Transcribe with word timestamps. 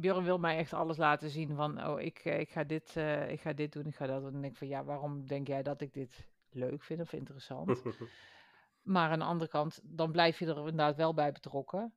Björn 0.00 0.24
wil 0.24 0.38
mij 0.38 0.56
echt 0.56 0.72
alles 0.72 0.96
laten 0.96 1.30
zien 1.30 1.54
van, 1.54 1.86
oh, 1.86 2.00
ik, 2.00 2.18
eh, 2.18 2.40
ik, 2.40 2.50
ga 2.50 2.64
dit, 2.64 2.96
eh, 2.96 3.30
ik 3.30 3.40
ga 3.40 3.52
dit 3.52 3.72
doen, 3.72 3.86
ik 3.86 3.94
ga 3.94 4.06
dat 4.06 4.16
doen. 4.16 4.26
En 4.26 4.32
dan 4.32 4.40
denk 4.40 4.52
ik 4.52 4.58
van, 4.58 4.68
ja, 4.68 4.84
waarom 4.84 5.26
denk 5.26 5.46
jij 5.46 5.62
dat 5.62 5.80
ik 5.80 5.92
dit 5.92 6.28
leuk 6.50 6.82
vind 6.82 7.00
of 7.00 7.12
interessant? 7.12 7.82
maar 8.94 9.10
aan 9.10 9.18
de 9.18 9.24
andere 9.24 9.50
kant, 9.50 9.80
dan 9.82 10.12
blijf 10.12 10.38
je 10.38 10.46
er 10.46 10.56
inderdaad 10.56 10.96
wel 10.96 11.14
bij 11.14 11.32
betrokken. 11.32 11.92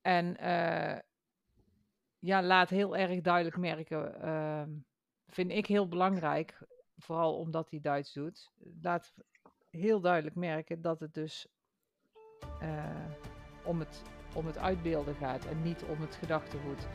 En 0.00 0.36
eh, 0.36 0.98
ja, 2.18 2.42
laat 2.42 2.70
heel 2.70 2.96
erg 2.96 3.20
duidelijk 3.20 3.56
merken, 3.56 4.20
ehm, 4.22 4.70
vind 5.26 5.50
ik 5.50 5.66
heel 5.66 5.88
belangrijk, 5.88 6.58
vooral 6.96 7.38
omdat 7.38 7.70
hij 7.70 7.80
Duits 7.80 8.12
doet, 8.12 8.52
laat 8.82 9.14
heel 9.70 10.00
duidelijk 10.00 10.36
merken 10.36 10.82
dat 10.82 11.00
het 11.00 11.14
dus 11.14 11.48
om, 13.64 13.78
het, 13.78 14.02
om 14.34 14.46
het 14.46 14.58
uitbeelden 14.58 15.14
gaat 15.14 15.44
en 15.44 15.62
niet 15.62 15.82
om 15.82 16.00
het 16.00 16.14
gedachtegoed. 16.14 16.86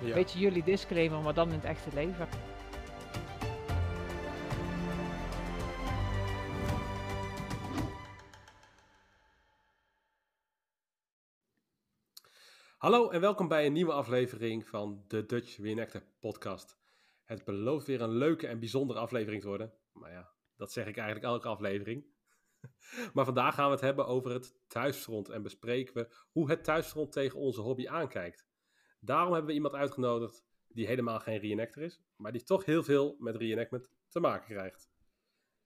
Ja. 0.00 0.14
Beetje 0.14 0.38
jullie 0.38 0.62
disclaimer, 0.62 1.20
maar 1.20 1.34
dan 1.34 1.48
in 1.48 1.54
het 1.54 1.64
echte 1.64 1.90
leven. 1.94 2.28
Hallo 12.78 13.10
en 13.10 13.20
welkom 13.20 13.48
bij 13.48 13.66
een 13.66 13.72
nieuwe 13.72 13.92
aflevering 13.92 14.68
van 14.68 15.04
de 15.08 15.26
Dutch 15.26 15.56
Reenactor 15.56 16.02
podcast. 16.20 16.78
Het 17.24 17.44
belooft 17.44 17.86
weer 17.86 18.00
een 18.00 18.16
leuke 18.16 18.46
en 18.46 18.58
bijzondere 18.58 18.98
aflevering 18.98 19.42
te 19.42 19.48
worden. 19.48 19.72
Maar 19.92 20.10
ja, 20.10 20.30
dat 20.56 20.72
zeg 20.72 20.86
ik 20.86 20.96
eigenlijk 20.96 21.26
elke 21.26 21.48
aflevering. 21.48 22.04
maar 23.14 23.24
vandaag 23.24 23.54
gaan 23.54 23.66
we 23.66 23.72
het 23.72 23.80
hebben 23.80 24.06
over 24.06 24.32
het 24.32 24.54
thuisfront 24.66 25.28
en 25.28 25.42
bespreken 25.42 25.94
we 25.94 26.08
hoe 26.30 26.50
het 26.50 26.64
thuisfront 26.64 27.12
tegen 27.12 27.38
onze 27.38 27.60
hobby 27.60 27.88
aankijkt. 27.88 28.46
Daarom 29.00 29.32
hebben 29.32 29.50
we 29.50 29.56
iemand 29.56 29.74
uitgenodigd 29.74 30.44
die 30.68 30.86
helemaal 30.86 31.20
geen 31.20 31.38
reenactor 31.38 31.82
is, 31.82 32.00
maar 32.16 32.32
die 32.32 32.42
toch 32.42 32.64
heel 32.64 32.82
veel 32.82 33.16
met 33.18 33.36
reenactment 33.36 33.90
te 34.08 34.20
maken 34.20 34.54
krijgt. 34.54 34.90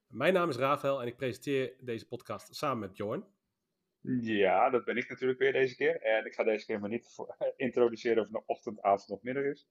Mijn 0.07 0.33
naam 0.33 0.48
is 0.48 0.57
Rafael 0.57 1.01
en 1.01 1.07
ik 1.07 1.17
presenteer 1.17 1.75
deze 1.81 2.07
podcast 2.07 2.55
samen 2.55 2.79
met 2.79 2.93
Bjorn. 2.93 3.25
Ja, 4.20 4.70
dat 4.70 4.85
ben 4.85 4.97
ik 4.97 5.09
natuurlijk 5.09 5.39
weer 5.39 5.53
deze 5.53 5.77
keer. 5.77 6.01
En 6.01 6.27
ik 6.27 6.35
ga 6.35 6.45
deze 6.45 6.67
keer 6.67 6.81
maar 6.81 6.91
niet 6.91 7.17
introduceren 7.57 8.17
of 8.17 8.23
het 8.23 8.33
nou 8.33 8.45
ochtend, 8.47 8.83
avond 8.83 9.11
of 9.11 9.23
middag 9.23 9.45
is. 9.45 9.69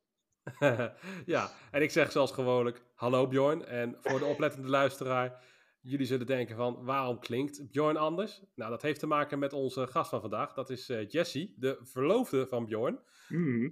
ja, 1.26 1.52
en 1.72 1.82
ik 1.82 1.92
zeg 1.92 2.12
zoals 2.12 2.32
gewoonlijk, 2.32 2.84
hallo 2.96 3.28
Bjorn. 3.28 3.66
En 3.66 3.98
voor 4.02 4.20
de 4.20 4.26
oplettende 4.26 4.70
luisteraar, 4.70 5.44
jullie 5.82 6.06
zullen 6.06 6.26
denken 6.26 6.56
van, 6.56 6.84
waarom 6.84 7.20
klinkt 7.20 7.72
Bjorn 7.72 7.98
anders? 7.98 8.42
Nou, 8.56 8.72
dat 8.72 8.82
heeft 8.82 9.00
te 9.00 9.08
maken 9.08 9.40
met 9.40 9.54
onze 9.54 9.88
gast 9.88 10.10
van 10.10 10.22
vandaag. 10.22 10.54
Dat 10.54 10.70
is 10.70 10.90
eh, 10.90 11.08
Jessie, 11.10 11.54
de 11.58 11.78
verloofde 11.82 12.48
van 12.48 12.66
Bjorn. 12.66 13.00
Mhm. 13.30 13.70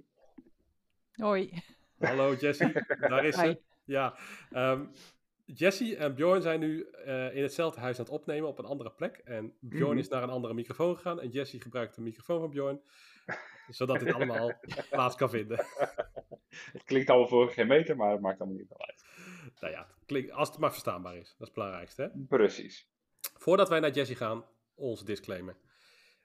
Hoi. 1.12 1.62
Hallo 1.98 2.34
Jessie, 2.34 2.72
daar 3.08 3.24
is 3.24 3.36
Hi. 3.40 3.46
ze. 3.46 3.60
Ja, 3.84 4.18
ehm, 4.50 4.84
Jessie 5.44 5.96
en 5.96 6.14
Bjorn 6.14 6.42
zijn 6.42 6.60
nu 6.60 6.82
eh, 6.90 7.34
in 7.36 7.42
hetzelfde 7.42 7.80
huis 7.80 7.98
aan 7.98 8.04
het 8.04 8.12
opnemen 8.14 8.48
op 8.48 8.58
een 8.58 8.64
andere 8.64 8.90
plek. 8.90 9.16
En 9.24 9.54
Bjorn 9.60 9.90
Mhm. 9.90 9.98
is 9.98 10.08
naar 10.08 10.22
een 10.22 10.30
andere 10.30 10.54
microfoon 10.54 10.96
gegaan 10.96 11.20
en 11.20 11.28
Jessie 11.28 11.60
gebruikt 11.60 11.94
de 11.94 12.00
microfoon 12.00 12.40
van 12.40 12.50
Bjorn. 12.50 12.80
Zodat 13.68 13.98
dit 14.00 14.12
allemaal 14.12 14.52
plaats 14.90 15.16
kan 15.16 15.30
vinden. 15.30 15.64
Het 16.72 16.84
klinkt 16.84 17.10
allemaal 17.10 17.28
voor 17.28 17.50
geen 17.50 17.66
meter, 17.66 17.96
maar 17.96 18.10
het 18.12 18.20
maakt 18.20 18.40
allemaal 18.40 18.58
niet 18.58 18.72
uit. 18.76 19.04
Nou 19.60 19.72
ja, 19.72 19.86
het 19.94 20.04
klinkt, 20.06 20.30
als 20.30 20.48
het 20.48 20.58
maar 20.58 20.70
verstaanbaar 20.70 21.16
is. 21.16 21.28
Dat 21.28 21.40
is 21.40 21.46
het 21.46 21.52
belangrijkste. 21.52 22.02
Hè? 22.02 22.08
Precies. 22.28 22.88
Voordat 23.20 23.68
wij 23.68 23.80
naar 23.80 23.90
Jessie 23.90 24.16
gaan, 24.16 24.44
onze 24.74 25.04
disclaimer. 25.04 25.56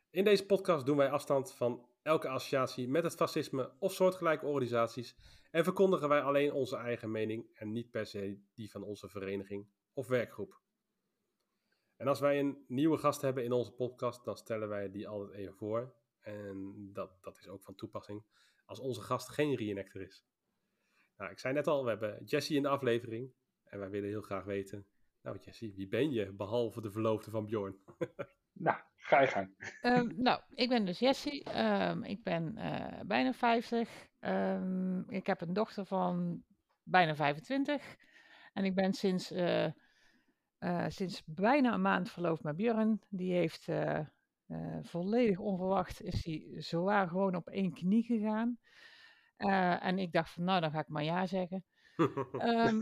In 0.09 0.23
deze 0.23 0.45
podcast 0.45 0.85
doen 0.85 0.97
wij 0.97 1.09
afstand 1.09 1.53
van 1.53 1.89
elke 2.01 2.27
associatie 2.27 2.87
met 2.87 3.03
het 3.03 3.15
fascisme 3.15 3.73
of 3.79 3.93
soortgelijke 3.93 4.45
organisaties 4.45 5.15
en 5.51 5.63
verkondigen 5.63 6.09
wij 6.09 6.21
alleen 6.21 6.51
onze 6.51 6.77
eigen 6.77 7.11
mening 7.11 7.49
en 7.53 7.71
niet 7.71 7.91
per 7.91 8.05
se 8.05 8.41
die 8.53 8.71
van 8.71 8.83
onze 8.83 9.09
vereniging 9.09 9.67
of 9.93 10.07
werkgroep. 10.07 10.61
En 11.95 12.07
als 12.07 12.19
wij 12.19 12.39
een 12.39 12.63
nieuwe 12.67 12.97
gast 12.97 13.21
hebben 13.21 13.43
in 13.43 13.51
onze 13.51 13.71
podcast, 13.71 14.25
dan 14.25 14.37
stellen 14.37 14.67
wij 14.67 14.91
die 14.91 15.07
altijd 15.07 15.37
even 15.37 15.55
voor. 15.55 15.95
En 16.19 16.89
dat, 16.93 17.23
dat 17.23 17.37
is 17.37 17.47
ook 17.47 17.63
van 17.63 17.75
toepassing 17.75 18.25
als 18.65 18.79
onze 18.79 19.01
gast 19.01 19.29
geen 19.29 19.55
reenactor 19.55 20.01
is. 20.01 20.25
Nou, 21.17 21.31
ik 21.31 21.39
zei 21.39 21.53
net 21.53 21.67
al, 21.67 21.83
we 21.83 21.89
hebben 21.89 22.23
Jessie 22.23 22.55
in 22.55 22.61
de 22.61 22.69
aflevering 22.69 23.31
en 23.63 23.79
wij 23.79 23.89
willen 23.89 24.09
heel 24.09 24.21
graag 24.21 24.43
weten 24.43 24.87
nou, 25.25 25.37
Jessie, 25.41 25.73
wie 25.75 25.87
ben 25.87 26.11
je 26.11 26.31
behalve 26.31 26.81
de 26.81 26.91
verloofde 26.91 27.31
van 27.31 27.45
Bjorn? 27.45 27.75
Nou, 28.57 28.77
ga 28.95 29.21
je 29.21 29.27
gang. 29.27 29.55
Ehm, 29.81 30.11
nou, 30.15 30.41
ik 30.49 30.69
ben 30.69 30.85
dus 30.85 30.99
Jessie. 30.99 31.43
Ehm, 31.43 32.03
ik 32.03 32.23
ben 32.23 32.57
eh, 32.57 32.99
bijna 33.05 33.33
50. 33.33 34.07
Ehm, 34.19 34.99
ik 34.99 35.27
heb 35.27 35.41
een 35.41 35.53
dochter 35.53 35.85
van 35.85 36.43
bijna 36.83 37.15
25. 37.15 37.95
En 38.53 38.65
ik 38.65 38.75
ben 38.75 38.93
sinds, 38.93 39.31
eh, 39.31 39.65
eh, 40.57 40.85
sinds 40.87 41.23
bijna 41.25 41.73
een 41.73 41.81
maand 41.81 42.11
verloofd 42.11 42.43
met 42.43 42.55
Björn. 42.55 43.01
Die 43.09 43.33
heeft 43.33 43.67
eh, 43.67 43.99
eh, 44.45 44.77
volledig 44.81 45.39
onverwacht, 45.39 46.01
is 46.01 46.25
hij 46.25 46.53
zowaar 46.57 47.07
gewoon 47.07 47.35
op 47.35 47.47
één 47.47 47.73
knie 47.73 48.03
gegaan. 48.03 48.57
Eh, 49.37 49.85
en 49.85 49.99
ik 49.99 50.11
dacht 50.11 50.31
van, 50.31 50.43
nou, 50.43 50.61
dan 50.61 50.71
ga 50.71 50.79
ik 50.79 50.87
maar 50.87 51.03
ja 51.03 51.25
zeggen. 51.25 51.65
Ehm, 52.37 52.81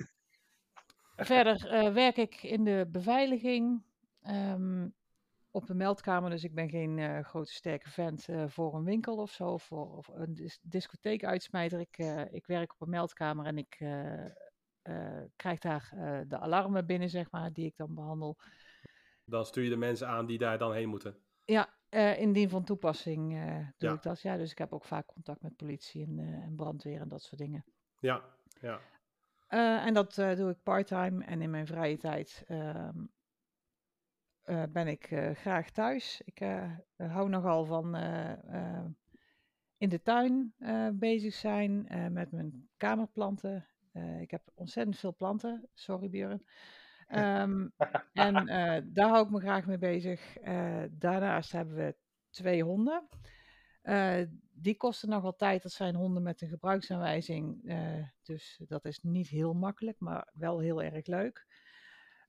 verder 1.15 1.67
eh, 1.67 1.93
werk 1.93 2.17
ik 2.17 2.43
in 2.43 2.63
de 2.63 2.87
beveiliging 2.91 3.83
ehm, 4.21 4.87
op 5.51 5.69
een 5.69 5.77
meldkamer. 5.77 6.29
Dus 6.29 6.43
ik 6.43 6.53
ben 6.53 6.69
geen 6.69 6.99
eh, 6.99 7.23
grote 7.23 7.53
sterke 7.53 7.89
vent 7.89 8.27
voor 8.47 8.75
een 8.75 8.83
winkel 8.83 9.17
of 9.17 9.31
zo. 9.31 9.47
Of, 9.49 9.63
voor, 9.63 9.97
of 9.97 10.07
een 10.07 10.33
dis 10.33 10.59
discotheekuitsmijter. 10.61 11.79
Ik, 11.79 11.97
eh, 11.97 12.33
ik 12.33 12.45
werk 12.45 12.73
op 12.73 12.81
een 12.81 12.89
meldkamer 12.89 13.45
en 13.45 13.57
ik 13.57 13.77
krijg 15.35 15.59
daar 15.59 15.89
de 16.27 16.39
alarmen 16.39 16.85
binnen, 16.85 17.09
zeg 17.09 17.31
maar, 17.31 17.53
die 17.53 17.65
ik 17.65 17.77
dan 17.77 17.95
behandel. 17.95 18.37
dan 19.25 19.45
stuur 19.45 19.63
je 19.63 19.69
de 19.69 19.75
mensen 19.75 20.07
aan 20.07 20.25
die 20.25 20.37
daar 20.37 20.57
dan 20.57 20.73
heen 20.73 20.89
moeten. 20.89 21.17
Ja, 21.45 21.73
eh, 21.93 22.19
indien 22.19 22.49
van 22.49 22.63
toepassing 22.63 23.33
eh, 23.33 23.55
doe 23.77 23.89
Ja. 23.89 23.95
ik 23.95 24.01
dat. 24.01 24.21
Ja, 24.21 24.37
dus 24.37 24.51
ik 24.51 24.57
heb 24.57 24.73
ook 24.73 24.83
vaak 24.85 25.05
contact 25.05 25.41
met 25.41 25.55
politie 25.55 26.05
en, 26.05 26.19
eh, 26.19 26.25
en 26.43 26.55
brandweer 26.55 27.01
en 27.01 27.07
dat 27.07 27.21
soort 27.21 27.41
dingen. 27.41 27.65
Ja, 27.99 28.21
ja. 28.61 28.79
En 29.85 29.93
dat 29.93 30.15
doe 30.15 30.49
ik 30.49 30.63
part-time 30.63 31.25
en 31.25 31.41
in 31.41 31.49
mijn 31.49 31.67
vrije 31.67 31.97
tijd 31.97 32.43
ehm, 32.47 33.05
eh, 34.41 34.63
ben 34.69 34.87
ik 34.87 35.05
graag 35.33 35.69
thuis. 35.69 36.21
Ik 36.25 36.39
hou 36.97 37.29
nogal 37.29 37.65
van 37.65 37.95
in 39.77 39.89
de 39.89 40.01
tuin 40.01 40.53
bezig 40.93 41.33
zijn 41.33 41.87
met 42.13 42.31
mijn 42.31 42.69
kamerplanten. 42.77 43.67
Ik 44.19 44.31
heb 44.31 44.51
ontzettend 44.53 44.97
veel 44.97 45.15
planten, 45.15 45.69
sorry 45.73 46.09
Björn. 46.09 46.45
Ehm, 47.13 47.67
en 48.13 48.47
eh, 48.47 48.81
daar 48.85 49.09
hou 49.09 49.25
ik 49.25 49.31
me 49.31 49.39
graag 49.39 49.65
mee 49.65 49.77
bezig. 49.77 50.37
Eh, 50.37 50.83
daarnaast 50.91 51.51
hebben 51.51 51.75
we 51.75 51.95
twee 52.29 52.63
honden. 52.63 53.07
Eh, 53.81 54.21
die 54.53 54.77
kosten 54.77 55.09
nogal 55.09 55.35
tijd. 55.35 55.63
Dat 55.63 55.71
zijn 55.71 55.95
honden 55.95 56.23
met 56.23 56.41
een 56.41 56.49
gebruiksaanwijzing. 56.49 57.61
dus 58.23 58.61
dat 58.67 58.85
is 58.85 58.99
niet 59.01 59.27
heel 59.27 59.53
makkelijk, 59.53 59.99
maar 59.99 60.29
wel 60.33 60.59
heel 60.59 60.81
erg 60.81 61.05
leuk. 61.05 61.47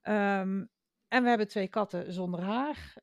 Ehm, 0.01 0.65
en 1.07 1.23
we 1.23 1.29
hebben 1.29 1.47
twee 1.47 1.67
katten 1.67 2.13
zonder 2.13 2.41
haar. 2.41 2.93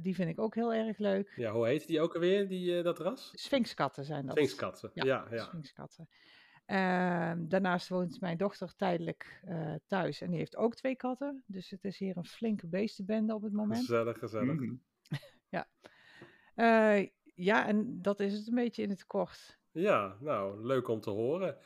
Die 0.00 0.14
vind 0.14 0.28
ik 0.28 0.40
ook 0.40 0.54
heel 0.54 0.74
erg 0.74 0.98
leuk. 0.98 1.32
Ja, 1.36 1.52
hoe 1.52 1.66
heet 1.66 1.86
die 1.86 2.00
ook 2.00 2.14
alweer, 2.14 2.48
die, 2.48 2.82
dat 2.82 2.98
ras? 2.98 3.30
Sphinxkatten 3.34 4.04
zijn 4.04 4.26
dat. 4.26 4.36
Sphinxkatten. 4.36 4.90
Ja, 4.94 5.04
Ja, 5.04 5.26
ja. 5.30 5.44
Sphinxkatten. 5.44 6.08
Ehm, 6.68 7.48
daarnaast 7.48 7.88
woont 7.88 8.20
mijn 8.20 8.36
dochter 8.36 8.74
tijdelijk 8.76 9.40
eh, 9.44 9.74
thuis 9.86 10.20
en 10.20 10.30
die 10.30 10.38
heeft 10.38 10.56
ook 10.56 10.74
twee 10.74 10.96
katten. 10.96 11.42
Dus 11.46 11.70
het 11.70 11.84
is 11.84 11.98
hier 11.98 12.16
een 12.16 12.26
flinke 12.26 12.66
beestenbende 12.66 13.34
op 13.34 13.42
het 13.42 13.52
moment. 13.52 13.78
Gezellig, 13.80 14.18
gezellig. 14.18 14.54
Mhm. 14.60 14.74
Eh, 16.54 17.06
ja, 17.34 17.66
en 17.66 18.02
dat 18.02 18.20
is 18.20 18.32
het 18.32 18.48
een 18.48 18.54
beetje 18.54 18.82
in 18.82 18.90
het 18.90 19.06
kort. 19.06 19.58
Ja, 19.70 20.16
nou, 20.20 20.66
leuk 20.66 20.88
om 20.88 21.00
te 21.00 21.10
horen. 21.10 21.58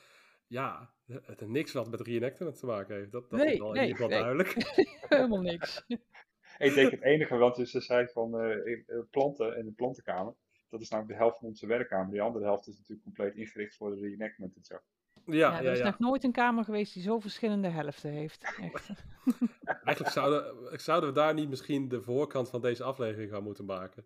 Ja, 0.46 0.94
het 1.06 1.40
is 1.40 1.49
niks 1.49 1.72
wat 1.72 1.90
met 1.90 2.00
reenactment 2.00 2.58
te 2.58 2.66
maken 2.66 2.94
heeft. 2.94 3.12
Dat, 3.12 3.31
dat 3.31 3.40
Nee, 3.40 3.52
is 3.52 3.58
wel 3.58 3.69
in 3.69 3.75
nee, 3.75 3.88
ieder 3.88 4.02
geval 4.02 4.10
nee. 4.10 4.19
duidelijk. 4.19 4.76
Helemaal 5.08 5.40
niks. 5.40 5.84
Ik 6.58 6.75
denk 6.75 6.90
het 6.90 7.02
enige, 7.02 7.37
want 7.37 7.69
ze 7.69 7.81
zei 7.81 8.08
van 8.08 8.38
eh, 8.38 8.72
eh, 8.72 9.02
planten 9.10 9.56
in 9.56 9.64
de 9.64 9.72
plantenkamer. 9.72 10.34
Dat 10.72 10.80
is 10.80 10.88
namelijk 10.88 11.14
de 11.19 11.22
helft 11.24 11.38
van 11.38 11.48
onze 11.48 11.66
werkkamer. 11.66 12.10
Die 12.10 12.22
andere 12.22 12.44
helft 12.44 12.66
is 12.69 12.76
natuurlijk 12.76 13.02
compleet 13.02 13.34
ingericht 13.34 13.76
voor 13.76 13.94
de 13.94 14.00
reenactment 14.00 14.56
en 14.56 14.64
zo. 14.64 14.74
Ja, 14.74 15.32
Ja, 15.34 15.52
ja, 15.52 15.62
er 15.64 15.72
is 15.72 15.78
ja. 15.78 15.84
nog 15.84 15.98
nooit 15.98 16.24
een 16.24 16.32
kamer 16.32 16.64
geweest 16.64 16.94
die 16.94 17.02
zo 17.02 17.19
verschillende 17.20 17.69
helften 17.69 18.10
heeft. 18.10 18.42
Echt. 18.72 18.90
Eigenlijk 19.84 20.14
zouden, 20.14 20.69
zouden 20.80 21.08
we 21.08 21.14
daar 21.14 21.34
niet 21.34 21.48
misschien 21.48 21.88
de 21.88 22.02
voorkant 22.02 22.48
van 22.50 22.60
deze 22.60 22.82
aflevering 22.84 23.30
gaan 23.30 23.42
moeten 23.42 23.64
maken. 23.64 24.04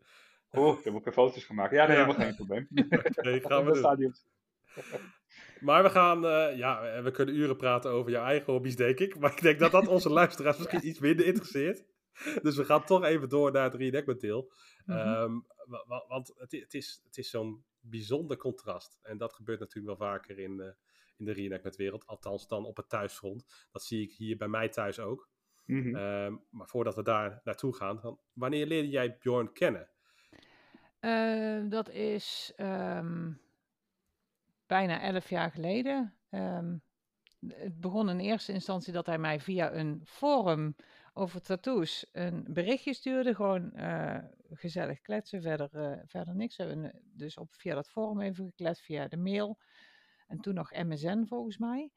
Daar 0.51 0.63
moet 0.63 1.01
ik 1.01 1.07
er 1.07 1.13
foto's 1.13 1.45
van 1.47 1.57
maken. 1.57 1.77
Ja, 1.77 1.87
nee, 1.87 1.97
Ja. 1.97 2.05
helemaal 2.05 2.27
geen 2.27 2.37
probleem. 2.37 2.69
Oké, 3.17 3.41
gaan 3.41 3.65
we 3.65 3.97
doen. 3.97 4.15
Maar 5.61 5.83
we 5.83 5.91
gaan, 5.91 6.27
eh, 6.27 6.57
ja, 6.57 7.03
we 7.03 7.11
kunnen 7.11 7.35
uren 7.35 7.57
praten 7.57 7.91
over 7.91 8.11
jouw 8.11 8.25
eigen 8.25 8.53
hobby's, 8.53 8.77
denk 8.77 8.99
ik. 8.99 9.19
Maar 9.19 9.33
ik 9.33 9.43
denk 9.43 9.59
dat 9.59 9.71
dat 9.71 9.89
onze 9.89 10.11
luisteraars 10.11 10.59
misschien 10.59 10.87
iets 10.87 10.99
minder 10.99 11.27
interesseert. 11.27 11.85
Dus 12.43 12.57
we 12.57 12.65
gaan 12.65 12.85
toch 12.85 13.05
even 13.05 13.29
door 13.29 13.53
naar 13.53 13.65
het 13.65 13.75
reenactment 13.75 14.21
deel. 14.21 14.53
Mhm. 14.85 14.99
Ehm, 14.99 15.33
wa- 15.67 15.85
wa- 15.87 16.05
want 16.09 16.33
het, 16.37 16.53
het 16.53 16.75
is, 16.75 17.01
het 17.05 17.19
is 17.19 17.31
zo'n 17.31 17.65
bijzonder 17.81 18.37
contrast. 18.37 18.99
En 19.03 19.19
dat 19.19 19.33
gebeurt 19.33 19.61
natuurlijk 19.61 19.99
wel 19.99 20.09
vaker 20.09 20.39
in, 20.39 20.59
uh, 20.61 20.67
in 21.17 21.25
de 21.25 21.33
reenactment-wereld. 21.33 22.07
Althans 22.07 22.49
dan 22.49 22.65
op 22.65 22.77
het 22.77 22.89
thuisfront. 22.89 23.67
Dat 23.73 23.83
zie 23.83 24.03
ik 24.03 24.13
hier 24.13 24.37
bij 24.37 24.49
mij 24.49 24.69
thuis 24.69 24.99
ook. 24.99 25.29
Mm 25.65 26.45
maar 26.51 26.69
voordat 26.69 26.95
we 26.95 27.03
daar 27.03 27.41
naartoe 27.45 27.75
gaan, 27.75 27.99
dan, 28.03 28.19
wanneer 28.33 28.67
leerde 28.67 28.89
jij 28.89 29.17
Bjorn 29.19 29.53
kennen? 29.53 29.89
Uh, 31.01 31.71
dat 31.71 31.89
is 31.91 32.53
um, 32.57 33.41
bijna 34.67 35.01
elf 35.01 35.31
jaar 35.31 35.51
geleden. 35.51 36.15
Het 37.47 37.81
begon 37.81 38.09
in 38.09 38.19
eerste 38.21 38.53
instantie 38.53 38.93
dat 38.93 39.07
hij 39.07 39.19
mij 39.19 39.41
via 39.41 39.73
een 39.73 40.03
forum 40.05 40.77
over 41.19 41.43
tattoos 41.43 42.07
een 42.13 42.45
berichtje 42.49 42.95
stuurde. 42.95 43.35
Gewoon 43.35 43.73
uh, 43.75 44.19
gezellig 44.51 45.01
kletsen, 45.01 45.43
verder, 45.43 45.71
uh, 45.75 45.99
verder 46.07 46.35
niks. 46.35 46.57
We 46.57 46.65
hebben 46.65 46.93
dus 47.03 47.37
op, 47.37 47.55
via 47.55 47.75
dat 47.75 47.91
forum 47.91 48.21
even 48.21 48.45
gekletst, 48.45 48.83
via 48.83 49.09
de 49.09 49.17
mail. 49.17 49.59
En 50.27 50.41
toen 50.41 50.55
nog 50.55 50.73
MSN 50.73 51.25
volgens 51.25 51.59
mij. 51.59 51.91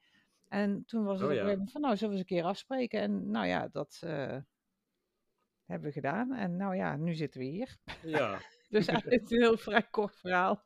En 0.47 0.83
toen 0.85 1.03
was 1.03 1.19
het 1.21 1.29
oh, 1.29 1.35
ja. 1.35 1.45
van, 1.65 1.81
nou, 1.81 1.97
zullen 1.97 2.13
we 2.13 2.19
eens 2.19 2.29
een 2.29 2.37
keer 2.37 2.43
afspreken? 2.43 2.99
En 3.01 3.31
nou 3.31 3.47
ja, 3.47 3.67
dat 3.67 4.01
uh, 4.03 4.37
hebben 5.65 5.87
we 5.87 5.91
gedaan. 5.91 6.33
En 6.33 6.55
nou 6.55 6.75
ja, 6.75 6.95
nu 6.95 7.13
zitten 7.13 7.39
we 7.39 7.45
hier. 7.45 7.77
Ja. 8.03 8.39
dus 8.69 8.87
eigenlijk 8.87 9.23
is 9.23 9.31
een 9.31 9.41
heel 9.41 9.57
vrij 9.57 9.83
kort 9.91 10.15
verhaal. 10.15 10.63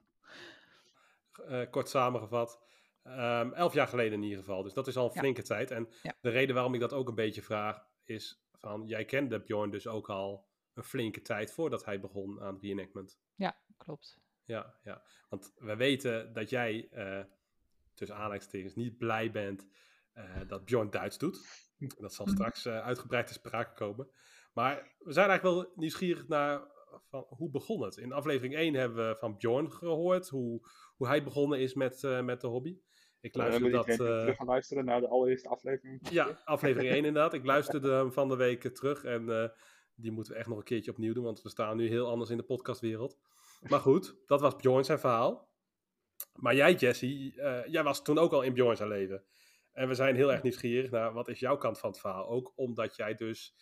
kort 1.69 1.89
samengevat. 1.89 2.59
Um, 3.03 3.53
elf 3.53 3.73
jaar 3.73 3.87
geleden 3.87 4.13
in 4.13 4.23
ieder 4.23 4.39
geval. 4.39 4.63
Dus 4.63 4.73
dat 4.73 4.87
is 4.87 4.97
al 4.97 5.05
een 5.05 5.19
flinke 5.19 5.41
tijd. 5.41 5.71
En 5.71 5.89
ja. 6.01 6.13
de 6.21 6.29
reden 6.29 6.55
waarom 6.55 6.73
ik 6.73 6.79
dat 6.79 6.93
ook 6.93 7.07
een 7.07 7.15
beetje 7.15 7.41
vraag, 7.41 7.85
is 8.03 8.42
van, 8.63 8.87
jij 8.87 9.05
kende 9.05 9.43
Bjorn 9.43 9.71
dus 9.71 9.87
ook 9.87 10.09
al 10.09 10.47
een 10.73 10.83
flinke 10.83 11.21
tijd 11.21 11.51
voordat 11.51 11.85
hij 11.85 11.99
begon 11.99 12.41
aan 12.41 12.57
reenactment. 12.61 13.19
Ja, 13.35 13.57
klopt. 13.77 14.21
Ja, 14.43 14.79
ja. 14.83 15.03
want 15.29 15.53
we 15.55 15.75
weten 15.75 16.33
dat 16.33 16.49
jij, 16.49 16.89
uh, 16.91 17.23
tussen 17.93 18.17
aanleidingstekens, 18.17 18.75
niet 18.75 18.97
blij 18.97 19.31
bent 19.31 19.67
uh, 20.15 20.41
dat 20.47 20.65
Bjorn 20.65 20.89
Duits 20.89 21.17
doet. 21.17 21.41
Dat 21.99 22.13
zal 22.13 22.27
straks 22.27 22.65
uh, 22.65 22.79
uitgebreid 22.79 23.27
te 23.27 23.33
sprake 23.33 23.73
komen. 23.73 24.09
Maar 24.53 24.95
we 24.99 25.13
zijn 25.13 25.29
eigenlijk 25.29 25.57
wel 25.57 25.73
nieuwsgierig 25.75 26.27
naar 26.27 26.61
van, 27.09 27.25
hoe 27.29 27.49
begon 27.49 27.81
het? 27.81 27.97
In 27.97 28.11
aflevering 28.11 28.55
1 28.55 28.73
hebben 28.73 29.09
we 29.09 29.15
van 29.19 29.37
Bjorn 29.37 29.71
gehoord 29.71 30.29
hoe, 30.29 30.67
hoe 30.95 31.07
hij 31.07 31.23
begonnen 31.23 31.59
is 31.59 31.73
met, 31.73 32.01
met 32.23 32.41
de 32.41 32.47
hobby. 32.47 32.79
Ik 33.23 33.35
luisterde 33.35 33.69
dat... 33.69 33.87
Uh, 33.87 33.95
terug 33.95 34.35
gaan 34.35 34.47
luisteren 34.47 34.85
naar 34.85 35.01
de 35.01 35.07
allereerste 35.07 35.49
aflevering. 35.49 35.99
Ja, 36.09 36.41
aflevering 36.43 36.91
1 36.91 37.05
inderdaad. 37.05 37.33
Ik 37.33 37.45
luisterde 37.45 37.91
hem 37.91 38.11
van 38.11 38.27
de 38.27 38.35
week 38.35 38.61
terug 38.61 39.03
en 39.03 39.29
uh, 39.29 39.47
die 39.95 40.11
moeten 40.11 40.33
we 40.33 40.39
echt 40.39 40.47
nog 40.47 40.57
een 40.57 40.63
keertje 40.63 40.91
opnieuw 40.91 41.13
doen, 41.13 41.23
want 41.23 41.41
we 41.41 41.49
staan 41.49 41.77
nu 41.77 41.87
heel 41.87 42.09
anders 42.09 42.29
in 42.29 42.37
de 42.37 42.43
podcastwereld. 42.43 43.17
Maar 43.61 43.79
goed, 43.79 44.15
dat 44.25 44.41
was 44.41 44.55
Bjorn 44.55 44.83
zijn 44.83 44.99
verhaal. 44.99 45.51
Maar 46.33 46.55
jij, 46.55 46.73
Jesse, 46.73 47.07
uh, 47.07 47.65
jij 47.65 47.83
was 47.83 48.03
toen 48.03 48.17
ook 48.17 48.31
al 48.31 48.41
in 48.41 48.53
Bjorn 48.53 48.75
zijn 48.75 48.89
leven. 48.89 49.23
En 49.71 49.87
we 49.87 49.93
zijn 49.93 50.15
heel 50.15 50.31
erg 50.31 50.43
nieuwsgierig 50.43 50.91
naar 50.91 51.13
wat 51.13 51.27
is 51.27 51.39
jouw 51.39 51.57
kant 51.57 51.79
van 51.79 51.89
het 51.89 51.99
verhaal. 51.99 52.27
Ook 52.27 52.53
omdat 52.55 52.95
jij 52.95 53.15
dus 53.15 53.55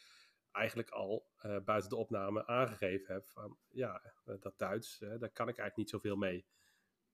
eigenlijk 0.52 0.90
al 0.90 1.28
uh, 1.46 1.58
buiten 1.66 1.90
de 1.90 1.96
opname 1.96 2.48
aangegeven 2.48 3.14
hebt 3.14 3.32
van 3.32 3.58
ja, 3.70 4.02
dat 4.40 4.54
Duits, 4.58 4.98
daar 5.00 5.18
kan 5.18 5.48
ik 5.48 5.58
eigenlijk 5.58 5.78
niet 5.78 5.90
zoveel 5.90 6.16
mee. 6.16 6.46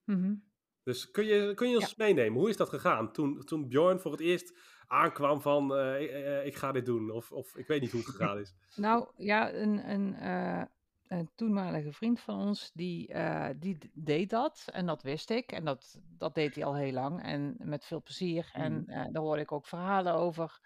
Mm 0.03 0.55
dus 0.87 1.11
kun 1.11 1.25
je, 1.25 1.53
kun 1.53 1.69
je 1.69 1.75
ons 1.75 1.95
meenemen? 1.95 2.39
Hoe 2.39 2.49
is 2.49 2.57
dat 2.57 2.69
gegaan? 2.69 3.11
Toen, 3.11 3.43
toen 3.45 3.67
Bjorn 3.67 3.99
voor 3.99 4.11
het 4.11 4.19
eerst 4.19 4.57
aankwam 4.87 5.41
van 5.41 5.77
uh, 5.77 6.01
ik, 6.01 6.09
uh, 6.09 6.45
ik, 6.45 6.55
ga 6.55 6.71
dit 6.71 6.85
doen. 6.85 7.11
Of, 7.11 7.31
of 7.31 7.55
ik 7.55 7.67
weet 7.67 7.81
niet 7.81 7.91
hoe 7.91 7.99
het 7.99 8.09
gegaan 8.15 8.39
is. 8.39 8.53
nou 8.75 9.07
ja, 9.17 9.53
een, 9.53 9.89
een, 9.89 10.15
uh, 10.21 10.63
een 11.07 11.29
toenmalige 11.35 11.91
vriend 11.91 12.19
van 12.19 12.39
ons 12.39 12.71
die, 12.73 13.13
die 13.59 13.77
deed 13.93 14.29
dat. 14.29 14.65
En 14.71 14.85
dat 14.85 15.03
wist 15.03 15.29
ik. 15.29 15.51
En 15.51 15.65
dat, 15.65 15.99
dat 16.17 16.35
deed 16.35 16.55
hij 16.55 16.65
al 16.65 16.75
heel 16.75 16.93
lang. 16.93 17.23
En 17.23 17.55
met 17.59 17.85
veel 17.85 18.01
plezier. 18.01 18.51
Mm. 18.53 18.61
En 18.61 18.85
daar 19.11 19.23
hoorde 19.23 19.41
ik 19.41 19.51
ook 19.51 19.67
verhalen 19.67 20.13
over. 20.13 20.59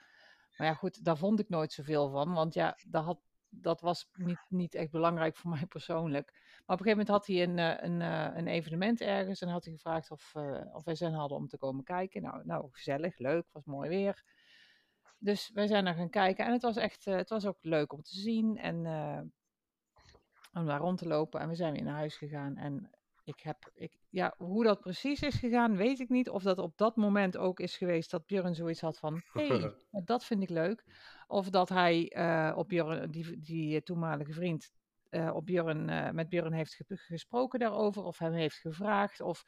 Maar 0.57 0.67
ja, 0.67 0.73
goed, 0.73 1.05
daar 1.05 1.17
vond 1.17 1.39
ik 1.39 1.49
nooit 1.49 1.73
zoveel 1.73 2.09
van. 2.09 2.33
Want 2.33 2.53
ja, 2.53 2.77
daar 2.87 3.03
had 3.03 3.19
dat 3.51 3.81
was 3.81 4.09
niet, 4.13 4.45
niet 4.47 4.75
echt 4.75 4.91
belangrijk 4.91 5.35
voor 5.35 5.49
mij 5.51 5.65
persoonlijk. 5.65 6.31
Maar 6.31 6.77
op 6.77 6.85
een 6.85 6.85
gegeven 6.85 6.89
moment 6.89 7.07
had 7.07 7.27
hij 7.27 7.43
een, 7.43 7.59
eh, 7.59 7.89
een, 7.89 8.01
eh, 8.01 8.37
een 8.37 8.47
evenement 8.47 9.01
ergens 9.01 9.41
en 9.41 9.47
had 9.47 9.63
hij 9.63 9.73
gevraagd 9.73 10.11
of, 10.11 10.33
uh, 10.37 10.75
of 10.75 10.83
wij 10.83 10.95
zin 10.95 11.13
hadden 11.13 11.37
om 11.37 11.47
te 11.47 11.57
komen 11.57 11.83
kijken. 11.83 12.21
Nou, 12.21 12.45
nou, 12.45 12.67
gezellig, 12.71 13.17
leuk, 13.17 13.45
was 13.51 13.65
mooi 13.65 13.89
weer. 13.89 14.23
Dus 15.17 15.51
wij 15.53 15.67
zijn 15.67 15.85
er 15.85 15.95
gaan 15.95 16.09
kijken 16.09 16.45
en 16.45 16.51
het 16.51 16.61
was 16.61 16.75
echt, 16.75 17.05
het 17.05 17.29
was 17.29 17.45
ook 17.45 17.57
leuk 17.61 17.93
om 17.93 18.01
te 18.01 18.15
zien 18.15 18.57
en 18.57 18.75
om 20.53 20.65
daar 20.65 20.79
rond 20.79 20.97
te 20.97 21.07
lopen. 21.07 21.39
En 21.39 21.47
we 21.47 21.55
zijn 21.55 21.73
weer 21.73 21.83
naar 21.83 21.95
huis 21.95 22.17
gegaan 22.17 22.57
en 22.57 22.89
ik 23.23 23.39
heb, 23.39 23.71
ik, 23.73 23.97
ja, 24.09 24.33
hoe 24.37 24.63
dat 24.63 24.79
precies 24.79 25.21
is 25.21 25.35
gegaan, 25.35 25.75
weet 25.75 25.99
ik 25.99 26.09
niet. 26.09 26.29
Of 26.29 26.43
dat 26.43 26.57
op 26.57 26.77
dat 26.77 26.95
moment 26.95 27.37
ook 27.37 27.59
is 27.59 27.77
geweest 27.77 28.11
dat 28.11 28.25
Björn 28.25 28.55
zoiets 28.55 28.81
had 28.81 28.99
van, 28.99 29.21
hé, 29.33 29.47
hey, 29.47 29.73
dat 30.05 30.25
vind 30.25 30.43
ik 30.43 30.49
leuk. 30.49 30.83
Of 31.27 31.49
dat 31.49 31.69
hij 31.69 32.15
uh, 32.15 32.57
op 32.57 32.67
Björn, 32.67 33.11
die, 33.11 33.39
die 33.39 33.83
toenmalige 33.83 34.33
vriend, 34.33 34.71
uh, 35.09 35.35
op 35.35 35.45
Björn, 35.45 35.89
uh, 35.89 36.09
met 36.09 36.29
Björn 36.29 36.53
heeft 36.53 36.83
gesproken 36.87 37.59
daarover. 37.59 38.03
Of 38.03 38.17
hem 38.17 38.33
heeft 38.33 38.55
gevraagd. 38.55 39.21
Of, 39.21 39.43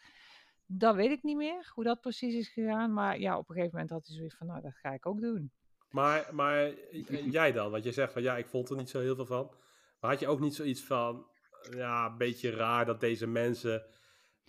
dat 0.66 0.96
weet 0.96 1.12
ik 1.12 1.24
niet 1.24 1.38
meer, 1.38 1.72
hoe 1.74 1.84
dat 1.84 2.02
precies 2.02 2.34
is 2.34 2.50
gegaan. 2.50 2.94
Maar 2.94 3.19
ja, 3.19 3.38
op 3.38 3.50
een 3.50 3.56
gegeven 3.56 3.74
moment 3.74 3.92
had 3.92 4.06
hij 4.06 4.16
zoiets 4.16 4.36
van, 4.36 4.48
nou, 4.48 4.62
dat 4.62 4.76
ga 4.76 4.94
ik 4.94 5.06
ook 5.06 5.22
doen. 5.22 5.52
Maar, 5.90 6.30
maar 6.31 6.74
jij 7.38 7.52
dan? 7.52 7.72
Want 7.72 7.84
je 7.84 7.92
zegt 7.92 8.14
van, 8.14 8.22
ja, 8.22 8.38
ik 8.38 8.48
vond 8.48 8.69
er 8.69 8.78
niet 8.78 8.90
zo 8.90 9.00
heel 9.00 9.16
veel 9.16 9.26
van. 9.26 9.52
Maar 10.00 10.12
had 10.12 10.19
je 10.19 10.28
ook 10.28 10.40
niet 10.40 10.56
zoiets 10.56 10.84
van, 10.84 11.26
ja, 11.71 12.06
een 12.06 12.18
beetje 12.18 12.50
raar 12.50 12.86
dat 12.86 13.00
deze 13.00 13.27
mensen 13.27 13.86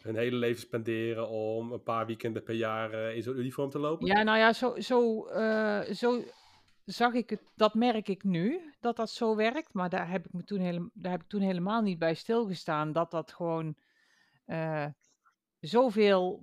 hun 0.05 0.17
hele 0.17 0.37
leven 0.37 0.61
spenderen 0.61 1.29
om 1.29 1.73
een 1.73 1.83
paar 1.83 2.07
weekenden 2.07 2.43
per 2.43 2.55
jaar 2.55 2.95
uh, 2.95 3.17
in 3.17 3.23
zo'n 3.23 3.39
uniform 3.39 3.71
te 3.71 3.79
lopen? 3.79 4.07
Ja, 4.07 4.23
nou 4.23 4.39
ja, 4.39 4.53
zo, 4.53 4.81
zo, 4.81 5.29
uh, 5.29 5.81
zo 5.81 6.25
zag 6.85 7.13
ik 7.13 7.31
het, 7.31 7.43
dat 7.55 7.75
merk 7.75 8.09
ik 8.09 8.25
nu, 8.25 8.73
dat 8.81 8.97
dat 8.97 9.11
zo 9.11 9.37
werkt. 9.37 9.73
Maar 9.73 9.89
daar 9.89 10.11
heb 10.11 10.27
ik, 10.27 10.33
me 10.33 10.45
toen, 10.45 10.61
hele, 10.61 10.91
daar 10.93 11.13
heb 11.13 11.23
ik 11.23 11.29
toen 11.29 11.41
helemaal 11.41 11.83
niet 11.83 11.99
bij 11.99 12.15
stilgestaan. 12.15 12.93
Dat 12.93 13.11
dat 13.11 13.33
gewoon 13.33 13.77
uh, 14.47 14.87
zoveel 15.61 16.43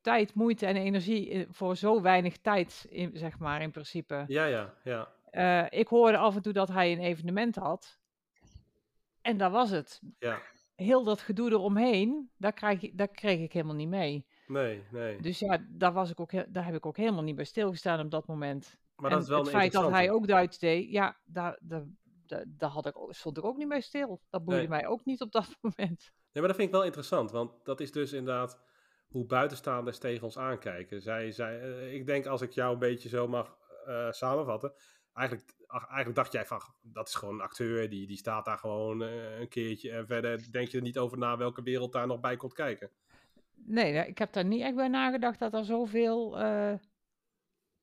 tijd, 0.00 0.34
moeite 0.34 0.66
en 0.66 0.76
energie 0.76 1.46
voor 1.50 1.76
zo 1.76 2.02
weinig 2.02 2.38
tijd, 2.38 2.86
in, 2.88 3.10
zeg 3.14 3.38
maar, 3.38 3.62
in 3.62 3.70
principe. 3.70 4.24
Ja, 4.26 4.44
ja, 4.44 4.74
ja. 4.84 5.70
ik 5.70 5.88
hoorde 5.88 6.18
af 6.18 6.36
en 6.36 6.42
toe 6.42 6.52
dat 6.52 6.68
hij 6.68 6.92
een 6.92 7.00
evenement 7.00 7.56
had. 7.56 7.98
En 9.24 9.36
dat 9.36 9.50
was 9.50 9.70
het. 9.70 10.00
Ja. 10.18 10.40
Heel 10.74 11.04
dat 11.04 11.20
gedoe 11.20 11.50
eromheen, 11.50 12.30
daar, 12.36 12.52
krijg, 12.52 12.90
daar 12.92 13.08
kreeg 13.08 13.40
ik 13.40 13.52
helemaal 13.52 13.74
niet 13.74 13.88
mee. 13.88 14.26
Nee, 14.46 14.82
nee. 14.90 15.20
Dus 15.20 15.38
ja, 15.38 15.64
daar, 15.68 15.92
was 15.92 16.10
ik 16.10 16.20
ook, 16.20 16.52
daar 16.52 16.64
heb 16.64 16.74
ik 16.74 16.86
ook 16.86 16.96
helemaal 16.96 17.22
niet 17.22 17.36
bij 17.36 17.44
stilgestaan 17.44 18.00
op 18.00 18.10
dat 18.10 18.26
moment. 18.26 18.78
Maar 18.96 19.10
dat 19.10 19.22
is 19.22 19.28
wel 19.28 19.40
het 19.40 19.48
feit 19.48 19.72
dat 19.72 19.90
hij 19.90 20.10
ook 20.10 20.26
Duits 20.26 20.58
deed, 20.58 20.90
ja, 20.90 21.16
daar, 21.24 21.58
daar, 21.60 21.84
daar, 22.48 22.70
had 22.70 22.86
ik, 22.86 22.94
stond 23.08 23.38
ik 23.38 23.44
ook 23.44 23.56
niet 23.56 23.68
bij 23.68 23.80
stil. 23.80 24.20
Dat 24.30 24.44
boeide 24.44 24.68
mij 24.68 24.86
ook 24.86 25.04
niet 25.04 25.20
op 25.20 25.32
dat 25.32 25.56
moment. 25.60 26.12
Nee, 26.32 26.42
maar 26.42 26.46
dat 26.46 26.56
vind 26.56 26.68
ik 26.68 26.74
wel 26.74 26.84
interessant, 26.84 27.30
want 27.30 27.64
dat 27.64 27.80
is 27.80 27.92
dus 27.92 28.12
inderdaad 28.12 28.60
hoe 29.08 29.26
buitenstaanders 29.26 29.98
tegen 29.98 30.24
ons 30.24 30.38
aankijken. 30.38 31.02
Zij, 31.02 31.30
zij, 31.30 31.62
uh, 31.62 31.94
ik 31.94 32.06
denk 32.06 32.26
als 32.26 32.40
ik 32.40 32.52
jou 32.52 32.72
een 32.72 32.78
beetje 32.78 33.08
zo 33.08 33.28
mag 33.28 33.58
uh, 33.86 34.10
samenvatten, 34.10 34.72
eigenlijk, 35.12 35.54
eigenlijk 35.80 36.14
dacht 36.14 36.32
jij 36.32 36.46
van, 36.46 36.62
dat 36.82 37.08
is 37.08 37.14
gewoon 37.14 37.34
een 37.34 37.40
acteur, 37.40 37.90
die, 37.90 38.06
die 38.06 38.16
staat 38.16 38.44
daar 38.44 38.58
gewoon 38.58 39.02
uh, 39.02 39.38
een 39.38 39.48
keertje. 39.48 39.90
En 39.90 40.06
verder 40.06 40.52
denk 40.52 40.68
je 40.68 40.76
er 40.76 40.82
niet 40.82 40.98
over 40.98 41.18
na 41.18 41.36
welke 41.36 41.62
wereld 41.62 41.92
daar 41.92 42.06
nog 42.06 42.20
bij 42.20 42.36
komt 42.36 42.52
kijken. 42.52 42.90
Nee, 43.54 44.06
ik 44.06 44.18
heb 44.18 44.32
daar 44.32 44.44
niet 44.44 44.62
echt 44.62 44.74
bij 44.74 44.88
nagedacht 44.88 45.38
dat 45.38 45.54
er 45.54 45.64
zoveel 45.64 46.40
uh, 46.40 46.74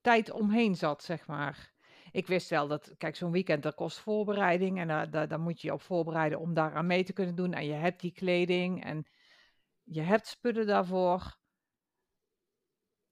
tijd 0.02 0.32
omheen 0.32 0.76
zat, 0.76 1.04
zeg 1.04 1.28
maar. 1.28 1.74
Ik 2.12 2.28
wist 2.28 2.50
wel 2.50 2.68
dat, 2.68 2.94
kijk, 2.98 3.16
zo'n 3.16 3.32
weekend 3.32 3.64
dat 3.64 3.76
kost 3.76 4.00
voorbereiding 4.00 4.80
en 4.80 5.12
daar 5.12 5.40
moet 5.40 5.62
je 5.62 5.68
je 5.68 5.74
op 5.74 5.82
voorbereiden 5.82 6.40
om 6.40 6.54
daaraan 6.54 6.88
mee 6.88 7.04
te 7.04 7.14
kunnen 7.14 7.36
doen. 7.36 7.54
En 7.54 7.66
je 7.66 7.74
hebt 7.74 8.02
die 8.02 8.12
kleding 8.12 8.84
en 8.84 9.08
je 9.84 10.02
hebt 10.02 10.28
spullen 10.28 10.68
daarvoor. 10.68 11.38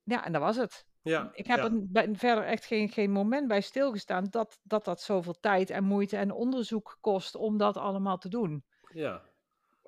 Ja, 0.03 0.25
en 0.25 0.31
dat 0.31 0.41
was 0.41 0.55
het. 0.55 0.88
Ja, 1.01 1.29
ik 1.33 1.47
heb 1.47 1.57
ja. 1.57 1.63
er 1.63 1.87
bij- 1.91 2.09
verder 2.15 2.43
echt 2.43 2.65
geen, 2.65 2.89
geen 2.89 3.11
moment 3.11 3.47
bij 3.47 3.61
stilgestaan 3.61 4.27
dat, 4.29 4.59
dat 4.63 4.85
dat 4.85 5.01
zoveel 5.01 5.39
tijd 5.39 5.69
en 5.69 5.83
moeite 5.83 6.17
en 6.17 6.31
onderzoek 6.31 6.97
kost 7.01 7.35
om 7.35 7.57
dat 7.57 7.77
allemaal 7.77 8.17
te 8.17 8.29
doen. 8.29 8.63
Ja, 8.93 9.23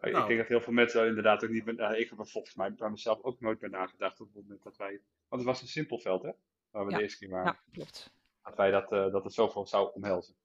Ik 0.02 0.12
Nou. 0.12 0.28
denk 0.28 0.40
dat 0.40 0.48
heel 0.48 0.62
veel 0.62 0.74
mensen 0.74 1.00
daar 1.00 1.08
inderdaad 1.08 1.44
ook 1.44 1.50
niet... 1.50 1.64
bij- 1.64 1.74
nou, 1.74 1.96
ik 1.96 2.10
heb 2.10 2.20
er 2.20 2.28
volgens 2.28 2.56
mij 2.56 2.74
bij 2.74 2.90
mezelf 2.90 3.22
ook 3.24 3.40
nooit 3.40 3.60
bij 3.60 3.70
nagedacht 3.70 4.20
op 4.20 4.28
het 4.34 4.36
moment 4.44 4.64
dat 4.64 4.78
wij... 4.78 5.02
Want 5.28 5.42
het 5.42 5.52
was 5.52 5.62
een 5.62 5.68
simpel 5.68 6.00
veld, 6.00 6.22
hè? 6.24 6.32
Waar 6.72 6.86
we 6.86 6.92
Ja. 6.92 6.98
de 6.98 7.04
eerste 7.04 7.18
keer 7.20 7.30
waren. 7.30 7.46
Ja, 7.66 7.72
klopt. 7.72 8.12
Dat 8.44 8.56
wij 8.56 8.72
dat, 8.72 8.92
eh, 8.92 9.12
dat 9.12 9.24
het 9.24 9.34
zoveel 9.34 9.66
zou 9.68 9.92
omhelzen. 9.94 10.36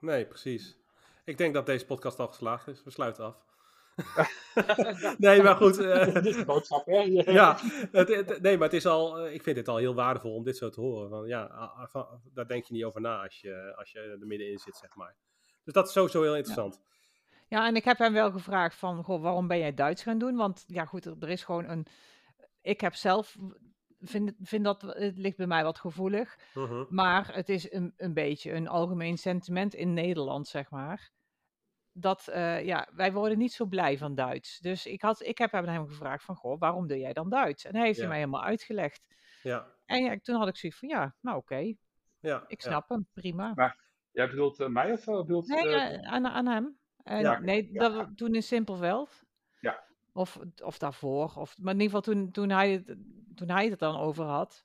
nee, 0.00 0.26
precies. 0.26 0.78
Ik 1.24 1.38
denk 1.38 1.54
dat 1.54 1.66
deze 1.66 1.86
podcast 1.86 2.18
al 2.18 2.26
geslaagd 2.28 2.66
is. 2.68 2.84
We 2.84 2.90
sluiten 2.90 3.24
af. 3.24 3.44
nee, 5.18 5.42
maar 5.42 5.56
goed. 5.56 5.78
eh, 5.84 6.14
Dit 6.14 6.26
is 6.26 6.36
de 6.36 6.44
boodschap, 6.44 6.86
hè? 6.86 6.98
ja, 7.40 7.58
het, 7.92 8.08
het- 8.08 8.40
nee, 8.42 8.56
maar 8.58 8.66
het 8.68 8.76
is 8.76 8.86
al, 8.86 9.18
eh, 9.18 9.34
ik 9.34 9.42
vind 9.42 9.56
het 9.56 9.68
al 9.68 9.76
heel 9.76 9.94
waardevol 9.94 10.34
om 10.34 10.44
dit 10.44 10.56
zo 10.56 10.68
te 10.70 10.80
horen. 10.80 11.10
Want 11.10 11.28
ja, 11.28 11.70
van- 11.90 12.20
daar 12.34 12.46
denk 12.48 12.64
je 12.64 12.72
niet 12.74 12.84
over 12.84 13.00
na 13.00 13.22
als 13.22 13.40
je, 13.40 13.74
als 13.76 13.90
je 13.92 13.98
er 14.20 14.26
middenin 14.26 14.58
zit, 14.58 14.76
zeg 14.76 14.94
maar. 14.94 15.14
Dus 15.64 15.74
dat 15.74 15.86
is 15.86 15.92
sowieso 15.92 16.22
heel 16.22 16.36
interessant. 16.36 16.80
Ja, 17.48 17.66
en 17.66 17.76
ik 17.76 17.84
heb 17.84 17.98
hem 17.98 18.12
wel 18.12 18.30
gevraagd 18.30 18.74
van, 18.76 19.04
goh, 19.04 19.22
waarom 19.22 19.46
ben 19.46 19.58
jij 19.58 19.74
Duits 19.74 20.02
gaan 20.02 20.18
doen? 20.18 20.36
Want 20.36 20.64
ja, 20.66 20.84
goed, 20.84 21.04
er, 21.04 21.14
er 21.20 21.28
is 21.28 21.44
gewoon 21.44 21.64
een... 21.64 21.86
Ik 22.62 22.80
heb 22.80 22.94
zelf, 22.94 23.36
vind, 24.00 24.32
vind 24.42 24.64
dat, 24.64 24.82
het 24.82 25.18
ligt 25.18 25.36
bij 25.36 25.46
mij 25.46 25.64
wat 25.64 25.78
gevoelig. 25.78 26.38
Mhm. 26.54 26.84
Maar 26.88 27.34
het 27.34 27.48
is 27.48 27.72
een, 27.72 27.94
een 27.96 28.14
beetje 28.14 28.52
een 28.52 28.68
algemeen 28.68 29.18
sentiment 29.18 29.74
in 29.74 29.94
Nederland, 29.94 30.48
zeg 30.48 30.70
maar. 30.70 31.10
Dat, 32.00 32.28
eh, 32.28 32.64
ja, 32.64 32.88
wij 32.92 33.12
worden 33.12 33.38
niet 33.38 33.52
zo 33.52 33.64
blij 33.66 33.98
van 33.98 34.14
Duits. 34.14 34.58
Dus 34.58 34.86
ik, 34.86 35.02
had, 35.02 35.22
ik 35.22 35.38
heb 35.38 35.54
aan 35.54 35.68
hem 35.68 35.88
gevraagd 35.88 36.24
van, 36.24 36.36
goh, 36.36 36.58
waarom 36.58 36.86
doe 36.86 36.98
jij 36.98 37.12
dan 37.12 37.30
Duits? 37.30 37.64
En 37.64 37.74
hij 37.76 37.84
heeft 37.84 37.96
Ja. 37.96 38.02
het 38.02 38.10
mij 38.10 38.18
helemaal 38.20 38.44
uitgelegd. 38.44 39.06
Ja, 39.42 39.66
En 39.84 40.02
ja, 40.04 40.18
toen 40.22 40.36
had 40.36 40.48
ik 40.48 40.56
zoiets 40.56 40.78
van, 40.78 40.88
ja, 40.88 41.14
nou 41.20 41.36
oké, 41.36 41.74
ja. 42.20 42.44
ik 42.46 42.62
ja. 42.62 42.68
snap 42.70 42.88
hem, 42.88 43.06
prima. 43.12 43.52
Maar 43.54 43.86
Jij 44.12 44.28
bedoelt 44.28 44.60
eh, 44.60 44.68
mij 44.68 44.92
of 44.92 45.06
eh, 45.08 45.16
bedoelt... 45.16 45.46
Nee, 45.46 46.06
aan, 46.06 46.26
aan 46.26 46.46
hem. 46.46 46.78
En 47.02 47.20
Ja, 47.20 47.38
nee, 47.38 47.72
ja. 47.72 47.88
dat, 47.88 48.16
toen 48.16 48.34
in 48.34 48.42
Simpelveld. 48.42 49.24
Ja. 49.60 49.84
Of, 50.12 50.38
of 50.62 50.78
daarvoor. 50.78 51.32
Of, 51.36 51.58
maar 51.58 51.74
in 51.74 51.80
ieder 51.80 51.96
geval 51.98 52.14
toen, 52.14 52.30
toen, 52.30 52.50
hij 52.50 52.70
het, 52.72 52.96
toen 53.34 53.48
hij 53.50 53.68
het 53.68 53.78
dan 53.78 53.96
over 53.96 54.24
had. 54.24 54.64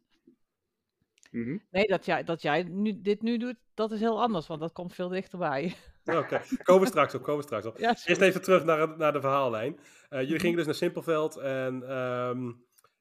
mhm. 1.32 1.58
Nee, 1.72 1.88
dat 1.88 2.06
jij, 2.06 2.24
dat 2.24 2.42
jij 2.42 2.64
nu, 2.64 3.02
dit 3.02 3.22
nu 3.22 3.38
doet, 3.38 3.56
dat 3.74 3.92
is 3.92 4.00
heel 4.00 4.22
anders, 4.22 4.48
want 4.48 4.60
dat 4.60 4.72
komt 4.72 4.94
veel 4.94 5.10
dichterbij. 5.10 5.76
Oké, 6.22 6.42
komen 6.64 6.82
we 6.82 6.88
straks 6.88 7.16
op, 7.16 7.22
komen 7.22 7.40
we 7.40 7.46
straks 7.46 7.66
op. 7.66 7.78
ja, 7.78 7.90
Eerst 7.90 8.22
even 8.22 8.42
terug 8.42 8.64
naar, 8.64 8.98
naar 8.98 9.14
de 9.14 9.22
verhaallijn. 9.22 9.80
Eh, 10.10 10.22
jullie 10.22 10.40
gingen 10.40 10.58
dus 10.58 10.66
naar 10.66 10.76
Simpelveld 10.76 11.38
en 11.38 11.84
ehm 11.90 12.52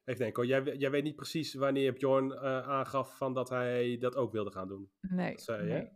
even 0.04 0.21
denken, 0.21 0.42
hoor, 0.42 0.47
jij, 0.47 0.76
jij 0.76 0.90
weet 0.90 1.02
niet 1.02 1.16
precies 1.16 1.54
wanneer 1.54 1.92
Bjorn 1.92 2.32
eh, 2.32 2.68
aangaf 2.68 3.16
van 3.16 3.35
dat 3.35 3.49
hij 3.49 3.99
dat 4.00 4.16
ook 4.16 4.32
wilde 4.32 4.50
gaan 4.50 4.68
doen. 4.68 4.90
nee, 5.00 5.30
dat 5.30 5.42
zei 5.42 5.68
nee, 5.68 5.88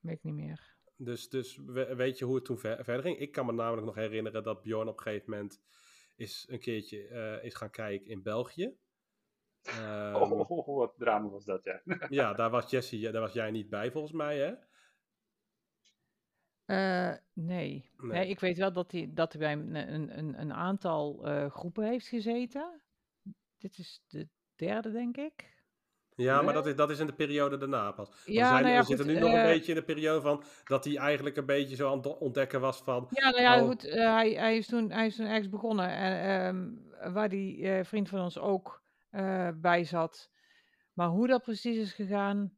weet 0.00 0.16
ik 0.16 0.22
niet 0.22 0.34
meer. 0.34 0.74
Dus, 0.96 1.28
dus 1.28 1.58
we- 1.66 1.94
weet 1.94 2.18
je 2.18 2.24
hoe 2.24 2.34
het 2.34 2.44
toen 2.44 2.58
ver- 2.58 2.84
verder 2.84 3.02
ging? 3.02 3.18
Ik 3.18 3.32
kan 3.32 3.46
me 3.46 3.52
namelijk 3.52 3.86
nog 3.86 3.94
herinneren 3.94 4.42
dat 4.42 4.62
Bjorn 4.62 4.88
op 4.88 4.96
een 4.96 5.02
gegeven 5.02 5.30
moment 5.30 5.60
is 6.16 6.46
een 6.48 6.60
keertje 6.60 7.06
eh, 7.08 7.44
is 7.44 7.54
gaan 7.54 7.70
kijken 7.70 8.10
in 8.10 8.22
België. 8.22 8.74
Ehm, 9.62 10.14
oh, 10.14 10.30
oh, 10.50 10.68
oh, 10.68 10.76
wat 10.78 10.94
drama 10.98 11.28
was 11.28 11.44
dat, 11.44 11.64
ja. 11.64 11.82
Ja, 12.08 12.32
daar 12.40 12.50
was 12.50 12.70
Jessie, 12.70 13.10
daar 13.10 13.20
was 13.20 13.32
jij 13.32 13.50
niet 13.50 13.68
bij 13.70 13.90
volgens 13.90 14.12
mij, 14.12 14.38
hè? 14.38 14.52
Nee. 16.72 17.18
Nee. 17.34 17.90
nee. 17.98 18.28
ik 18.28 18.40
weet 18.40 18.58
wel 18.58 18.72
dat 18.72 18.92
hij, 18.92 19.10
dat 19.14 19.32
hij 19.32 19.40
bij 19.40 19.52
een, 19.52 20.18
een, 20.18 20.40
een, 20.40 20.52
aantal 20.52 21.26
eh, 21.26 21.50
groepen 21.50 21.84
heeft 21.84 22.06
gezeten. 22.08 22.82
Dit 23.58 23.78
is 23.78 24.02
de 24.08 24.28
derde, 24.56 24.92
denk 24.92 25.16
ik. 25.16 25.50
Ja, 26.14 26.42
maar 26.42 26.54
dat 26.54 26.66
is, 26.66 26.76
dat 26.76 26.90
is 26.90 26.98
in 26.98 27.06
de 27.06 27.12
periode 27.12 27.56
daarna 27.56 27.92
pas. 27.92 28.08
Want 28.08 28.20
Ja, 28.24 28.32
we, 28.42 28.48
zijn, 28.48 28.62
nou 28.62 28.74
ja, 28.74 28.80
we 28.80 28.86
zitten 28.86 29.06
nu 29.06 29.18
nog 29.18 29.32
een 29.32 29.36
eh, 29.38 29.44
beetje 29.46 29.72
in 29.72 29.78
de 29.78 29.84
periode 29.84 30.20
van 30.20 30.44
dat 30.64 30.84
hij 30.84 30.96
eigenlijk 30.96 31.36
een 31.36 31.46
beetje 31.46 31.76
zo 31.76 31.90
aan 31.90 31.96
het 31.96 32.18
ontdekken 32.18 32.60
was 32.60 32.82
van. 32.82 33.06
Ja, 33.10 33.30
nou 33.30 33.42
ja, 33.42 33.60
Oh. 33.60 33.68
goed. 33.68 33.84
eh, 33.84 34.14
hij, 34.14 34.30
hij, 34.30 34.56
is 34.56 34.66
toen, 34.66 34.90
hij 34.90 35.06
is 35.06 35.16
toen 35.16 35.26
ergens 35.26 35.48
begonnen. 35.48 35.88
En, 35.88 36.22
ehm, 37.00 37.12
waar 37.12 37.28
die 37.28 37.84
vriend 37.84 38.08
van 38.08 38.20
ons 38.20 38.38
ook 38.38 38.82
bij 39.54 39.84
zat. 39.84 40.30
Maar 40.92 41.08
hoe 41.08 41.26
dat 41.26 41.42
precies 41.42 41.76
is 41.76 41.92
gegaan, 41.92 42.56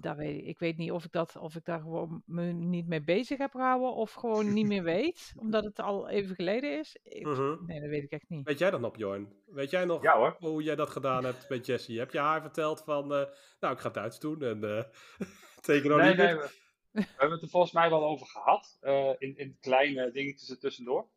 weet 0.00 0.38
ik. 0.40 0.46
Ik 0.46 0.58
weet 0.58 0.76
niet 0.76 0.90
of 0.92 1.04
ik, 1.04 1.12
dat, 1.12 1.36
of 1.36 1.54
ik 1.54 1.64
daar 1.64 1.80
gewoon 1.80 2.22
me 2.26 2.42
niet 2.52 2.86
mee 2.86 3.02
bezig 3.02 3.38
heb 3.38 3.50
gehouden. 3.50 3.94
Of 3.94 4.12
gewoon 4.12 4.52
niet 4.52 4.66
meer 4.66 4.82
weet. 4.94 5.32
Omdat 5.36 5.64
het 5.64 5.80
al 5.80 6.08
even 6.08 6.34
geleden 6.34 6.78
is. 6.78 6.96
Ik- 7.02 7.26
Mhm. 7.26 7.64
Nee, 7.66 7.80
dat 7.80 7.88
weet 7.90 8.02
ik 8.02 8.10
echt 8.10 8.28
niet. 8.28 8.46
Weet 8.46 8.58
jij 8.58 8.70
dat 8.70 8.80
nog, 8.80 8.92
Bjorn? 8.92 9.32
Weet 9.46 9.70
jij 9.70 9.84
nog 9.84 10.02
Ja 10.02 10.16
hoor. 10.16 10.36
hoe 10.38 10.62
jij 10.62 10.74
dat 10.76 10.90
gedaan 10.90 11.24
hebt 11.24 11.48
met 11.48 11.66
Jessie? 11.66 11.98
Heb 11.98 12.10
je 12.12 12.18
haar 12.18 12.40
verteld 12.40 12.82
van, 12.84 13.02
eh, 13.14 13.24
nou, 13.60 13.74
ik 13.74 13.80
ga 13.80 13.88
Duits 13.90 14.18
doen 14.20 14.42
en 14.42 14.64
eh 14.64 14.84
teken 15.60 15.88
nog 15.90 15.98
Nee, 15.98 16.08
niet. 16.08 16.16
nee, 16.16 16.34
we, 16.34 16.50
we 16.92 17.00
hebben 17.10 17.30
het 17.30 17.42
er 17.42 17.48
volgens 17.48 17.72
mij 17.72 17.90
wel 17.90 18.04
over 18.04 18.26
gehad. 18.26 18.78
eh, 18.80 19.10
in, 19.18 19.36
in 19.36 19.56
kleine 19.60 20.10
dingetjes 20.10 20.50
ertussendoor. 20.50 21.08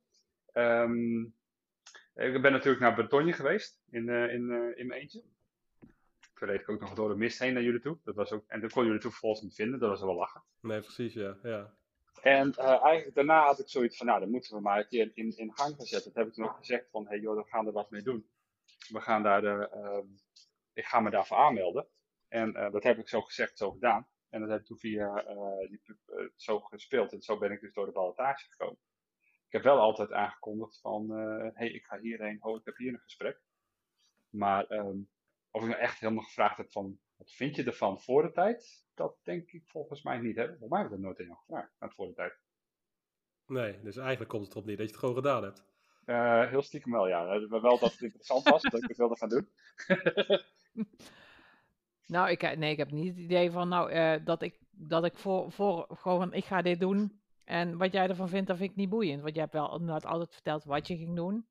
Ehm, 0.52 1.22
ik 2.16 2.42
ben 2.42 2.52
natuurlijk 2.52 2.80
naar 2.80 2.94
Bretagne 2.94 3.34
geweest. 3.34 3.82
In, 3.90 4.10
eh, 4.10 4.34
in, 4.34 4.74
in 4.78 4.88
mijn 4.88 5.02
eentje. 5.02 5.24
Toen 6.36 6.48
reed 6.48 6.62
ik 6.62 6.70
ook 6.70 6.80
nog 6.80 6.94
door 6.94 7.10
de 7.10 7.16
mist 7.16 7.40
heen 7.40 7.54
naar 7.54 7.64
jullie 7.64 7.80
toe. 7.80 7.98
Dat 8.04 8.16
was 8.16 8.32
ook, 8.32 8.44
en 8.48 8.60
toen 8.60 8.70
kon 8.70 8.86
jullie 8.86 9.00
toen 9.00 9.12
vervolgens 9.12 9.42
niet 9.42 9.56
vinden. 9.56 9.80
Dat 9.80 9.90
was 9.90 10.02
wel 10.02 10.16
lachen. 10.16 10.44
Nee, 10.62 10.80
precies, 10.80 11.14
ja. 11.14 11.38
ja. 11.44 11.74
En 12.22 12.54
eh, 12.54 12.84
eigenlijk 12.84 13.16
daarna 13.16 13.46
had 13.46 13.60
ik 13.60 13.70
zoiets 13.70 13.98
van, 13.98 14.08
nou, 14.08 14.20
dan 14.20 14.30
moeten 14.30 14.56
we 14.56 14.62
maar 14.62 14.80
een 14.80 14.88
keer 14.88 15.12
in, 15.14 15.38
in 15.38 15.54
gang 15.54 15.76
gaan 15.76 15.86
zetten. 15.86 16.14
Dat 16.14 16.24
heb 16.24 16.28
ik 16.28 16.34
toen 16.34 16.46
ook 16.46 16.58
gezegd 16.58 16.90
van, 16.90 17.08
hey 17.08 17.20
joh, 17.20 17.36
we 17.36 17.50
gaan 17.50 17.68
er 17.68 17.72
wat 17.72 17.90
mee 17.90 18.02
doen. 18.02 18.30
We 18.90 19.02
gaan 19.02 19.24
daar, 19.24 19.42
de, 19.42 19.70
ehm, 19.72 20.08
ik 20.74 20.86
ga 20.86 21.00
me 21.00 21.10
daarvoor 21.10 21.38
aanmelden. 21.38 21.88
En 22.28 22.56
eh, 22.56 22.72
dat 22.72 22.84
heb 22.84 22.98
ik 22.98 23.10
zo 23.10 23.22
gezegd, 23.22 23.58
zo 23.58 23.72
gedaan. 23.72 24.08
En 24.30 24.42
dat 24.42 24.50
heb 24.50 24.60
ik 24.60 24.66
toen 24.66 24.78
via 24.78 25.24
die, 25.70 25.82
zo 26.36 26.60
gespeeld. 26.60 27.14
En 27.14 27.22
zo 27.22 27.38
ben 27.38 27.52
ik 27.52 27.62
dus 27.62 27.74
door 27.74 27.86
de 27.86 27.92
ballotage 27.92 28.46
gekomen. 28.50 28.80
Ik 29.22 29.52
heb 29.52 29.64
wel 29.64 29.80
altijd 29.80 30.12
aangekondigd 30.12 30.80
van, 30.82 31.10
hé, 31.10 31.50
hey, 31.54 31.70
ik 31.72 31.86
ga 31.86 32.00
hierheen, 32.00 32.44
oh, 32.44 32.56
ik 32.60 32.66
heb 32.66 32.78
hier 32.78 32.94
een 32.94 33.00
gesprek. 33.00 33.42
Maar 34.30 34.66
ehm, 34.66 34.98
of 35.56 35.62
ik 35.62 35.70
nou 35.70 35.82
echt 35.82 36.00
helemaal 36.00 36.24
gevraagd 36.24 36.58
heb 36.58 36.72
van, 36.72 37.00
wat 37.18 37.32
vind 37.32 37.56
je 37.56 37.64
ervan 37.64 38.02
voor 38.02 38.22
de 38.22 38.32
tijd? 38.32 38.86
Dat 38.94 39.18
denk 39.24 39.52
ik 39.52 39.68
volgens 39.68 40.04
mij 40.04 40.18
niet. 40.18 40.36
Hè? 40.36 40.48
Volgens 40.48 40.70
mij 40.70 40.80
heb 40.80 40.88
ik 40.88 40.96
dat 40.96 41.04
nooit 41.04 41.18
jou 41.18 41.36
gevraagd, 41.38 41.76
aan 41.80 41.88
het 41.88 41.96
voor 41.98 42.08
de 42.08 42.14
tijd. 42.14 42.34
Nee, 43.46 43.82
dus 43.82 43.98
eigenlijk 43.98 44.30
komt 44.30 44.44
het 44.44 44.52
erop 44.52 44.66
neer 44.66 44.78
dat 44.78 44.86
je 44.86 44.92
het 44.92 45.02
gewoon 45.02 45.16
gedaan 45.16 45.44
hebt. 45.44 45.66
Eh, 46.06 46.50
heel 46.50 46.62
stiekem 46.62 46.92
wel, 46.92 47.08
ja. 47.08 47.24
Maar 47.48 47.62
wel 47.62 47.80
dat 47.80 47.92
het 47.92 48.02
interessant 48.02 48.50
was, 48.50 48.62
dat 48.62 48.84
ik 48.84 48.88
het 48.88 48.98
wilde 48.98 49.18
gaan 49.18 49.30
doen. 49.30 49.50
Nou, 52.08 52.30
ik, 52.30 52.58
nee, 52.58 52.72
ik 52.72 52.78
heb 52.78 52.92
niet 52.92 53.08
het 53.08 53.18
idee 53.18 53.52
van, 53.52 53.68
nou, 53.68 53.92
eh, 53.92 54.26
dat 54.26 54.42
ik, 54.42 54.60
dat 54.72 55.06
ik 55.06 55.18
voor, 55.18 55.52
voor 55.52 55.88
gewoon, 55.90 56.34
ik 56.34 56.46
ga 56.46 56.62
dit 56.62 56.80
doen. 56.80 57.22
En 57.44 57.78
wat 57.78 57.94
jij 57.94 58.08
ervan 58.08 58.30
vindt, 58.30 58.48
dat 58.48 58.58
vind 58.58 58.70
ik 58.70 58.76
niet 58.76 58.90
boeiend. 58.90 59.22
Want 59.22 59.34
jij 59.34 59.44
hebt 59.44 59.56
wel 59.56 59.72
inderdaad 59.72 60.06
altijd 60.06 60.34
verteld 60.34 60.64
wat 60.64 60.88
je 60.88 60.98
ging 60.98 61.16
doen. 61.16 61.48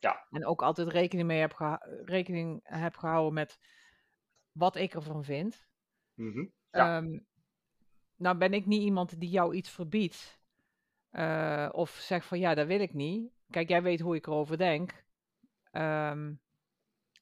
Mhm. 0.00 0.36
En 0.36 0.46
ook 0.46 0.62
altijd 0.62 0.88
rekening 0.88 1.26
mee 1.28 1.40
heb, 1.40 1.52
geha- 1.52 1.86
rekening 2.04 2.60
heb 2.62 2.96
gehouden 2.96 3.32
met 3.34 3.58
wat 4.52 4.76
ik 4.76 4.94
ervan 4.94 5.24
vind. 5.24 5.66
Mhm. 6.14 6.46
Ja. 6.70 6.96
Ehm, 6.96 7.18
nou 8.16 8.36
ben 8.36 8.52
ik 8.52 8.66
niet 8.66 8.82
iemand 8.82 9.20
die 9.20 9.30
jou 9.30 9.54
iets 9.54 9.70
verbiedt. 9.70 10.42
eh, 11.10 11.68
of 11.72 11.90
zegt 11.90 12.26
van 12.26 12.38
ja, 12.38 12.54
dat 12.54 12.66
wil 12.66 12.80
ik 12.80 12.94
niet. 12.94 13.32
Kijk, 13.50 13.68
jij 13.68 13.82
weet 13.82 14.00
hoe 14.00 14.14
ik 14.16 14.26
erover 14.26 14.58
denk. 14.58 15.04
Ehm, 15.70 16.34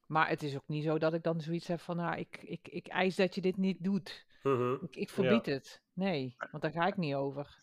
maar 0.07 0.29
het 0.29 0.43
is 0.43 0.55
ook 0.57 0.69
niet 0.69 0.85
zo 0.85 0.99
dat 0.99 1.14
ik 1.14 1.23
dan 1.23 1.41
zoiets 1.41 1.67
heb 1.69 1.81
van, 1.81 1.97
nou, 1.97 2.17
ik, 2.17 2.43
ik, 2.43 2.69
ik 2.69 2.87
eis 2.87 3.17
dat 3.17 3.35
je 3.35 3.41
dit 3.41 3.57
niet 3.57 3.85
doet. 3.85 4.26
Mhm. 4.43 4.73
Ik, 4.85 4.97
ik 4.97 5.11
verbied 5.11 5.47
het. 5.47 5.83
Nee, 5.93 6.35
want 6.50 6.62
daar 6.62 6.73
ga 6.73 6.87
ik 6.87 6.97
niet 6.97 7.14
over. 7.14 7.59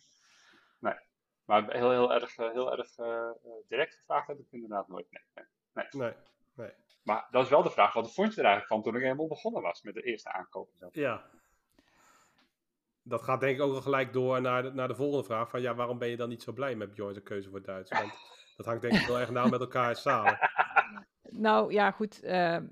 Maar 1.50 1.72
heel, 1.72 1.91
heel 1.91 2.13
erg, 2.13 2.38
eh, 2.38 2.51
heel 2.51 2.77
erg 2.77 2.98
eh, 2.98 3.29
eh, 3.29 3.51
direct 3.68 3.96
gevraagd 3.96 4.27
heb 4.27 4.39
ik 4.39 4.51
inderdaad 4.51 4.88
nooit. 4.88 5.08
Nee, 5.12 5.46
nee. 5.74 5.88
Nee, 5.91 6.13
nee. 6.53 6.72
Maar 7.03 7.27
dat 7.32 7.44
is 7.44 7.50
wel 7.50 7.63
de 7.63 7.70
vraag, 7.70 7.94
wat 7.94 8.13
vond 8.13 8.34
je 8.34 8.39
er 8.39 8.48
eigenlijk 8.48 8.74
van 8.74 8.84
toen 8.84 8.96
ik 8.96 9.01
helemaal 9.01 9.27
begonnen 9.27 9.62
was 9.62 9.82
met 9.82 9.94
de 9.94 10.01
eerste 10.01 10.32
aankoop? 10.32 10.70
Ja. 10.91 11.29
Dat 13.01 13.22
gaat 13.22 13.39
denk 13.39 13.56
ik 13.56 13.63
ook 13.63 13.72
wel 13.72 13.82
gelijk 13.82 14.13
door 14.13 14.41
naar 14.41 14.63
de, 14.63 14.72
naar 14.72 14.88
de 14.88 14.96
volgende 14.96 15.24
vraag. 15.24 15.50
Van 15.50 15.62
ja, 15.62 15.75
waarom 15.75 15.98
ben 15.98 16.10
je 16.10 16.18
dan 16.18 16.29
niet 16.29 16.44
zo 16.44 16.51
blij 16.51 16.75
met 16.75 16.94
Bjorn's 16.94 17.24
keuze 17.24 17.50
voor 17.50 17.62
Duits? 17.62 17.91
Want 17.91 18.12
dat 18.58 18.65
hangt 18.65 18.82
denk 18.82 18.94
ik 18.94 19.06
heel 19.06 19.20
erg 19.20 19.29
nauw 19.29 19.50
met 19.50 19.60
elkaar 19.60 19.96
samen. 19.96 20.39
Nou 21.22 21.74
ja, 21.74 21.91
goed. 21.91 22.22
ehm, 22.22 22.68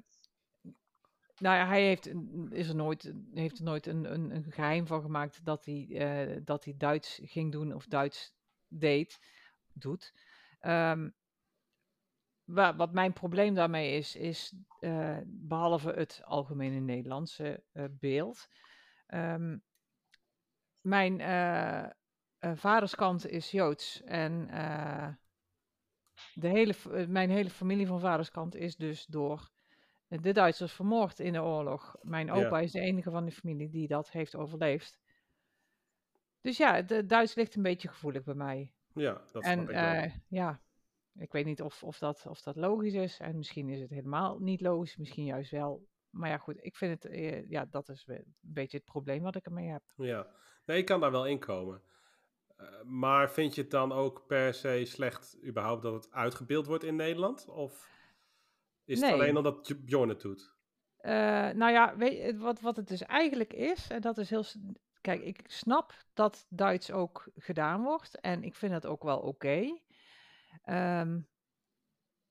nou 1.37 1.55
ja, 1.55 1.67
hij 1.67 1.83
heeft, 1.83 2.11
is 2.49 2.69
er 2.69 2.75
nooit, 2.75 3.13
heeft 3.33 3.57
er 3.57 3.63
nooit 3.63 3.85
een, 3.85 4.13
een, 4.13 4.35
een 4.35 4.51
geheim 4.51 4.87
van 4.87 5.01
gemaakt 5.01 5.45
dat 5.45 5.65
hij, 5.65 5.87
eh, 5.89 6.41
dat 6.43 6.65
hij 6.65 6.73
Duits 6.77 7.19
ging 7.23 7.51
doen 7.51 7.73
of 7.73 7.85
Duits 7.85 8.35
deed, 8.67 9.19
doet. 9.73 10.13
Wa- 12.43 12.75
wat 12.75 12.93
mijn 12.93 13.13
probleem 13.13 13.53
daarmee 13.53 13.95
is, 13.97 14.15
is 14.15 14.53
eh, 14.79 15.17
behalve 15.25 15.91
het 15.91 16.21
algemene 16.23 16.79
Nederlandse 16.79 17.63
eh, 17.71 17.83
beeld. 17.91 18.47
ehm, 19.07 19.57
mijn 20.81 21.19
eh, 21.21 21.89
vaderskant 22.55 23.27
is 23.27 23.51
Joods 23.51 24.01
en 24.03 24.47
de 26.33 26.47
hele, 26.47 26.73
mijn 27.07 27.29
hele 27.29 27.49
familie 27.49 27.87
van 27.87 27.99
vaderskant 27.99 28.55
is 28.55 28.75
dus 28.75 29.05
door 29.05 29.49
de 30.07 30.31
Duitsers 30.33 30.73
vermoord 30.73 31.19
in 31.19 31.33
de 31.33 31.41
oorlog. 31.41 31.95
Mijn 32.01 32.25
Ja. 32.27 32.33
opa 32.33 32.59
is 32.59 32.71
de 32.71 32.79
enige 32.79 33.11
van 33.11 33.25
de 33.25 33.31
familie 33.31 33.69
die 33.69 33.87
dat 33.87 34.11
heeft 34.11 34.35
overleefd. 34.35 34.99
Dus 36.41 36.57
ja, 36.57 36.81
de 36.81 37.05
Duits 37.05 37.35
ligt 37.35 37.55
een 37.55 37.61
beetje 37.61 37.87
gevoelig 37.87 38.23
bij 38.23 38.33
mij. 38.33 38.73
Ja, 38.93 39.13
dat 39.13 39.43
snap 39.43 39.43
en 39.43 39.61
ik 39.61 39.67
wel. 39.67 39.77
eh, 39.77 40.11
ja, 40.27 40.61
ik 41.15 41.31
weet 41.31 41.45
niet 41.45 41.61
of, 41.61 41.83
of, 41.83 41.97
dat, 41.97 42.25
of 42.27 42.41
dat 42.41 42.55
logisch 42.55 42.93
is. 42.93 43.19
En 43.19 43.37
misschien 43.37 43.69
is 43.69 43.79
het 43.79 43.89
helemaal 43.89 44.39
niet 44.39 44.61
logisch, 44.61 44.97
misschien 44.97 45.25
juist 45.25 45.51
wel. 45.51 45.87
Maar 46.09 46.29
ja, 46.29 46.37
goed, 46.37 46.57
ik 46.59 46.75
vind 46.75 47.03
het, 47.03 47.11
eh, 47.11 47.49
ja, 47.49 47.65
dat 47.65 47.89
is 47.89 48.03
een 48.07 48.35
beetje 48.39 48.77
het 48.77 48.85
probleem 48.85 49.23
wat 49.23 49.35
ik 49.35 49.45
ermee 49.45 49.69
heb. 49.69 49.83
Ja, 49.95 50.27
nee, 50.65 50.77
ik 50.77 50.85
kan 50.85 50.99
daar 50.99 51.11
wel 51.11 51.27
in 51.27 51.39
komen. 51.39 51.81
Eh, 52.55 52.81
maar 52.83 53.31
vind 53.31 53.55
je 53.55 53.61
het 53.61 53.71
dan 53.71 53.91
ook 53.91 54.27
per 54.27 54.53
se 54.53 54.85
slecht 54.85 55.37
überhaupt 55.43 55.81
dat 55.81 55.93
het 55.93 56.11
uitgebeeld 56.11 56.65
wordt 56.65 56.83
in 56.83 56.95
Nederland? 56.95 57.47
Of 57.47 57.89
is 58.85 59.01
het 59.01 59.11
alleen 59.11 59.37
omdat 59.37 59.85
Bjorn 59.85 60.09
het 60.09 60.21
doet? 60.21 60.55
Eh, 60.97 61.13
nou 61.49 61.71
ja, 61.71 61.97
weet, 61.97 62.37
wat, 62.37 62.59
wat 62.59 62.75
het 62.75 62.87
dus 62.87 63.01
eigenlijk 63.01 63.53
is, 63.53 63.89
en 63.89 64.01
dat 64.01 64.17
is 64.17 64.29
heel. 64.29 64.43
Kijk, 65.07 65.21
ik 65.21 65.43
snap 65.47 65.93
dat 66.13 66.45
Duits 66.49 66.91
ook 66.91 67.29
gedaan 67.35 67.83
wordt. 67.83 68.19
En 68.19 68.43
ik 68.43 68.55
vind 68.55 68.73
het 68.73 68.85
ook 68.85 69.03
wel 69.03 69.19
oké. 69.19 69.79
Ehm, 70.61 71.21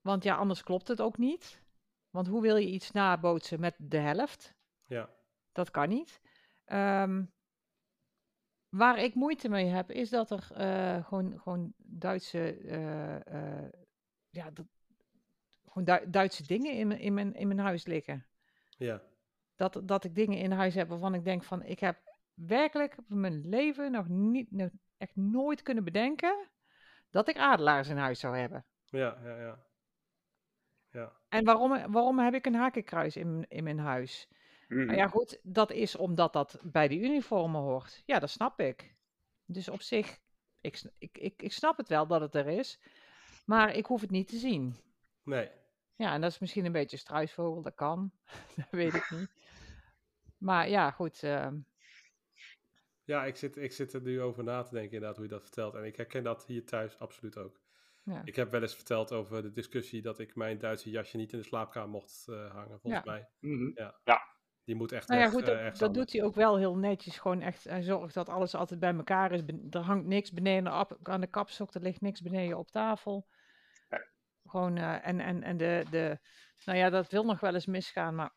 want 0.00 0.22
ja, 0.24 0.36
anders 0.36 0.62
klopt 0.62 0.88
het 0.88 1.00
ook 1.00 1.18
niet. 1.18 1.62
Want 2.10 2.26
hoe 2.26 2.42
wil 2.42 2.56
je 2.56 2.66
iets 2.70 2.90
nabootsen 2.90 3.60
met 3.60 3.74
de 3.78 3.98
helft? 3.98 4.54
Ja. 4.84 5.10
Dat 5.52 5.70
kan 5.70 5.88
niet. 5.88 6.20
Ehm, 6.64 7.24
waar 8.68 8.98
ik 8.98 9.14
moeite 9.14 9.48
mee 9.48 9.66
heb, 9.66 9.90
is 9.90 10.10
dat 10.10 10.30
er 10.30 10.48
eh, 10.52 11.04
gewoon, 11.04 11.40
gewoon 11.40 11.72
Duitse, 11.76 12.56
eh, 12.56 13.26
eh, 13.64 13.72
ja, 14.30 14.50
dat, 14.50 14.66
gewoon 15.64 15.84
Du- 15.84 16.10
Duitse 16.10 16.46
dingen 16.46 16.72
in, 16.72 16.86
mijn- 16.88 17.00
in, 17.00 17.14
mijn, 17.14 17.34
in 17.34 17.46
mijn 17.46 17.60
huis 17.60 17.86
liggen. 17.86 18.26
Ja. 18.70 19.02
Dat, 19.54 19.80
dat 19.84 20.04
ik 20.04 20.14
dingen 20.14 20.38
in 20.38 20.50
huis 20.52 20.74
heb 20.74 20.88
waarvan 20.88 21.14
ik 21.14 21.24
denk 21.24 21.42
van, 21.44 21.62
ik 21.62 21.78
heb 21.80 22.15
werkelijk 22.36 22.96
in 23.08 23.20
mijn 23.20 23.48
leven 23.48 23.92
nog 23.92 24.08
niet, 24.08 24.50
nog 24.50 24.70
echt 24.96 25.16
nooit 25.16 25.62
kunnen 25.62 25.84
bedenken 25.84 26.48
dat 27.10 27.28
ik 27.28 27.36
adelaars 27.38 27.88
in 27.88 27.96
huis 27.96 28.20
zou 28.20 28.36
hebben. 28.36 28.64
Ja, 28.84 29.18
ja, 29.22 29.36
ja. 29.38 29.64
Ja, 30.90 31.12
En 31.28 31.44
waarom, 31.44 31.92
waarom 31.92 32.18
heb 32.18 32.34
ik 32.34 32.46
een 32.46 32.54
hakenkruis 32.54 33.16
in, 33.16 33.32
mijn- 33.32 33.48
in 33.48 33.64
mijn 33.64 33.78
huis? 33.78 34.28
Mhm. 34.68 34.84
Nou 34.86 34.98
ja, 34.98 35.08
goed, 35.08 35.38
dat 35.42 35.70
is 35.70 35.96
omdat 35.96 36.32
dat 36.32 36.58
bij 36.62 36.88
de 36.88 36.98
uniformen 37.00 37.60
hoort. 37.60 38.02
Ja, 38.06 38.18
dat 38.18 38.30
snap 38.30 38.60
ik. 38.60 38.94
Dus 39.44 39.68
op 39.68 39.82
zich, 39.82 40.18
ik, 40.60 40.82
ik, 40.98 41.18
ik, 41.18 41.42
ik 41.42 41.52
snap 41.52 41.76
het 41.76 41.88
wel 41.88 42.06
dat 42.06 42.20
het 42.20 42.34
er 42.34 42.46
is, 42.46 42.80
maar 43.44 43.74
ik 43.74 43.86
hoef 43.86 44.00
het 44.00 44.10
niet 44.10 44.28
te 44.28 44.36
zien. 44.38 44.76
nee. 45.22 45.50
Ja, 45.96 46.12
en 46.12 46.20
dat 46.20 46.30
is 46.30 46.38
misschien 46.38 46.64
een 46.64 46.72
beetje 46.72 46.96
struisvogel, 46.96 47.62
dat 47.62 47.74
kan. 47.74 48.12
dat 48.56 48.70
weet 48.70 48.94
ik 48.94 49.10
niet. 49.10 49.30
Maar 50.38 50.68
ja, 50.68 50.90
goed. 50.90 51.22
ehm, 51.22 51.58
Ja, 53.06 53.24
ik 53.24 53.36
zit, 53.36 53.56
ik 53.56 53.72
zit 53.72 53.92
er 53.92 54.00
nu 54.00 54.20
over 54.20 54.44
na 54.44 54.62
te 54.62 54.74
denken 54.74 54.92
inderdaad 54.92 55.16
hoe 55.16 55.24
je 55.26 55.30
dat 55.32 55.42
vertelt. 55.42 55.74
En 55.74 55.84
ik 55.84 55.96
herken 55.96 56.22
dat 56.24 56.46
hier 56.46 56.64
thuis 56.64 56.98
absoluut 56.98 57.36
ook. 57.38 57.60
ja. 58.02 58.20
Ik 58.24 58.36
heb 58.36 58.50
wel 58.50 58.62
eens 58.62 58.74
verteld 58.74 59.12
over 59.12 59.42
de 59.42 59.50
discussie 59.50 60.02
dat 60.02 60.18
ik 60.18 60.34
mijn 60.34 60.58
Duitse 60.58 60.90
jasje 60.90 61.16
niet 61.16 61.32
in 61.32 61.38
de 61.38 61.44
slaapkamer 61.44 61.88
mocht 61.90 62.24
eh, 62.28 62.50
hangen, 62.52 62.80
volgens 62.80 63.04
Ja. 63.04 63.10
mij. 63.12 63.28
Mhm. 63.40 63.90
Die 64.64 64.74
moet 64.74 64.92
echt 64.92 65.08
Nou 65.08 65.20
ja, 65.20 65.26
weg, 65.26 65.34
goed, 65.34 65.42
eh, 65.42 65.48
dat, 65.48 65.56
ergens 65.58 65.78
dat 65.78 65.88
anders. 65.88 66.04
doet 66.06 66.14
hij 66.20 66.28
ook 66.28 66.34
wel 66.34 66.56
heel 66.58 66.76
netjes. 66.76 67.18
Gewoon 67.18 67.40
echt, 67.40 67.64
hij 67.64 67.82
zorgt 67.82 68.14
dat 68.14 68.28
alles 68.28 68.54
altijd 68.54 68.80
bij 68.80 68.94
elkaar 68.94 69.32
is. 69.32 69.42
Er 69.70 69.80
hangt 69.80 70.06
niks 70.06 70.32
beneden 70.32 70.78
op, 70.80 70.98
aan 71.02 71.20
de 71.20 71.26
kapstok, 71.26 71.74
er 71.74 71.80
ligt 71.80 72.00
niks 72.00 72.20
beneden 72.20 72.58
op 72.58 72.70
tafel. 72.70 73.28
Gewoon, 74.44 74.76
eh, 74.76 75.06
en, 75.06 75.20
en, 75.20 75.42
en 75.42 75.56
de, 75.56 75.84
de, 75.90 76.18
nou 76.64 76.78
ja, 76.78 76.90
dat 76.90 77.10
wil 77.10 77.24
nog 77.24 77.40
wel 77.40 77.54
eens 77.54 77.66
misgaan, 77.66 78.14
maar 78.14 78.34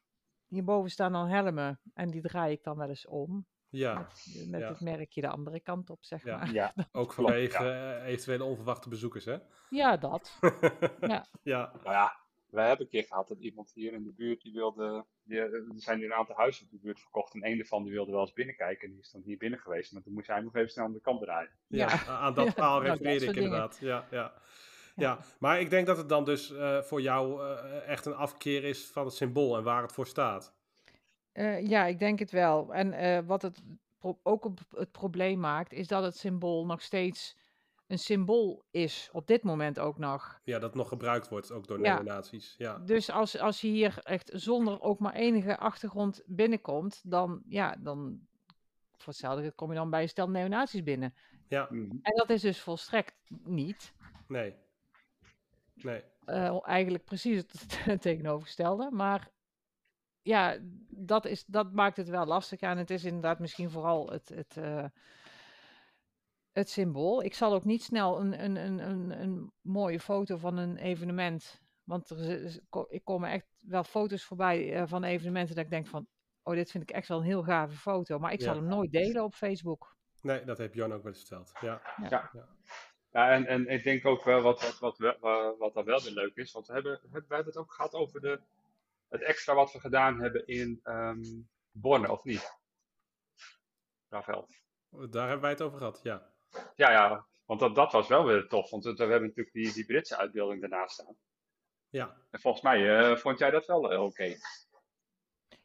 hierboven 0.48 0.90
staan 0.92 1.12
dan 1.12 1.28
helmen. 1.28 1.80
En 1.94 2.10
die 2.10 2.22
draai 2.22 2.52
ik 2.52 2.64
dan 2.64 2.78
wel 2.78 2.90
eens 2.90 3.08
om. 3.08 3.48
Ja, 3.72 3.94
Met, 4.36 4.48
met 4.50 4.62
ja. 4.62 4.68
het 4.68 4.80
merkje 4.82 5.22
de 5.22 5.28
andere 5.28 5.60
kant 5.60 5.90
op, 5.90 5.98
zeg 6.06 6.24
Ja. 6.24 6.38
maar. 6.38 6.52
Ja, 6.54 6.74
ook 6.92 7.14
vanwege 7.14 7.70
eh, 7.70 8.08
eventuele 8.08 8.44
onverwachte 8.44 8.90
bezoekers, 8.90 9.26
hè? 9.26 9.38
Ja, 9.70 9.98
dat. 9.98 10.38
Ja. 11.02 11.26
ja, 11.44 11.72
nou 11.84 11.96
ja, 11.96 12.18
wij 12.50 12.68
hebben 12.68 12.86
een 12.86 12.92
keer 12.92 13.04
gehad 13.04 13.28
dat 13.28 13.40
iemand 13.40 13.72
hier 13.74 13.94
in 13.94 14.04
de 14.04 14.12
buurt, 14.14 14.42
die 14.42 14.54
wilde, 14.54 15.06
die, 15.24 15.40
er 15.40 15.64
zijn 15.76 16.00
nu 16.00 16.06
een 16.06 16.14
aantal 16.14 16.36
huizen 16.36 16.64
in 16.64 16.78
de 16.78 16.84
buurt 16.84 17.00
verkocht 17.00 17.34
en 17.34 17.46
een 17.46 17.58
daarvan 17.58 17.84
die 17.84 17.92
wilde 17.92 18.12
wel 18.12 18.22
eens 18.22 18.34
binnenkijken 18.34 18.88
en 18.88 18.94
die 18.94 19.02
is 19.04 19.12
dan 19.12 19.22
hier 19.26 19.38
binnen 19.38 19.60
geweest, 19.60 19.94
maar 19.94 20.02
toen 20.02 20.14
moest 20.14 20.28
hij 20.28 20.42
nog 20.42 20.56
even 20.56 20.70
snel 20.70 20.86
aan 20.86 20.94
de 20.94 21.02
kant 21.02 21.22
draaien. 21.22 21.52
ja, 21.68 21.88
Ja. 21.90 22.06
aan 22.08 22.34
dat 22.34 22.56
paal 22.64 22.80
nou, 22.82 22.84
dat 22.88 22.98
refereerde 22.98 23.26
ik 23.26 23.34
dingen. 23.34 23.44
inderdaad. 23.44 23.78
Ja, 23.82 24.08
ja. 24.12 24.18
Ja. 24.22 24.34
Ja. 24.96 25.20
maar 25.40 25.60
ik 25.60 25.70
denk 25.70 25.88
dat 25.88 25.98
het 25.98 26.10
dan 26.10 26.26
dus 26.26 26.52
eh, 26.54 26.82
voor 26.82 27.02
jou 27.02 27.44
eh, 27.48 27.88
echt 27.88 28.06
een 28.06 28.16
afkeer 28.16 28.64
is 28.64 28.86
van 28.88 29.06
het 29.06 29.14
symbool 29.14 29.58
en 29.58 29.64
waar 29.64 29.82
het 29.82 29.92
voor 29.94 30.08
staat. 30.08 30.58
Eh, 31.40 31.68
ja, 31.68 31.86
ik 31.86 32.00
denk 32.00 32.20
het 32.20 32.32
wel. 32.32 32.74
En 32.74 32.94
eh, 32.94 33.20
wat 33.26 33.42
het 33.42 33.62
pro- 33.98 34.20
ook 34.24 34.46
op 34.46 34.60
het 34.76 34.92
probleem 34.92 35.40
maakt, 35.40 35.74
is 35.74 35.88
dat 35.88 36.04
het 36.04 36.18
symbool 36.18 36.66
nog 36.66 36.82
steeds 36.82 37.38
een 37.88 38.00
symbool 38.00 38.64
is. 38.72 39.10
Op 39.12 39.28
dit 39.28 39.44
moment 39.44 39.80
ook 39.80 39.98
nog. 39.98 40.40
Ja, 40.44 40.60
dat 40.60 40.76
nog 40.76 40.88
gebruikt 40.88 41.30
wordt, 41.30 41.52
ook 41.52 41.68
door 41.68 41.80
Ja. 41.80 41.94
neonazies. 42.02 42.56
Ja, 42.58 42.78
Dus 42.78 43.10
als, 43.10 43.38
als 43.40 43.62
je 43.62 43.68
hier 43.68 44.00
echt 44.04 44.32
zonder 44.34 44.82
ook 44.82 45.00
maar 45.00 45.14
enige 45.14 45.58
achtergrond 45.58 46.22
binnenkomt, 46.26 47.02
dan, 47.06 47.42
ja, 47.48 47.76
dan 47.80 48.28
voor 48.98 49.08
hetzelfde 49.14 49.52
kom 49.52 49.70
je 49.70 49.76
dan 49.76 49.90
bij 49.90 50.02
een 50.02 50.10
stel 50.10 50.30
neonazies 50.30 50.84
binnen. 50.84 51.14
ja, 51.48 51.68
Mhm. 51.70 51.92
En 52.02 52.16
dat 52.16 52.30
is 52.30 52.42
dus 52.42 52.62
volstrekt 52.62 53.16
niet. 53.44 53.94
nee. 54.28 54.54
Nee, 55.74 56.04
Eh, 56.26 56.58
eigenlijk 56.68 57.04
precies 57.06 57.38
het 57.38 57.80
tegenovergestelde. 58.02 58.90
Maar 58.92 59.30
ja, 60.22 60.58
dat, 60.90 61.26
is, 61.26 61.46
dat 61.46 61.72
maakt 61.74 61.98
het 61.98 62.10
wel 62.10 62.26
lastig. 62.26 62.60
Ja, 62.60 62.70
en 62.72 62.78
het 62.78 62.90
is 62.90 63.04
inderdaad 63.04 63.40
misschien 63.40 63.70
vooral 63.70 64.10
het, 64.10 64.30
het, 64.30 64.58
eh, 64.58 64.86
het 66.52 66.70
symbool. 66.70 67.24
Ik 67.24 67.34
zal 67.34 67.54
ook 67.54 67.66
niet 67.66 67.84
snel 67.84 68.20
een, 68.20 68.44
een, 68.44 68.56
een, 68.56 68.80
een, 68.90 69.22
een 69.22 69.52
mooie 69.62 70.00
foto 70.00 70.38
van 70.38 70.58
een 70.58 70.78
evenement. 70.78 71.62
Want 71.84 72.10
er 72.10 72.20
is- 72.44 72.60
ik 72.90 73.04
kom 73.04 73.24
echt 73.24 73.46
wel 73.60 73.84
foto's 73.84 74.24
voorbij 74.24 74.74
eh, 74.74 74.84
van 74.88 75.04
evenementen 75.04 75.56
dat 75.56 75.64
ik 75.64 75.70
denk 75.70 75.88
van... 75.88 76.08
Oh, 76.44 76.54
dit 76.56 76.72
vind 76.72 76.84
ik 76.84 76.92
echt 76.92 77.08
wel 77.08 77.18
een 77.18 77.24
heel 77.24 77.44
gave 77.44 77.76
foto. 77.78 78.20
Maar 78.20 78.34
ik 78.34 78.42
zal 78.42 78.54
Ja. 78.54 78.60
hem 78.60 78.70
nooit 78.70 78.92
delen 78.92 79.24
op 79.24 79.34
Facebook. 79.34 79.96
nee, 80.22 80.44
dat 80.44 80.58
heeft 80.58 80.74
Jan 80.74 80.94
ook 80.94 81.04
wel 81.04 81.12
eens 81.12 81.20
verteld. 81.28 81.52
Ja, 81.62 81.82
Ja, 83.12 83.32
en, 83.32 83.46
en 83.46 83.68
ik 83.68 83.84
denk 83.84 84.06
ook 84.06 84.24
wel 84.24 84.42
wat, 84.42 84.62
wat, 84.62 84.80
wat, 84.80 84.98
wel- 84.98 85.18
wa- 85.20 85.56
wat 85.58 85.74
dan 85.74 85.86
wel 85.86 86.02
weer 86.04 86.12
leuk 86.14 86.36
is, 86.36 86.52
want 86.52 86.68
we 86.68 86.74
hebben, 86.74 87.00
hebben 87.02 87.26
wij 87.30 87.40
het 87.40 87.58
ook 87.58 87.72
gehad 87.74 87.94
over 87.94 88.22
de, 88.22 88.40
het 89.10 89.22
extra 89.22 89.54
wat 89.54 89.72
we 89.72 89.80
gedaan 89.80 90.22
hebben 90.22 90.48
in 90.48 90.80
ehm 90.84 91.22
Borne, 91.72 92.12
of 92.12 92.24
niet? 92.24 92.58
Rafael. 94.10 94.48
daar 94.90 95.24
hebben 95.24 95.42
wij 95.42 95.50
het 95.52 95.62
over 95.62 95.78
gehad, 95.78 96.00
ja. 96.04 96.34
Ja, 96.76 96.92
ja, 96.92 97.28
want 97.46 97.60
dat, 97.60 97.76
dat 97.76 97.92
was 97.92 98.08
wel 98.08 98.26
weer 98.26 98.48
tof, 98.48 98.70
want 98.70 98.84
we 98.84 98.94
we 98.94 99.02
hebben 99.04 99.22
natuurlijk 99.28 99.56
die, 99.56 99.74
die 99.74 99.86
Britse 99.86 100.18
uitbeelding 100.18 100.62
daarnaast 100.62 100.94
staan. 100.94 101.18
Ja, 101.90 102.18
En 102.32 102.40
volgens 102.40 102.64
mij 102.64 103.00
eh, 103.00 103.18
vond 103.18 103.40
jij 103.40 103.50
dat 103.50 103.66
wel 103.66 103.92
eh, 103.92 104.04
oké. 104.04 104.36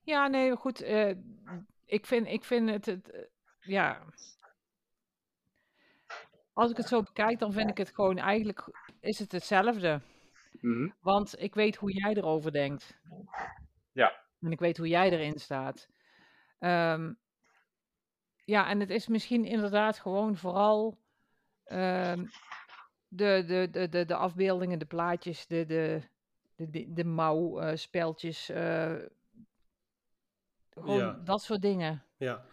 Ja, 0.03 0.27
nee, 0.29 0.57
goed. 0.57 0.81
eh, 0.81 1.15
ik, 1.85 2.07
vind, 2.07 2.27
ik 2.27 2.45
vind 2.45 2.71
het, 2.71 2.87
het 2.87 3.31
ja. 3.61 4.05
Als 6.53 6.71
ik 6.71 6.77
het 6.77 6.89
zo 6.89 7.03
bekijk, 7.03 7.39
dan 7.39 7.53
vind 7.53 7.71
ik 7.71 7.77
het 7.77 7.95
gewoon 7.95 8.19
eigenlijk 8.19 8.69
is 9.01 9.19
het 9.19 9.33
hetzelfde. 9.33 10.01
Mhm. 10.65 10.89
Want 11.01 11.41
ik 11.43 11.55
weet 11.55 11.77
hoe 11.77 11.93
jij 11.93 12.15
erover 12.15 12.53
denkt. 12.53 12.97
Ja. 13.93 14.13
En 14.41 14.53
ik 14.53 14.59
weet 14.61 14.77
hoe 14.77 14.89
jij 14.89 15.11
erin 15.11 15.39
staat. 15.39 15.89
Ehm, 16.59 17.13
ja, 18.45 18.69
en 18.69 18.81
het 18.81 18.91
is 18.91 19.07
misschien 19.07 19.45
inderdaad 19.45 19.99
gewoon 19.99 20.37
vooral 20.37 20.99
ehm, 21.65 22.27
de, 23.09 23.45
de, 23.47 23.69
de, 23.71 23.89
de, 23.89 24.05
de 24.05 24.15
afbeeldingen, 24.15 24.79
de 24.79 24.85
plaatjes, 24.87 25.47
de, 25.47 25.67
de, 25.67 26.03
de, 26.57 26.71
de, 26.71 26.93
de 26.93 27.05
mouwspeltjes. 27.05 28.49
eh 28.49 28.95
gewoon 30.71 30.99
Ja. 30.99 31.13
dat 31.25 31.43
soort 31.43 31.63
dingen. 31.63 32.05
ja, 32.17 32.45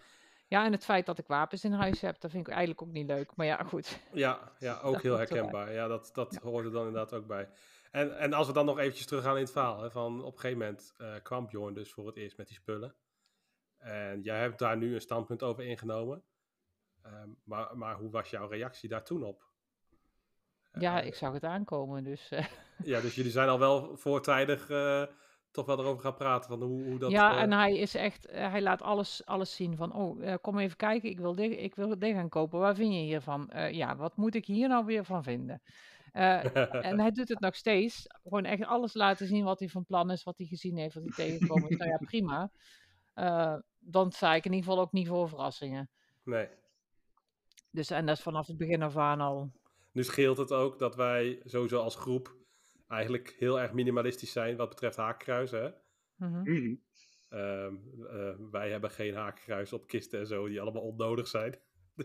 Ja, 0.47 0.65
en 0.65 0.71
het 0.71 0.85
feit 0.85 1.05
dat 1.05 1.17
ik 1.17 1.27
wapens 1.27 1.63
in 1.63 1.71
huis 1.71 2.01
heb, 2.01 2.19
dat 2.19 2.31
vind 2.31 2.47
ik 2.47 2.53
eigenlijk 2.53 2.81
ook 2.81 2.91
niet 2.93 3.07
leuk. 3.07 3.35
Maar 3.35 3.45
ja, 3.45 3.63
goed. 3.63 3.99
ja, 4.13 4.51
ja 4.59 4.79
ook 4.79 4.93
Dat 4.93 5.01
heel 5.01 5.17
herkenbaar. 5.17 5.73
Ja, 5.73 5.87
dat, 5.87 6.09
dat 6.13 6.33
Ja. 6.33 6.49
hoort 6.49 6.65
er 6.65 6.71
dan 6.71 6.87
inderdaad 6.87 7.13
ook 7.13 7.27
bij. 7.27 7.49
En, 7.91 8.17
en 8.17 8.33
als 8.33 8.47
we 8.47 8.53
dan 8.53 8.65
nog 8.65 8.79
eventjes 8.79 9.05
teruggaan 9.05 9.35
in 9.35 9.41
het 9.41 9.51
verhaal, 9.51 9.81
hè, 9.81 9.91
van 9.91 10.23
op 10.23 10.33
een 10.33 10.39
gegeven 10.39 10.57
moment 10.57 10.93
eh, 10.97 11.15
kwam 11.23 11.47
Bjorn 11.47 11.73
dus 11.73 11.91
voor 11.91 12.07
het 12.07 12.17
eerst 12.17 12.37
met 12.37 12.47
die 12.47 12.55
spullen. 12.55 12.95
En 13.77 14.21
jij 14.21 14.39
hebt 14.39 14.59
daar 14.59 14.77
nu 14.77 14.93
een 14.93 15.01
standpunt 15.01 15.43
over 15.43 15.63
ingenomen. 15.63 16.23
Ehm, 17.01 17.29
maar, 17.43 17.77
maar 17.77 17.95
hoe 17.95 18.09
was 18.09 18.29
jouw 18.29 18.47
reactie 18.47 18.89
daar 18.89 19.03
toen 19.03 19.23
op? 19.23 19.49
Ja, 20.73 21.01
Eh, 21.01 21.05
ik 21.05 21.15
zag 21.15 21.33
het 21.33 21.43
aankomen. 21.43 22.03
Dus 22.03 22.29
eh, 22.29 22.45
Ja, 22.83 23.01
dus 23.01 23.15
jullie 23.15 23.31
zijn 23.31 23.49
al 23.49 23.59
wel 23.59 23.97
voortijdig 23.97 24.69
toch 25.51 25.65
wel 25.65 25.79
erover 25.79 26.01
gaan 26.01 26.15
praten 26.15 26.49
van 26.49 26.61
hoe, 26.61 26.83
hoe 26.83 26.99
dat... 26.99 27.11
ja, 27.11 27.37
en 27.37 27.51
hij 27.51 27.77
is 27.77 27.95
echt, 27.95 28.27
hij 28.31 28.61
laat 28.61 28.81
alles, 28.81 29.25
alles 29.25 29.55
zien 29.55 29.75
van, 29.75 29.93
oh, 29.93 30.35
kom 30.41 30.59
even 30.59 30.77
kijken, 30.77 31.09
ik 31.09 31.19
wil 31.19 31.35
dit, 31.35 31.51
ik 31.59 31.75
wil 31.75 31.99
dit 31.99 32.13
gaan 32.13 32.29
kopen. 32.29 32.59
Waar 32.59 32.75
vind 32.75 32.93
je 32.93 32.99
hiervan? 32.99 33.49
Ja, 33.71 33.95
wat 33.95 34.15
moet 34.15 34.35
ik 34.35 34.45
hier 34.45 34.67
nou 34.67 34.85
weer 34.85 35.05
van 35.05 35.23
vinden? 35.23 35.61
Eh, 36.11 36.55
en 36.89 36.99
hij 36.99 37.11
doet 37.11 37.29
het 37.29 37.39
nog 37.39 37.55
steeds. 37.55 38.05
Gewoon 38.23 38.45
echt 38.45 38.65
alles 38.65 38.93
laten 38.93 39.27
zien 39.27 39.43
wat 39.43 39.59
hij 39.59 39.69
van 39.69 39.85
plan 39.85 40.11
is, 40.11 40.23
wat 40.23 40.37
hij 40.37 40.47
gezien 40.47 40.77
heeft, 40.77 40.93
wat 40.93 41.03
hij 41.03 41.13
tegengekomen 41.25 41.69
is. 41.69 41.77
Nou 41.77 41.89
ja, 41.89 41.97
prima. 41.97 42.51
Eh, 43.13 43.55
dan 43.79 44.11
sta 44.11 44.35
ik 44.35 44.45
in 44.45 44.53
ieder 44.53 44.69
geval 44.69 44.83
ook 44.83 44.91
niet 44.91 45.07
voor 45.07 45.29
verrassingen. 45.29 45.89
Nee. 46.23 46.47
Dus, 47.71 47.89
en 47.89 48.05
dat 48.05 48.17
is 48.17 48.23
vanaf 48.23 48.47
het 48.47 48.57
begin 48.57 48.81
af 48.81 48.97
aan 48.97 49.21
al. 49.21 49.51
Nu 49.91 50.03
scheelt 50.03 50.37
het 50.37 50.51
ook 50.51 50.79
dat 50.79 50.95
wij 50.95 51.41
sowieso 51.43 51.81
als 51.81 51.95
groep 51.95 52.35
eigenlijk 52.87 53.35
heel 53.39 53.59
erg 53.59 53.73
minimalistisch 53.73 54.31
zijn 54.31 54.55
wat 54.55 54.69
betreft 54.69 54.97
haakkruisen. 54.97 55.63
Hè? 55.63 55.69
Mhm. 56.27 56.41
Mhm. 56.41 56.75
Ehm, 57.29 57.75
eh, 58.09 58.35
wij 58.51 58.69
hebben 58.69 58.91
geen 58.91 59.15
haakkruis 59.15 59.73
op 59.73 59.87
kisten 59.87 60.19
en 60.19 60.27
zo 60.27 60.47
die 60.47 60.61
allemaal 60.61 60.81
onnodig 60.81 61.27
zijn. 61.27 61.55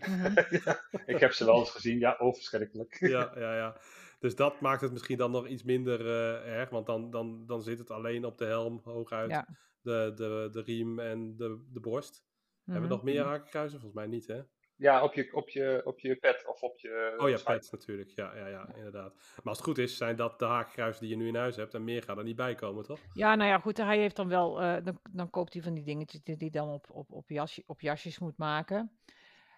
Mhm. 0.05 0.33
Ja, 0.65 0.81
ik 1.05 1.19
heb 1.19 1.31
ze 1.31 1.45
wel 1.45 1.59
eens 1.59 1.71
gezien, 1.71 1.99
ja, 1.99 2.15
oh 2.19 2.33
verschrikkelijk. 2.33 2.97
ja, 2.99 3.31
ja, 3.35 3.55
ja. 3.55 3.77
Dus 4.19 4.35
dat 4.35 4.61
maakt 4.61 4.81
het 4.81 4.91
misschien 4.91 5.17
dan 5.17 5.31
nog 5.31 5.47
iets 5.47 5.63
minder 5.63 5.99
eh, 6.07 6.57
erg, 6.59 6.69
want 6.69 6.85
dan, 6.85 7.09
dan, 7.09 7.45
dan 7.45 7.61
zit 7.61 7.79
het 7.79 7.91
alleen 7.91 8.25
op 8.25 8.37
de 8.37 8.45
helm 8.45 8.81
hooguit, 8.83 9.31
Ja. 9.31 9.47
de, 9.81 10.11
de, 10.15 10.49
de 10.51 10.61
riem 10.61 10.99
en 10.99 11.35
de, 11.37 11.65
de 11.71 11.79
borst. 11.79 12.25
Hebben 12.63 12.81
we 12.89 12.95
Mhm. 12.95 13.05
nog 13.05 13.13
meer 13.13 13.23
hakenkruizen? 13.23 13.79
Volgens 13.79 14.01
mij 14.01 14.09
niet, 14.11 14.27
hè? 14.27 14.41
Ja, 14.75 15.03
op 15.03 15.13
je, 15.13 15.29
op 15.33 15.49
je, 15.49 15.81
op 15.83 15.99
je 15.99 16.15
pet 16.15 16.47
of 16.47 16.61
op 16.61 16.79
je 16.79 17.13
Oh 17.17 17.29
ja, 17.29 17.37
site. 17.37 17.51
pets 17.51 17.69
natuurlijk. 17.69 18.09
Ja, 18.09 18.35
ja, 18.35 18.47
ja, 18.47 18.69
inderdaad. 18.75 19.13
Maar 19.13 19.43
als 19.43 19.57
het 19.57 19.65
goed 19.65 19.77
is, 19.77 19.97
zijn 19.97 20.15
dat 20.15 20.39
de 20.39 20.45
hakenkruizen 20.45 21.01
die 21.01 21.09
je 21.09 21.15
nu 21.17 21.27
in 21.27 21.35
huis 21.35 21.55
hebt. 21.55 21.73
En 21.73 21.83
meer 21.83 22.03
gaat 22.03 22.17
er 22.17 22.23
niet 22.23 22.35
bij 22.35 22.55
komen, 22.55 22.83
toch? 22.83 22.99
Ja, 23.13 23.35
nou 23.35 23.49
ja, 23.49 23.59
goed, 23.59 23.77
hij 23.77 23.97
heeft 23.97 24.15
dan 24.15 24.27
wel, 24.27 24.61
eh, 24.61 24.83
dan, 24.83 24.99
dan 25.11 25.29
koopt 25.29 25.53
hij 25.53 25.61
van 25.61 25.73
die 25.73 25.83
dingetjes 25.83 26.21
die 26.23 26.35
hij 26.37 26.49
dan 26.49 26.69
op, 26.69 26.87
op, 26.91 27.11
op, 27.11 27.29
jasje, 27.29 27.63
op 27.65 27.81
jasjes 27.81 28.19
moet 28.19 28.37
maken. 28.37 28.91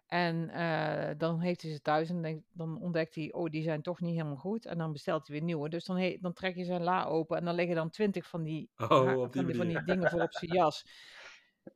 En 0.10 0.50
eh, 0.50 1.10
dan 1.18 1.40
heeft 1.40 1.62
hij 1.62 1.72
ze 1.72 1.82
thuis 1.82 2.10
en 2.10 2.46
dan 2.52 2.82
ontdekt 2.82 3.16
hij, 3.16 3.32
oh, 3.32 3.50
die 3.50 3.64
zijn 3.64 3.82
toch 3.82 4.02
niet 4.02 4.16
helemaal 4.16 4.36
goed. 4.36 4.66
En 4.66 4.78
dan 4.78 4.92
bestelt 4.92 5.28
hij 5.28 5.36
weer 5.36 5.46
nieuwe. 5.46 5.70
Dus 5.70 5.86
dan, 5.86 5.98
he, 5.98 6.18
dan 6.22 6.34
trek 6.34 6.56
je 6.56 6.64
zijn 6.64 6.84
la 6.84 7.06
open 7.06 7.38
en 7.38 7.46
dan 7.46 7.56
liggen 7.56 7.76
dan 7.76 7.90
twintig 7.90 8.28
van 8.30 8.44
die, 8.44 8.70
Oh, 8.78 8.88
ha- 8.90 9.14
van, 9.14 9.46
die, 9.46 9.56
van 9.56 9.68
die 9.68 9.84
dingen 9.84 10.10
voor 10.10 10.22
op 10.22 10.34
zijn 10.34 10.54
jas. 10.54 10.86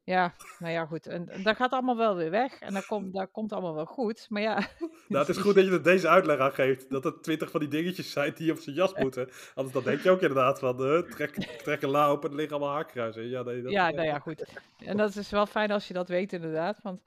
Ja, 0.03 0.33
nou 0.59 0.73
ja, 0.73 0.85
goed. 0.85 1.07
En, 1.07 1.29
en 1.29 1.43
dat 1.43 1.55
gaat 1.55 1.71
allemaal 1.71 1.97
wel 1.97 2.15
weer 2.15 2.29
weg. 2.29 2.59
En 2.59 2.73
dat 2.73 2.85
komt, 2.85 3.13
dat 3.13 3.31
komt 3.31 3.51
allemaal 3.51 3.75
wel 3.75 3.85
goed. 3.85 4.25
Maar 4.29 4.41
ja, 4.41 4.55
Nou, 5.07 5.25
het 5.25 5.35
is 5.35 5.37
goed 5.37 5.55
dat 5.55 5.65
je 5.65 5.71
er 5.71 5.83
deze 5.83 6.07
uitleg 6.07 6.39
aan 6.39 6.53
geeft. 6.53 6.89
Dat 6.89 7.05
er 7.05 7.21
twintig 7.21 7.51
van 7.51 7.59
die 7.59 7.69
dingetjes 7.69 8.11
zijn 8.11 8.33
die 8.33 8.51
op 8.51 8.57
zijn 8.57 8.75
jas 8.75 8.93
moeten. 9.03 9.29
Anders 9.53 9.73
dan 9.75 9.83
denk 9.83 9.99
je 10.01 10.09
ook 10.09 10.21
inderdaad 10.21 10.59
van, 10.59 10.85
eh, 10.85 10.99
trek, 10.99 11.33
trek 11.63 11.81
een 11.81 11.89
la 11.89 12.07
open, 12.07 12.29
er 12.29 12.35
liggen 12.35 12.55
allemaal 12.57 12.75
hakenkruizen. 12.75 13.29
Ja, 13.29 13.43
nee, 13.43 13.61
dat, 13.61 13.71
Ja, 13.71 13.89
nou 13.89 14.07
ja, 14.07 14.19
goed. 14.19 14.45
En 14.77 14.97
dat 14.97 15.15
is 15.15 15.29
wel 15.29 15.45
fijn 15.45 15.71
als 15.71 15.87
je 15.87 15.93
dat 15.93 16.07
weet, 16.07 16.33
inderdaad. 16.33 16.79
Want, 16.83 17.01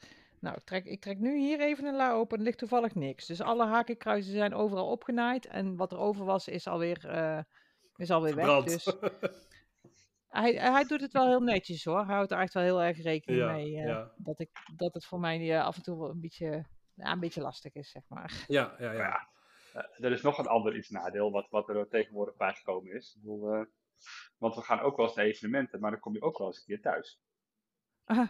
nou, 0.47 0.59
ik 0.59 0.65
trek, 0.65 0.85
ik 0.85 1.01
trek 1.01 1.19
nu 1.19 1.39
hier 1.39 1.61
even 1.61 1.85
een 1.85 1.97
la 1.97 2.13
open 2.13 2.33
en 2.33 2.39
er 2.39 2.45
ligt 2.45 2.59
toevallig 2.59 2.95
niks. 2.95 3.27
Dus 3.27 3.41
alle 3.41 3.67
hakenkruizen 3.67 4.33
zijn 4.33 4.55
overal 4.55 4.91
opgenaaid. 4.91 5.47
En 5.47 5.77
wat 5.77 5.93
er 5.93 5.99
over 5.99 6.25
was, 6.25 6.49
is 6.49 6.67
alweer, 6.67 7.09
eh 7.09 7.39
is 7.97 8.11
alweer 8.11 8.35
weg. 8.35 8.65
Dus 8.65 8.85
hij, 10.29 10.53
hij 10.53 10.85
doet 10.85 11.01
het 11.01 11.13
wel 11.13 11.27
heel 11.27 11.41
netjes 11.41 11.85
hoor. 11.85 12.05
Hij 12.05 12.15
houdt 12.15 12.31
er 12.31 12.39
echt 12.39 12.55
wel 12.55 12.63
heel 12.63 12.83
erg 12.83 13.03
rekening 13.03 13.43
Ja, 13.43 13.53
mee. 13.53 13.77
eh, 13.77 13.87
ja. 13.87 14.13
dat, 14.17 14.39
ik, 14.41 14.51
dat 14.77 14.95
het 14.95 15.05
voor 15.05 15.21
mij 15.21 15.55
eh, 15.57 15.65
af 15.65 15.77
en 15.77 15.83
toe 15.83 15.99
wel 15.99 16.11
een 16.11 16.21
beetje, 16.21 16.65
een 16.97 17.21
beetje 17.21 17.41
lastig 17.41 17.75
is, 17.75 17.91
zeg 17.91 18.03
maar. 18.09 18.45
ja, 18.49 18.75
ja, 18.79 18.93
ja. 18.93 19.29
Ja. 19.73 19.89
Er 19.99 20.13
is 20.13 20.23
nog 20.23 20.39
een 20.39 20.47
ander 20.47 20.77
iets 20.77 20.91
nadeel 20.91 21.31
wat, 21.31 21.47
wat 21.51 21.69
er 21.69 21.89
tegenwoordig 21.89 22.37
bijgekomen 22.37 22.93
is. 22.95 23.15
Ik 23.15 23.21
bedoel, 23.23 23.53
eh, 23.53 23.65
want 24.39 24.55
we 24.55 24.61
gaan 24.63 24.81
ook 24.81 24.97
wel 24.97 25.07
eens 25.07 25.15
naar 25.15 25.25
evenementen, 25.25 25.81
maar 25.81 25.91
dan 25.91 26.01
kom 26.01 26.13
je 26.13 26.23
ook 26.23 26.39
wel 26.39 26.47
eens 26.47 26.59
een 26.59 26.65
keer 26.65 26.81
thuis. 26.81 27.21
Ah. 28.05 28.29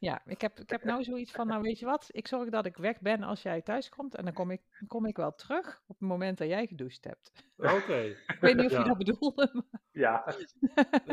Ja, 0.00 0.22
ik 0.26 0.40
heb, 0.40 0.60
ik 0.60 0.70
heb 0.70 0.84
nou 0.84 1.02
zoiets 1.04 1.32
van, 1.32 1.46
nou 1.46 1.62
weet 1.62 1.78
je 1.78 1.86
wat, 1.86 2.08
ik 2.10 2.26
zorg 2.26 2.48
dat 2.48 2.66
ik 2.66 2.76
weg 2.76 3.00
ben 3.00 3.22
als 3.22 3.42
jij 3.42 3.62
thuis 3.62 3.88
komt 3.88 4.14
en 4.14 4.24
dan 4.24 4.32
kom 4.34 4.50
ik, 4.50 4.60
kom 4.86 5.06
ik 5.06 5.16
wel 5.16 5.34
terug 5.34 5.82
op 5.86 5.98
het 5.98 6.08
moment 6.08 6.38
dat 6.38 6.48
jij 6.48 6.66
gedoucht 6.66 7.04
hebt. 7.04 7.32
Oké. 7.56 7.98
Ik 8.26 8.36
weet 8.40 8.56
niet 8.56 8.64
of 8.66 8.72
Ja. 8.72 8.78
je 8.78 8.84
dat 8.84 8.98
bedoelde, 8.98 9.50
maar 9.52 9.80
Ja, 9.92 10.34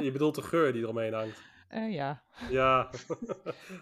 Je 0.02 0.12
bedoelt 0.12 0.36
de 0.36 0.42
geur 0.42 0.74
die 0.74 0.82
eromheen 0.82 1.14
hangt. 1.14 1.42
Eh, 1.76 1.94
ja. 1.94 2.24
Ja. 2.50 2.90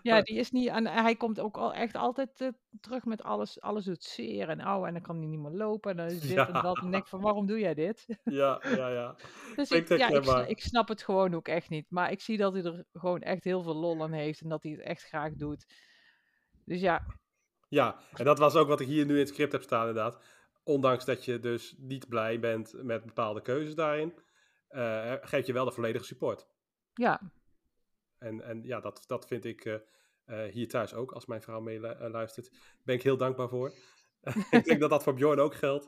Ja, 0.02 0.22
die 0.22 0.38
is 0.38 0.52
niet, 0.52 0.68
en 0.68 0.88
hij 0.88 1.16
komt 1.16 1.40
ook 1.40 1.58
al 1.58 1.74
echt 1.74 1.96
altijd 1.96 2.42
eh, 2.42 2.48
terug 2.82 3.06
met 3.06 3.24
alles, 3.24 3.62
alles 3.62 3.86
doet 3.86 4.04
zeer 4.04 4.50
en 4.50 4.62
ouw 4.62 4.86
en 4.86 4.94
dan 4.94 5.02
kan 5.02 5.18
hij 5.18 5.26
niet 5.26 5.40
meer 5.40 5.52
lopen 5.52 5.92
en 5.92 5.98
dan 5.98 6.06
is 6.06 6.22
dit 6.28 6.38
en 6.38 6.54
dat 6.54 6.78
en 6.78 6.92
denk 6.92 7.04
ik 7.04 7.10
van, 7.10 7.22
waarom 7.22 7.46
doe 7.46 7.60
jij 7.60 7.74
dit? 7.74 8.06
ja, 8.24 8.62
ja, 8.64 8.90
ja. 8.90 9.16
Dus 9.56 9.70
ja, 9.88 10.46
ik 10.46 10.60
snap 10.60 10.88
het 10.88 11.04
gewoon 11.04 11.34
ook 11.34 11.48
echt 11.48 11.70
niet, 11.70 11.86
maar 11.90 12.12
ik 12.12 12.22
zie 12.22 12.38
dat 12.38 12.54
hij 12.54 12.64
er 12.64 12.86
gewoon 12.94 13.22
echt 13.22 13.44
heel 13.44 13.64
veel 13.64 13.76
lol 13.76 14.04
aan 14.04 14.12
heeft 14.12 14.42
en 14.42 14.50
dat 14.50 14.64
hij 14.64 14.72
het 14.72 14.82
echt 14.82 15.04
graag 15.04 15.34
doet. 15.34 15.66
Dus 16.66 16.82
ja, 16.82 17.06
Ja, 17.68 18.00
en 18.14 18.26
dat 18.26 18.40
was 18.40 18.56
ook 18.56 18.68
wat 18.68 18.80
ik 18.80 18.88
hier 18.88 19.06
nu 19.06 19.14
in 19.14 19.20
het 19.20 19.28
script 19.28 19.52
heb 19.52 19.62
staan 19.62 19.88
inderdaad. 19.88 20.24
Ondanks 20.64 21.06
dat 21.06 21.26
je 21.26 21.40
dus 21.40 21.76
niet 21.78 22.08
blij 22.08 22.40
bent 22.40 22.74
met 22.84 23.06
bepaalde 23.06 23.42
keuzes 23.42 23.76
daarin, 23.76 24.14
eh 24.68 25.14
geef 25.22 25.46
je 25.46 25.54
wel 25.54 25.66
de 25.66 25.72
volledige 25.72 26.06
support. 26.06 26.48
ja, 26.94 27.22
En, 28.24 28.42
en 28.42 28.64
ja, 28.64 28.80
dat, 28.80 29.04
dat 29.08 29.28
vind 29.28 29.46
ik 29.46 29.66
eh, 29.66 29.76
eh, 30.26 30.52
hier 30.52 30.68
thuis 30.68 30.94
ook, 30.94 31.12
als 31.12 31.26
mijn 31.26 31.42
vrouw 31.42 31.60
meeluistert. 31.60 32.52
ben 32.84 32.96
ik 32.96 33.04
heel 33.04 33.18
dankbaar 33.18 33.50
voor. 33.50 33.74
ik 34.52 34.64
denk 34.66 34.80
dat 34.80 34.90
dat 34.90 35.04
voor 35.04 35.14
Bjorn 35.14 35.40
ook 35.40 35.56
geldt. 35.56 35.84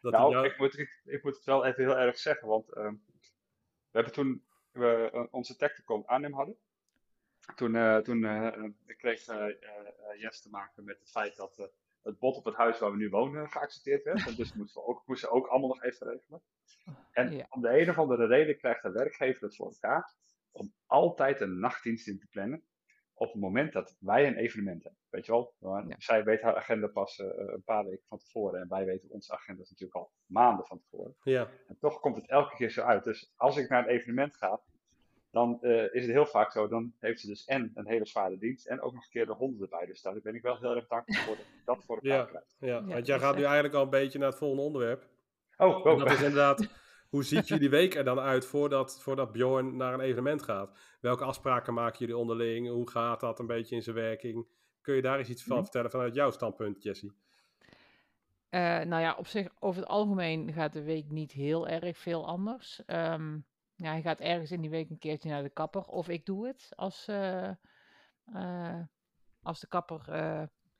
Dat 0.00 0.12
hij 0.12 0.20
nou, 0.20 0.32
jou- 0.32 0.46
ik, 0.46 0.58
moet, 0.58 0.78
ik, 0.78 1.00
ik 1.04 1.22
moet 1.24 1.36
het 1.36 1.44
wel 1.44 1.64
even 1.64 1.84
heel 1.84 1.96
erg 1.98 2.18
zeggen, 2.18 2.48
want 2.48 2.72
ehm, 2.72 2.94
we 3.90 3.90
hebben 3.90 4.12
toen 4.12 4.44
we 4.72 5.10
eh, 5.12 5.24
onze 5.30 5.56
tacticom 5.56 6.02
Arnhem 6.06 6.32
hadden, 6.34 6.56
toen, 7.54 7.74
eh, 7.74 7.96
toen 7.98 8.24
eh, 8.24 8.46
eh, 8.46 8.64
kreeg 8.96 9.26
eh, 9.26 9.36
eh, 9.36 9.50
eh, 9.50 10.20
Jens 10.20 10.40
te 10.42 10.50
maken 10.50 10.84
met 10.84 10.98
het 10.98 11.10
feit 11.10 11.36
dat 11.36 11.58
eh, 11.58 11.66
het 12.02 12.18
bod 12.18 12.36
op 12.36 12.44
het 12.44 12.54
huis 12.54 12.78
waar 12.78 12.90
we 12.90 12.96
nu 12.96 13.10
wonen 13.10 13.50
geaccepteerd 13.50 14.04
werd. 14.04 14.26
En 14.26 14.34
dus 14.34 14.52
moesten 14.54 14.82
we 14.82 14.88
ook, 14.88 15.02
moesten 15.06 15.28
we 15.28 15.34
ook 15.34 15.46
allemaal 15.46 15.68
nog 15.68 15.82
even 15.82 16.06
regelen. 16.06 16.42
En 17.12 17.32
Ja. 17.32 17.46
om 17.50 17.60
de 17.62 17.80
een 17.80 17.90
of 17.90 17.98
andere 17.98 18.26
reden 18.26 18.56
krijgt 18.58 18.82
de 18.82 18.90
werkgever 18.90 19.42
het 19.44 19.56
voor 19.56 19.66
elkaar 19.70 20.14
om 20.58 20.72
altijd 20.86 21.40
een 21.40 21.58
nachtdienst 21.58 22.08
in 22.08 22.18
te 22.18 22.26
plannen 22.30 22.62
op 23.14 23.32
het 23.32 23.40
moment 23.40 23.72
dat 23.72 23.96
wij 24.00 24.26
een 24.26 24.36
evenement 24.36 24.82
hebben. 24.82 25.00
Weet 25.10 25.26
je 25.26 25.32
wel, 25.32 25.54
Ja. 25.58 25.94
zij 25.98 26.24
weet 26.24 26.40
haar 26.42 26.56
agenda 26.56 26.86
pas 26.86 27.18
eh, 27.18 27.26
een 27.36 27.62
paar 27.64 27.84
weken 27.84 28.04
van 28.08 28.18
tevoren 28.18 28.60
en 28.60 28.68
wij 28.68 28.84
weten 28.84 29.10
onze 29.10 29.32
agenda's 29.32 29.70
natuurlijk 29.70 29.98
al 29.98 30.10
maanden 30.26 30.66
van 30.66 30.78
tevoren. 30.78 31.16
Ja, 31.22 31.48
En 31.68 31.76
toch 31.80 32.00
komt 32.00 32.16
het 32.16 32.28
elke 32.28 32.54
keer 32.56 32.70
zo 32.70 32.82
uit. 32.82 33.04
Dus 33.04 33.32
als 33.36 33.56
ik 33.56 33.68
naar 33.68 33.82
een 33.82 33.94
evenement 33.94 34.36
ga, 34.36 34.60
dan 35.30 35.62
eh, 35.62 35.94
is 35.94 36.02
het 36.02 36.10
heel 36.12 36.26
vaak 36.26 36.52
zo. 36.52 36.68
Dan 36.68 36.92
heeft 36.98 37.20
ze 37.20 37.26
dus 37.26 37.44
en 37.44 37.70
een 37.74 37.86
hele 37.88 38.06
zware 38.06 38.38
dienst 38.38 38.66
en 38.66 38.80
ook 38.80 38.92
nog 38.92 39.02
een 39.02 39.10
keer 39.10 39.26
de 39.26 39.32
honden 39.32 39.60
erbij. 39.62 39.86
Dus 39.86 40.02
daar 40.02 40.20
ben 40.20 40.34
ik 40.34 40.42
wel 40.42 40.58
heel 40.58 40.74
erg 40.76 40.86
dankbaar 40.86 41.22
voor 41.24 41.36
dat 41.36 41.44
dat 41.64 41.84
voor 41.84 41.96
elkaar 41.96 42.18
Ja. 42.18 42.24
krijg. 42.24 42.44
ja. 42.58 42.84
want 42.84 43.06
jij 43.06 43.16
is 43.16 43.22
gaat 43.22 43.36
nu 43.36 43.42
eigenlijk 43.42 43.74
al 43.74 43.82
een 43.82 43.90
beetje 43.90 44.18
naar 44.18 44.28
het 44.28 44.38
volgende 44.38 44.62
onderwerp. 44.64 45.06
Oh, 45.56 45.86
En 45.86 45.92
oh. 45.92 45.98
dat 45.98 46.10
is 46.10 46.16
inderdaad, 46.22 46.58
hoe 47.08 47.24
ziet 47.24 47.48
jullie 47.48 47.70
week 47.70 47.94
er 47.94 48.04
dan 48.04 48.18
uit 48.20 48.46
voordat, 48.46 49.00
voordat 49.02 49.32
Bjorn 49.32 49.76
naar 49.76 49.94
een 49.94 50.00
evenement 50.00 50.42
gaat? 50.42 50.78
Welke 51.00 51.24
afspraken 51.24 51.74
maken 51.74 51.98
jullie 51.98 52.16
onderling? 52.16 52.68
Hoe 52.68 52.90
gaat 52.90 53.20
dat 53.20 53.38
een 53.38 53.46
beetje 53.46 53.74
in 53.74 53.82
zijn 53.82 53.96
werking? 53.96 54.46
Kun 54.80 54.94
je 54.94 55.02
daar 55.02 55.18
eens 55.18 55.28
iets 55.28 55.42
van 55.42 55.54
Mhm. 55.56 55.62
vertellen 55.64 55.90
vanuit 55.90 56.14
jouw 56.14 56.30
standpunt, 56.30 56.82
Jessie? 56.82 57.12
Eh, 58.48 58.60
nou 58.80 59.02
ja, 59.02 59.14
op 59.14 59.26
zich, 59.26 59.48
over 59.58 59.80
het 59.80 59.90
algemeen 59.90 60.52
gaat 60.52 60.72
de 60.72 60.82
week 60.82 61.10
niet 61.10 61.32
heel 61.32 61.68
erg 61.68 61.98
veel 61.98 62.26
anders. 62.26 62.84
Ehm, 62.86 63.34
ja, 63.74 63.90
hij 63.90 64.02
gaat 64.02 64.20
ergens 64.20 64.50
in 64.50 64.60
die 64.60 64.70
week 64.70 64.90
een 64.90 64.98
keertje 64.98 65.28
naar 65.28 65.42
de 65.42 65.48
kapper. 65.48 65.82
Of 65.82 66.08
ik 66.08 66.26
doe 66.26 66.46
het 66.46 66.72
als, 66.76 67.08
eh, 67.08 67.48
eh, 68.24 68.80
als 69.42 69.60
de 69.60 69.66
kapper 69.66 70.00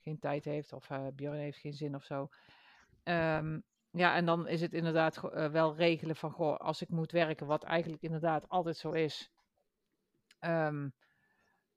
geen 0.00 0.18
tijd 0.18 0.44
heeft 0.44 0.72
of 0.72 0.88
Björn 1.14 1.38
heeft 1.38 1.58
geen 1.58 1.72
zin 1.72 1.94
of 1.94 2.04
zo. 2.04 2.28
Ehm, 3.02 3.58
ja, 3.90 4.14
en 4.14 4.24
dan 4.26 4.46
is 4.48 4.60
het 4.60 4.72
inderdaad 4.72 5.16
eh, 5.32 5.50
wel 5.50 5.76
regelen 5.76 6.16
van, 6.16 6.30
goh, 6.30 6.56
als 6.56 6.82
ik 6.82 6.88
moet 6.88 7.12
werken, 7.12 7.46
wat 7.46 7.64
eigenlijk 7.64 8.02
inderdaad 8.02 8.48
altijd 8.48 8.76
zo 8.76 8.92
is. 8.92 9.30
ehm, 10.38 10.88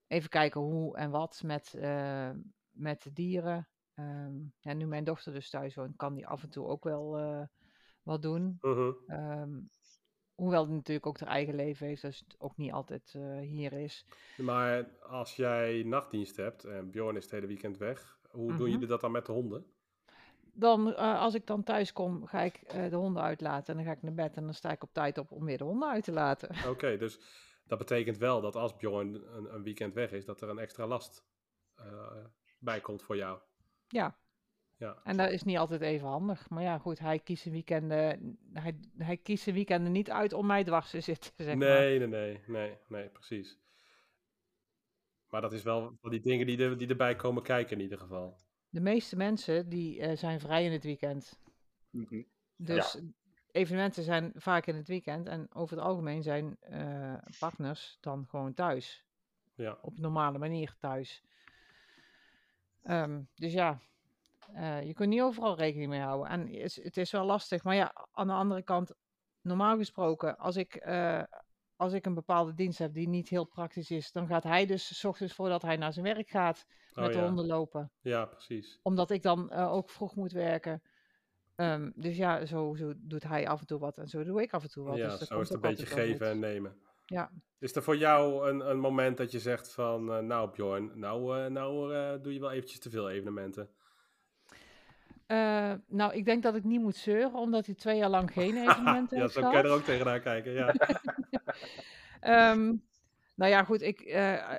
even 0.08 0.30
kijken 0.30 0.62
hoe 0.62 0.98
en 0.98 1.12
wat 1.12 1.42
met, 1.46 1.74
eh, 1.74 2.32
met 2.70 3.02
de 3.02 3.12
dieren. 3.14 3.70
Ehm, 3.94 4.34
ja, 4.60 4.74
nu 4.74 4.86
mijn 4.88 5.04
dochter 5.04 5.34
dus 5.34 5.50
thuis 5.50 5.76
woont, 5.76 5.96
kan 5.96 6.14
die 6.14 6.28
af 6.28 6.44
en 6.44 6.50
toe 6.50 6.68
ook 6.68 6.84
wel 6.84 7.18
eh, 7.18 7.44
wat 8.04 8.22
doen. 8.22 8.58
Mhm. 8.62 8.92
Ehm, 9.06 9.60
hoewel 10.36 10.66
die 10.66 10.76
natuurlijk 10.76 11.06
ook 11.08 11.20
haar 11.20 11.30
eigen 11.30 11.56
leven 11.56 11.88
heeft, 11.88 12.02
dus 12.02 12.20
het 12.20 12.36
ook 12.40 12.58
niet 12.58 12.72
altijd 12.72 13.12
hier 13.42 13.74
is. 13.74 14.06
Maar 14.36 14.98
als 15.00 15.36
jij 15.36 15.84
nachtdienst 15.84 16.36
hebt 16.36 16.64
en 16.64 16.92
Bjorn 16.92 17.16
is 17.16 17.24
het 17.24 17.32
hele 17.32 17.48
weekend 17.48 17.78
weg, 17.78 18.20
hoe 18.30 18.56
doen 18.56 18.56
Mhm. 18.56 18.72
jullie 18.72 18.88
dat 18.88 19.02
dan 19.02 19.12
met 19.12 19.26
de 19.26 19.32
honden? 19.32 19.66
Dan, 20.54 20.96
eh, 20.96 21.20
als 21.20 21.34
ik 21.34 21.48
dan 21.48 21.64
thuis 21.64 21.94
kom, 21.94 22.26
ga 22.26 22.42
ik 22.42 22.56
eh, 22.56 22.90
de 22.90 22.96
honden 22.96 23.24
uitlaten 23.24 23.68
en 23.68 23.84
dan 23.84 23.86
ga 23.86 23.98
ik 23.98 24.04
naar 24.04 24.14
bed 24.14 24.36
en 24.36 24.44
dan 24.44 24.54
sta 24.54 24.72
ik 24.72 24.84
op 24.84 24.94
tijd 24.94 25.18
op 25.18 25.32
om 25.32 25.46
weer 25.46 25.58
de 25.58 25.64
honden 25.64 25.90
uit 25.90 26.04
te 26.04 26.12
laten. 26.12 26.70
Oké, 26.70 26.98
dus 26.98 27.20
dat 27.66 27.78
betekent 27.78 28.18
wel 28.18 28.42
dat 28.42 28.56
als 28.56 28.76
Bjorn 28.76 29.14
een, 29.14 29.54
een 29.54 29.64
weekend 29.64 29.94
weg 29.94 30.12
is, 30.12 30.26
dat 30.26 30.42
er 30.42 30.50
een 30.50 30.60
extra 30.60 30.88
last 30.88 31.26
eh, 31.76 32.26
bij 32.60 32.82
komt 32.82 33.02
voor 33.02 33.16
jou. 33.16 33.40
Ja. 33.88 34.20
Ja. 34.78 35.00
En 35.04 35.18
dat 35.18 35.32
is 35.32 35.44
niet 35.44 35.58
altijd 35.58 35.82
even 35.82 36.08
handig. 36.08 36.50
Maar 36.50 36.64
ja, 36.64 36.78
goed, 36.78 37.00
hij 37.00 37.20
kiest 37.20 37.42
zijn 37.42 37.54
weekenden, 37.54 38.38
hij, 38.54 38.80
hij 38.98 39.18
kiest 39.18 39.44
zijn 39.44 39.56
weekenden 39.56 39.92
niet 39.92 40.10
uit 40.10 40.34
om 40.34 40.46
mij 40.46 40.64
dwars 40.64 40.90
te 40.90 41.00
zitten, 41.00 41.32
zeg 41.36 41.56
maar. 41.56 41.68
Nee, 41.68 42.00
nee, 42.00 42.08
nee, 42.08 42.40
nee, 42.48 42.78
nee, 42.88 43.10
precies. 43.10 43.60
Maar 45.30 45.42
dat 45.42 45.54
is 45.54 45.64
wel 45.64 45.98
van 46.02 46.12
die 46.12 46.20
dingen 46.20 46.46
die, 46.46 46.64
er, 46.64 46.78
die 46.78 46.88
erbij 46.88 47.16
komen 47.16 47.44
kijken 47.44 47.78
in 47.78 47.84
ieder 47.84 47.98
geval. 47.98 48.38
De 48.72 48.82
meeste 48.82 49.16
mensen 49.16 49.70
die 49.70 50.02
eh, 50.02 50.18
zijn 50.18 50.40
vrij 50.40 50.66
in 50.66 50.72
het 50.72 50.84
weekend. 50.84 51.40
Mhm. 51.90 52.22
Dus 52.56 53.02
evenementen 53.52 54.04
zijn 54.04 54.32
vaak 54.36 54.66
in 54.66 54.76
het 54.76 54.88
weekend. 54.88 55.28
En 55.28 55.48
over 55.54 55.76
het 55.76 55.86
algemeen 55.86 56.24
zijn 56.24 56.58
eh, 56.60 57.14
partners 57.40 57.98
dan 58.00 58.26
gewoon 58.30 58.54
thuis. 58.54 59.06
Ja, 59.56 59.78
Op 59.82 59.98
normale 59.98 60.38
manier 60.38 60.76
thuis. 60.80 61.24
Ehm, 62.84 63.22
dus 63.36 63.54
ja, 63.54 63.80
eh, 64.54 64.84
je 64.84 64.94
kunt 64.94 65.10
niet 65.10 65.22
overal 65.22 65.56
rekening 65.58 65.90
mee 65.90 66.02
houden. 66.02 66.32
En 66.32 66.40
het 66.40 66.50
is, 66.50 66.84
het 66.84 66.98
is 66.98 67.12
wel 67.12 67.26
lastig. 67.26 67.64
Maar 67.64 67.76
ja, 67.76 68.08
aan 68.12 68.28
de 68.28 68.34
andere 68.34 68.62
kant, 68.62 68.94
normaal 69.42 69.78
gesproken, 69.78 70.38
als 70.38 70.56
ik, 70.56 70.76
als 71.82 71.94
ik 71.94 72.06
een 72.06 72.14
bepaalde 72.14 72.54
dienst 72.54 72.80
heb 72.80 72.94
die 72.94 73.08
niet 73.08 73.30
heel 73.30 73.46
praktisch 73.46 73.92
is, 73.92 74.12
dan 74.12 74.28
gaat 74.28 74.44
hij 74.44 74.66
dus 74.66 75.00
s 75.00 75.04
ochtends 75.04 75.34
voordat 75.34 75.62
hij 75.62 75.78
naar 75.78 75.94
zijn 75.94 76.06
werk 76.06 76.30
gaat 76.30 76.66
Oh, 76.94 77.04
met 77.04 77.14
de 77.14 77.20
honden 77.20 77.46
lopen. 77.46 77.92
ja 78.02 78.26
precies. 78.26 78.80
Omdat 78.82 79.10
ik 79.10 79.22
dan 79.22 79.50
eh, 79.50 79.74
ook 79.74 79.90
vroeg 79.90 80.16
moet 80.16 80.32
werken. 80.32 80.82
Ehm, 81.56 81.92
dus 81.96 82.18
ja, 82.18 82.46
zo, 82.46 82.76
zo 82.76 82.94
doet 82.98 83.24
hij 83.24 83.48
af 83.48 83.60
en 83.60 83.66
toe 83.66 83.80
wat 83.80 83.98
en 83.98 84.08
zo 84.08 84.24
doe 84.24 84.42
ik 84.42 84.54
af 84.54 84.64
en 84.64 84.70
toe 84.70 84.84
wat. 84.84 84.98
Ja, 84.98 85.18
dus 85.18 85.28
zo 85.28 85.40
is 85.40 85.50
het 85.50 85.64
een 85.64 85.70
beetje 85.70 85.86
geven 85.86 86.28
en 86.28 86.40
nemen. 86.40 86.76
Ja. 87.06 87.32
Is 87.60 87.76
er 87.76 87.84
voor 87.84 87.98
jou 87.98 88.50
een, 88.50 88.70
een 88.70 88.80
moment 88.80 89.18
dat 89.18 89.32
je 89.32 89.40
zegt 89.40 89.72
van, 89.72 90.14
eh, 90.14 90.20
nou 90.20 90.52
Bjorn, 90.52 90.92
nou, 91.00 91.38
eh, 91.40 91.46
nou 91.46 91.92
doe 92.22 92.34
je 92.34 92.40
wel 92.40 92.52
eventjes 92.52 92.80
te 92.80 92.90
veel 92.90 93.10
evenementen? 93.10 93.70
Eh, 95.32 95.74
nou, 95.88 96.14
ik 96.14 96.26
denk 96.26 96.44
dat 96.44 96.56
ik 96.56 96.64
niet 96.64 96.82
moet 96.82 96.96
zeuren, 96.96 97.34
omdat 97.34 97.66
hij 97.66 97.76
twee 97.76 97.98
jaar 97.98 98.10
lang 98.10 98.32
geen 98.38 98.58
evenementen 98.58 99.18
ja, 99.18 99.24
heeft 99.24 99.34
zo 99.34 99.42
kan 99.42 99.52
je 99.52 99.58
er 99.58 99.70
ook 99.70 99.84
tegenaan 99.84 100.22
kijken, 100.22 100.52
ja. 100.52 100.74
Ehm, 102.20 102.76
nou 103.36 103.52
ja, 103.52 103.64
goed, 103.64 103.82
ik, 103.82 104.00
eh, 104.02 104.54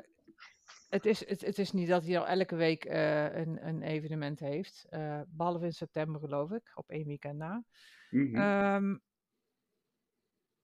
het, 0.89 1.07
is, 1.07 1.29
het, 1.29 1.41
het 1.41 1.59
is 1.59 1.73
niet 1.73 1.89
dat 1.89 2.05
hij 2.05 2.19
al 2.19 2.27
elke 2.27 2.57
week 2.57 2.85
eh, 2.85 3.37
een, 3.37 3.67
een 3.67 3.83
evenement 3.83 4.41
heeft. 4.41 4.87
eh, 4.91 5.21
behalve 5.29 5.65
in 5.65 5.73
september, 5.73 6.21
geloof 6.21 6.51
ik, 6.51 6.73
op 6.75 6.91
één 6.91 7.07
weekend 7.07 7.39
na. 7.39 7.65
Mhm. 8.11 8.37
Ehm, 8.37 8.97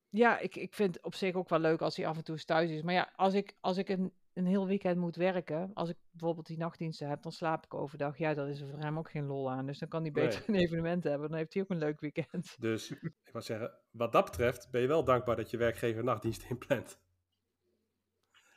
ja, 0.09 0.39
ik, 0.39 0.57
ik 0.57 0.75
vind 0.75 0.95
het 0.95 1.05
op 1.05 1.15
zich 1.15 1.35
ook 1.35 1.49
wel 1.49 1.59
leuk 1.59 1.81
als 1.81 1.97
hij 1.97 2.07
af 2.07 2.17
en 2.17 2.25
toe 2.25 2.35
eens 2.35 2.45
thuis 2.45 2.71
is. 2.71 2.83
Maar 2.83 2.95
ja, 2.95 3.13
als 3.17 3.35
ik, 3.35 3.55
als 3.61 3.77
ik 3.77 3.89
een, 3.89 4.13
een 4.39 4.47
heel 4.47 4.67
weekend 4.67 4.97
moet 4.97 5.17
werken, 5.17 5.71
als 5.75 5.89
ik 5.89 5.97
bijvoorbeeld 6.11 6.47
die 6.47 6.59
nachtdiensten 6.59 7.09
heb, 7.09 7.23
dan 7.23 7.33
slaap 7.33 7.65
ik 7.65 7.75
overdag. 7.75 8.19
Ja, 8.19 8.35
dat 8.35 8.49
is 8.49 8.61
er 8.61 8.69
voor 8.69 8.79
hem 8.79 8.99
ook 8.99 9.11
geen 9.11 9.27
lol 9.27 9.51
aan. 9.51 9.67
Dus 9.67 9.79
dan 9.79 9.89
kan 9.89 10.03
hij 10.03 10.11
beter 10.13 10.43
een 10.49 10.55
evenement 10.55 11.05
hebben. 11.05 11.29
Dan 11.29 11.39
heeft 11.39 11.55
hij 11.55 11.63
ook 11.63 11.71
een 11.71 11.79
leuk 11.79 12.01
weekend. 12.01 12.57
Dus 12.61 12.91
ik 12.91 13.13
wou 13.33 13.45
zeggen, 13.45 13.73
wat 13.91 14.13
dat 14.13 14.25
betreft 14.25 14.71
ben 14.71 14.81
je 14.81 14.87
wel 14.87 15.05
dankbaar 15.05 15.37
dat 15.37 15.51
je 15.51 15.57
werkgever 15.57 16.05
nachtdienst 16.05 16.47
inplant. 16.51 16.99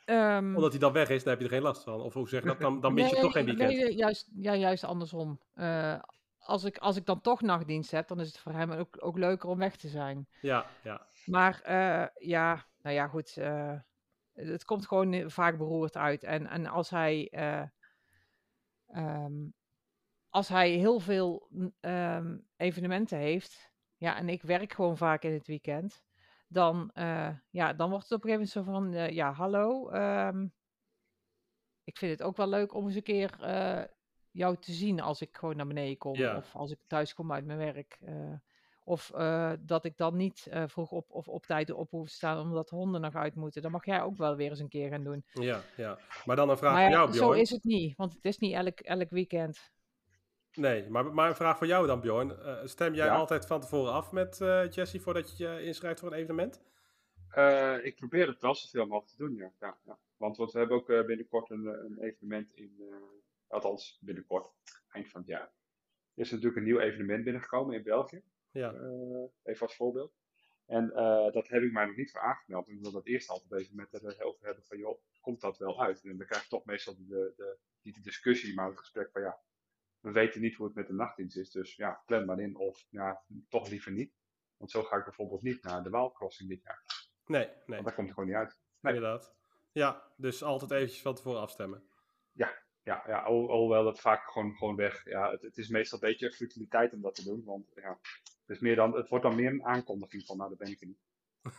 Ehm, 0.04 0.54
Omdat 0.54 0.70
hij 0.70 0.80
dan 0.80 0.92
weg 0.92 1.08
is, 1.08 1.22
dan 1.22 1.32
heb 1.32 1.38
je 1.42 1.46
er 1.48 1.52
geen 1.54 1.62
last 1.62 1.82
van. 1.82 2.00
Of 2.00 2.14
hoe 2.14 2.28
zeg 2.28 2.42
je 2.42 2.48
dat, 2.48 2.60
dan, 2.60 2.80
dan 2.80 2.94
mis 2.94 3.10
je 3.10 3.16
toch 3.16 3.32
geen 3.32 3.44
weekend. 3.44 3.70
Nee, 3.70 3.94
juist, 3.94 4.30
ja, 4.34 4.54
juist 4.54 4.84
andersom. 4.84 5.40
Eh, 5.54 5.98
als, 6.38 6.64
ik, 6.64 6.78
als 6.78 6.96
ik 6.96 7.06
dan 7.06 7.20
toch 7.20 7.40
nachtdienst 7.40 7.90
heb, 7.90 8.08
dan 8.08 8.20
is 8.20 8.26
het 8.26 8.38
voor 8.38 8.52
hem 8.52 8.70
ook, 8.70 8.96
ook 8.98 9.18
leuker 9.18 9.48
om 9.48 9.58
weg 9.58 9.76
te 9.76 9.88
zijn. 9.88 10.28
Ja, 10.40 10.66
ja. 10.82 11.06
Maar 11.26 11.60
eh, 11.60 12.06
ja, 12.28 12.66
nou 12.82 12.94
ja, 12.94 13.08
goed. 13.08 13.36
eh, 13.36 13.74
het 14.32 14.64
komt 14.64 14.86
gewoon 14.86 15.12
eh, 15.12 15.28
vaak 15.28 15.58
beroerd 15.58 15.96
uit. 15.96 16.22
En, 16.24 16.46
en 16.46 16.66
als 16.66 16.90
hij. 16.90 17.28
eh, 17.30 17.62
ehm, 18.86 19.48
als 20.28 20.48
hij 20.48 20.70
heel 20.70 20.98
veel 21.00 21.46
mm, 21.50 21.74
ehm, 21.80 22.38
evenementen 22.56 23.18
heeft. 23.18 23.70
Ja, 23.96 24.16
en 24.16 24.28
ik 24.28 24.42
werk 24.42 24.72
gewoon 24.72 24.96
vaak 24.96 25.22
in 25.22 25.32
het 25.32 25.46
weekend. 25.46 26.02
Dan, 26.48 26.90
eh, 26.92 27.36
ja, 27.50 27.72
dan 27.72 27.90
wordt 27.90 28.08
het 28.08 28.12
op 28.12 28.24
een 28.24 28.30
gegeven 28.30 28.62
moment 28.64 28.92
zo 28.92 29.00
van. 29.02 29.14
ja, 29.14 29.32
hallo. 29.32 29.88
ehm, 29.88 30.46
ik 31.84 31.96
vind 31.98 32.12
het 32.12 32.22
ook 32.22 32.36
wel 32.36 32.48
leuk 32.48 32.74
om 32.74 32.86
eens 32.86 32.94
een 32.94 33.02
keer 33.02 33.36
jou 34.30 34.56
te 34.56 34.72
zien 34.72 35.00
als 35.00 35.20
ik 35.20 35.36
gewoon 35.36 35.56
naar 35.56 35.66
beneden 35.66 35.96
kom. 35.98 36.14
Ja. 36.14 36.36
Of 36.36 36.54
als 36.54 36.70
ik 36.70 36.78
thuis 36.86 37.14
kom 37.14 37.32
uit 37.32 37.44
mijn 37.44 37.58
werk. 37.58 37.98
Of 38.84 39.10
eh, 39.14 39.52
dat 39.60 39.84
ik 39.84 39.96
dan 39.96 40.16
niet 40.16 40.46
eh, 40.50 40.64
vroeg 40.66 40.90
op 40.90 41.10
of 41.10 41.28
op 41.28 41.46
tijd 41.46 41.70
op 41.70 41.90
hoef 41.90 42.08
te 42.08 42.14
staan 42.14 42.38
omdat 42.38 42.68
de 42.68 42.76
honden 42.76 43.00
nog 43.00 43.14
uit 43.14 43.34
moeten. 43.34 43.62
Dan 43.62 43.70
mag 43.70 43.84
jij 43.84 44.02
ook 44.02 44.16
wel 44.16 44.36
weer 44.36 44.50
eens 44.50 44.58
een 44.60 44.68
keer 44.68 44.88
gaan 44.88 45.04
doen. 45.04 45.24
Ja, 45.32 45.60
ja. 45.76 45.98
Maar 46.24 46.36
dan 46.36 46.50
een 46.50 46.56
vraag 46.56 46.72
maar 46.72 46.82
voor 46.82 46.92
jou, 46.92 47.12
zo 47.12 47.24
Bjorn. 47.24 47.40
is 47.40 47.50
het 47.50 47.64
niet. 47.64 47.96
Want 47.96 48.14
het 48.14 48.24
is 48.24 48.38
niet 48.38 48.54
elk, 48.54 48.80
elk 48.80 49.10
weekend. 49.10 49.70
Nee, 50.52 50.88
maar, 50.88 51.14
maar 51.14 51.28
een 51.28 51.34
vraag 51.34 51.58
voor 51.58 51.66
jou 51.66 51.86
dan, 51.86 52.00
Bjorn. 52.00 52.38
Eh, 52.38 52.56
stem 52.64 52.94
jij 52.94 53.06
Ja? 53.06 53.14
altijd 53.14 53.46
van 53.46 53.60
tevoren 53.60 53.92
af 53.92 54.12
met 54.12 54.40
eh 54.40 54.70
Jesse 54.70 55.00
voordat 55.00 55.36
je 55.36 55.44
je 55.44 55.62
inschrijft 55.62 56.00
voor 56.00 56.12
een 56.12 56.18
evenement? 56.18 56.62
Eh, 57.28 57.84
ik 57.84 57.96
probeer 57.96 58.26
het 58.26 58.40
wel 58.40 58.54
zoveel 58.54 58.86
mogelijk 58.86 59.10
te 59.10 59.16
doen, 59.16 59.34
ja. 59.34 59.52
ja, 59.60 59.76
ja. 59.84 59.98
Want, 60.16 60.36
want 60.36 60.52
we 60.52 60.58
hebben 60.58 60.76
ook 60.76 60.90
eh, 60.90 61.04
binnenkort 61.04 61.50
een, 61.50 61.66
een 61.66 61.98
evenement 62.00 62.52
in, 62.54 62.76
eh, 62.78 62.96
althans 63.46 63.98
binnenkort, 64.00 64.46
eind 64.90 65.08
van 65.08 65.20
het 65.20 65.30
jaar. 65.30 65.52
Er 66.14 66.22
is 66.22 66.30
natuurlijk 66.30 66.56
een 66.56 66.64
nieuw 66.64 66.78
evenement 66.78 67.24
binnengekomen 67.24 67.74
in 67.74 67.82
België, 67.82 68.22
Ja, 68.52 68.72
eh, 68.72 69.28
even 69.42 69.66
als 69.66 69.76
voorbeeld. 69.76 70.14
En 70.66 70.90
eh, 70.94 71.32
dat 71.32 71.48
heb 71.48 71.62
ik 71.62 71.72
mij 71.72 71.86
nog 71.86 71.96
niet 71.96 72.10
voor 72.10 72.20
aangemeld. 72.20 72.68
En 72.68 72.74
ik 72.74 72.82
wil 72.82 72.92
dat 72.92 73.06
eerst 73.06 73.28
altijd 73.28 73.60
even 73.60 73.76
met 73.76 73.92
er 73.92 74.22
over 74.22 74.46
hebben 74.46 74.64
van, 74.64 74.78
joh, 74.78 75.00
komt 75.20 75.40
dat 75.40 75.58
wel 75.58 75.82
uit? 75.82 76.02
En 76.04 76.16
dan 76.16 76.26
krijg 76.26 76.42
je 76.42 76.48
toch 76.48 76.64
meestal 76.64 76.96
de, 76.96 77.32
de, 77.36 77.58
niet 77.82 77.94
de 77.94 78.00
discussie, 78.00 78.54
maar 78.54 78.68
het 78.68 78.78
gesprek 78.78 79.10
van, 79.10 79.22
ja, 79.22 79.40
we 80.00 80.10
weten 80.10 80.40
niet 80.40 80.54
hoe 80.54 80.66
het 80.66 80.74
met 80.74 80.86
de 80.86 80.92
nachtdienst 80.92 81.36
is. 81.36 81.50
Dus 81.50 81.76
ja, 81.76 82.02
plan 82.06 82.24
maar 82.24 82.40
in 82.40 82.56
of 82.56 82.86
ja, 82.90 83.22
toch 83.48 83.68
liever 83.68 83.92
niet. 83.92 84.14
Want 84.56 84.70
zo 84.70 84.82
ga 84.82 84.96
ik 84.96 85.04
bijvoorbeeld 85.04 85.42
niet 85.42 85.62
naar 85.62 85.82
de 85.82 85.90
Waalcrossing 85.90 86.48
dit 86.48 86.62
jaar. 86.62 86.84
nee, 87.26 87.46
nee, 87.46 87.54
Want 87.66 87.84
daar 87.84 87.94
komt 87.94 88.06
het 88.06 88.14
gewoon 88.14 88.28
niet 88.28 88.38
uit. 88.38 88.60
Nee. 88.80 88.94
inderdaad. 88.94 89.34
Ja, 89.72 90.12
dus 90.16 90.42
altijd 90.42 90.70
eventjes 90.70 91.02
van 91.02 91.14
tevoren 91.14 91.40
afstemmen. 91.40 91.82
Ja, 92.82 93.02
ja 93.06 93.22
al- 93.22 93.50
alhoewel 93.50 93.84
dat 93.84 94.00
vaak 94.00 94.30
gewoon, 94.30 94.56
gewoon 94.56 94.76
weg. 94.76 95.04
Ja, 95.04 95.30
het, 95.30 95.42
het 95.42 95.58
is 95.58 95.68
meestal 95.68 96.02
een 96.02 96.08
beetje 96.08 96.32
futiliteit 96.32 96.92
om 96.92 97.00
dat 97.00 97.14
te 97.14 97.24
doen. 97.24 97.44
Want 97.44 97.72
ja, 97.74 97.98
het, 98.46 98.56
is 98.56 98.58
meer 98.58 98.76
dan, 98.76 98.94
het 98.96 99.08
wordt 99.08 99.24
dan 99.24 99.34
meer 99.34 99.50
een 99.50 99.64
aankondiging 99.64 100.24
van, 100.26 100.36
nou, 100.36 100.48
dat 100.48 100.58
ben 100.58 100.70
ik 100.70 100.80
niet. 100.86 100.98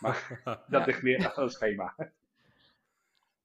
Maar 0.00 0.40
dat 0.68 0.86
ligt 0.86 1.02
meer 1.02 1.32
aan 1.34 1.42
het 1.44 1.52
schema. 1.52 1.94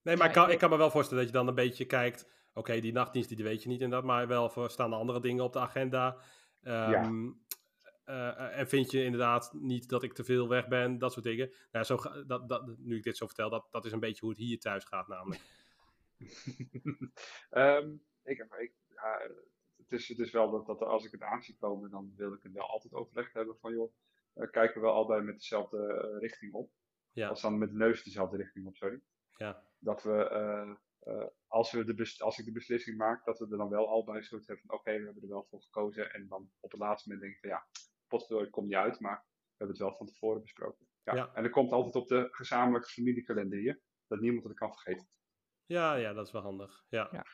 Nee, 0.01 0.15
maar 0.17 0.27
ik 0.27 0.33
kan, 0.33 0.49
ik- 0.49 0.57
kan 0.59 0.69
me 0.69 0.77
wel 0.77 0.91
voorstellen 0.91 1.23
dat 1.23 1.31
je 1.33 1.37
dan 1.39 1.47
een 1.47 1.55
beetje 1.55 1.85
kijkt. 1.85 2.29
Oké, 2.53 2.79
die 2.79 2.91
nachtdienst 2.91 3.29
die 3.35 3.43
weet 3.43 3.63
je 3.63 3.69
niet 3.69 3.81
inderdaad, 3.81 4.07
maar 4.07 4.27
wel 4.27 4.49
voor 4.49 4.69
staan 4.69 4.91
er 4.91 4.97
andere 4.97 5.19
dingen 5.21 5.43
op 5.43 5.53
de 5.53 5.59
agenda. 5.59 6.17
Ehm, 6.63 7.29
eh, 8.05 8.57
en 8.59 8.67
vind 8.67 8.91
je 8.91 9.03
inderdaad 9.03 9.53
niet 9.53 9.89
dat 9.89 10.03
ik 10.03 10.13
te 10.13 10.23
veel 10.23 10.47
weg 10.47 10.67
ben, 10.67 10.97
dat 10.97 11.11
soort 11.13 11.25
dingen. 11.25 11.53
Nou, 11.71 11.85
zo, 11.85 11.97
dat, 12.27 12.49
dat, 12.49 12.77
nu 12.77 12.97
ik 12.97 13.03
dit 13.03 13.17
zo 13.17 13.25
vertel, 13.25 13.49
dat, 13.49 13.67
dat 13.71 13.85
is 13.85 13.91
een 13.91 13.99
beetje 13.99 14.19
hoe 14.21 14.29
het 14.29 14.37
hier 14.39 14.59
thuis 14.59 14.83
gaat 14.83 15.07
namelijk. 15.07 15.41
Ehm, 17.49 17.89
ik, 18.23 18.37
heb- 18.37 18.53
ik, 18.53 18.71
ja, 18.95 19.21
het, 19.89 19.99
is, 19.99 20.07
het 20.07 20.19
is 20.19 20.31
wel 20.31 20.51
dat, 20.51 20.65
dat 20.65 20.81
als 20.81 21.05
ik 21.05 21.11
het 21.11 21.21
aan 21.21 21.41
zie 21.41 21.57
komen, 21.57 21.89
dan 21.89 22.13
wil 22.15 22.33
ik 22.33 22.43
het 22.43 22.51
wel 22.53 22.67
altijd 22.69 22.93
overlegd 22.93 23.33
hebben 23.33 23.57
van, 23.59 23.73
joh, 23.73 23.93
eh, 24.33 24.49
kijken 24.49 24.81
we 24.81 24.87
allebei 24.87 25.21
met 25.21 25.35
dezelfde 25.35 25.93
eh, 25.93 26.19
richting 26.19 26.53
op. 26.53 26.71
Ja, 27.11 27.29
Als 27.29 27.41
dan 27.41 27.57
met 27.57 27.69
de 27.69 27.75
neus 27.77 28.03
dezelfde 28.03 28.37
richting 28.37 28.67
op, 28.67 28.75
sorry. 28.75 29.01
ja, 29.37 29.63
dat 29.79 30.03
we, 30.03 30.29
eh, 30.29 30.71
eh, 30.99 31.27
als, 31.47 31.71
we 31.71 31.83
de 31.83 31.93
bes- 31.93 32.21
als 32.21 32.37
ik 32.37 32.45
de 32.45 32.51
beslissing 32.51 32.97
maak, 32.97 33.25
dat 33.25 33.39
we 33.39 33.47
er 33.51 33.57
dan 33.57 33.69
wel 33.69 33.87
allebei 33.89 34.23
zoiets 34.23 34.47
hebben 34.47 34.65
van, 34.67 34.75
oké, 34.77 34.97
we 34.99 35.05
hebben 35.05 35.23
er 35.23 35.29
wel 35.29 35.45
voor 35.49 35.61
gekozen. 35.61 36.13
En 36.13 36.27
dan 36.27 36.51
op 36.59 36.71
het 36.71 36.79
laatste 36.79 37.09
moment 37.09 37.25
denk 37.25 37.35
ik 37.35 37.41
van, 37.49 37.57
ja, 37.59 37.67
potverdorie, 38.07 38.45
het 38.45 38.53
komt 38.53 38.67
niet 38.67 38.75
uit, 38.75 38.99
maar 38.99 39.25
we 39.27 39.55
hebben 39.57 39.75
het 39.77 39.85
wel 39.85 39.95
van 39.95 40.05
tevoren 40.05 40.41
besproken. 40.41 40.87
Ja. 41.03 41.15
Ja. 41.15 41.33
En 41.33 41.43
er 41.43 41.49
komt 41.49 41.71
altijd 41.71 41.95
op 41.95 42.07
de 42.07 42.27
gezamenlijke 42.31 42.89
familiekalender 42.89 43.59
hier, 43.59 43.81
dat 44.07 44.19
niemand 44.19 44.43
het 44.43 44.53
kan 44.57 44.71
vergeten. 44.73 45.07
ja, 45.65 45.95
ja, 45.95 46.13
dat 46.13 46.25
is 46.25 46.31
wel 46.31 46.41
handig. 46.41 46.83
Ja. 46.89 47.09
Ja. 47.11 47.25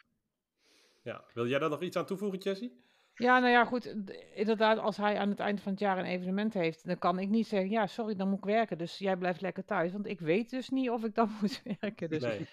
Ja. 1.06 1.24
Wil 1.34 1.48
jij 1.48 1.60
daar 1.60 1.70
nog 1.70 1.82
iets 1.82 1.98
aan 1.98 2.06
toevoegen, 2.06 2.40
Jessie? 2.40 2.84
Ja, 3.14 3.40
nou 3.40 3.52
ja, 3.52 3.66
goed. 3.66 3.86
Inderdaad, 4.34 4.78
als 4.78 4.98
hij 4.98 5.18
aan 5.18 5.30
het 5.30 5.40
eind 5.40 5.62
van 5.62 5.72
het 5.72 5.82
jaar 5.82 5.98
een 5.98 6.06
evenement 6.06 6.54
heeft, 6.54 6.86
dan 6.86 6.98
kan 6.98 7.20
ik 7.20 7.30
niet 7.30 7.48
zeggen, 7.48 7.70
ja, 7.70 7.88
sorry, 7.88 8.16
dan 8.16 8.30
moet 8.30 8.38
ik 8.38 8.46
werken. 8.46 8.78
Dus 8.78 8.98
jij 8.98 9.18
blijft 9.18 9.42
lekker 9.42 9.66
thuis. 9.66 9.92
Want 9.92 10.06
ik 10.08 10.20
weet 10.20 10.50
dus 10.50 10.70
niet 10.70 10.90
of 10.90 11.04
ik 11.04 11.16
dan 11.16 11.30
moet 11.42 11.62
werken. 11.80 12.10
Dus. 12.10 12.22
Nee. 12.24 12.48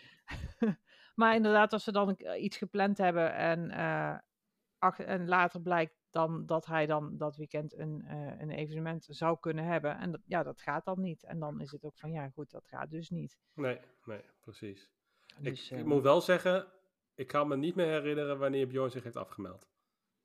maar 1.15 1.35
inderdaad, 1.35 1.73
als 1.73 1.85
ze 1.85 1.93
dan 1.93 2.09
een- 2.09 2.45
iets 2.45 2.57
gepland 2.57 2.99
hebben 2.99 3.35
en, 3.35 3.71
eh, 3.71 4.19
ach- 4.79 4.99
en 5.01 5.29
later 5.29 5.61
blijkt 5.61 5.95
dan 6.11 6.47
dat 6.47 6.67
hij 6.67 6.87
dan 6.87 7.17
dat 7.17 7.37
weekend 7.37 7.79
een, 7.79 8.03
eh, 8.07 8.41
een 8.41 8.51
evenement 8.51 9.07
zou 9.11 9.39
kunnen 9.41 9.65
hebben. 9.65 9.99
En 9.99 10.11
dat, 10.11 10.21
ja, 10.27 10.43
dat 10.43 10.61
gaat 10.61 10.85
dan 10.85 11.01
niet. 11.01 11.25
En 11.25 11.39
dan 11.39 11.61
is 11.61 11.71
het 11.73 11.85
ook 11.85 11.99
van, 11.99 12.11
ja, 12.13 12.29
goed, 12.29 12.51
dat 12.51 12.67
gaat 12.67 12.91
dus 12.91 13.11
niet. 13.11 13.39
Nee, 13.55 13.79
nee, 14.05 14.21
precies. 14.41 14.91
Dus, 15.39 15.71
ik, 15.71 15.79
eh, 15.79 15.85
moet 15.85 16.03
wel 16.03 16.21
zeggen, 16.21 16.67
ik 17.15 17.27
kan 17.27 17.49
me 17.49 17.57
niet 17.57 17.75
meer 17.75 17.87
herinneren 17.87 18.39
wanneer 18.39 18.67
Bjorn 18.67 18.91
zich 18.91 19.03
heeft 19.03 19.17
afgemeld. 19.17 19.71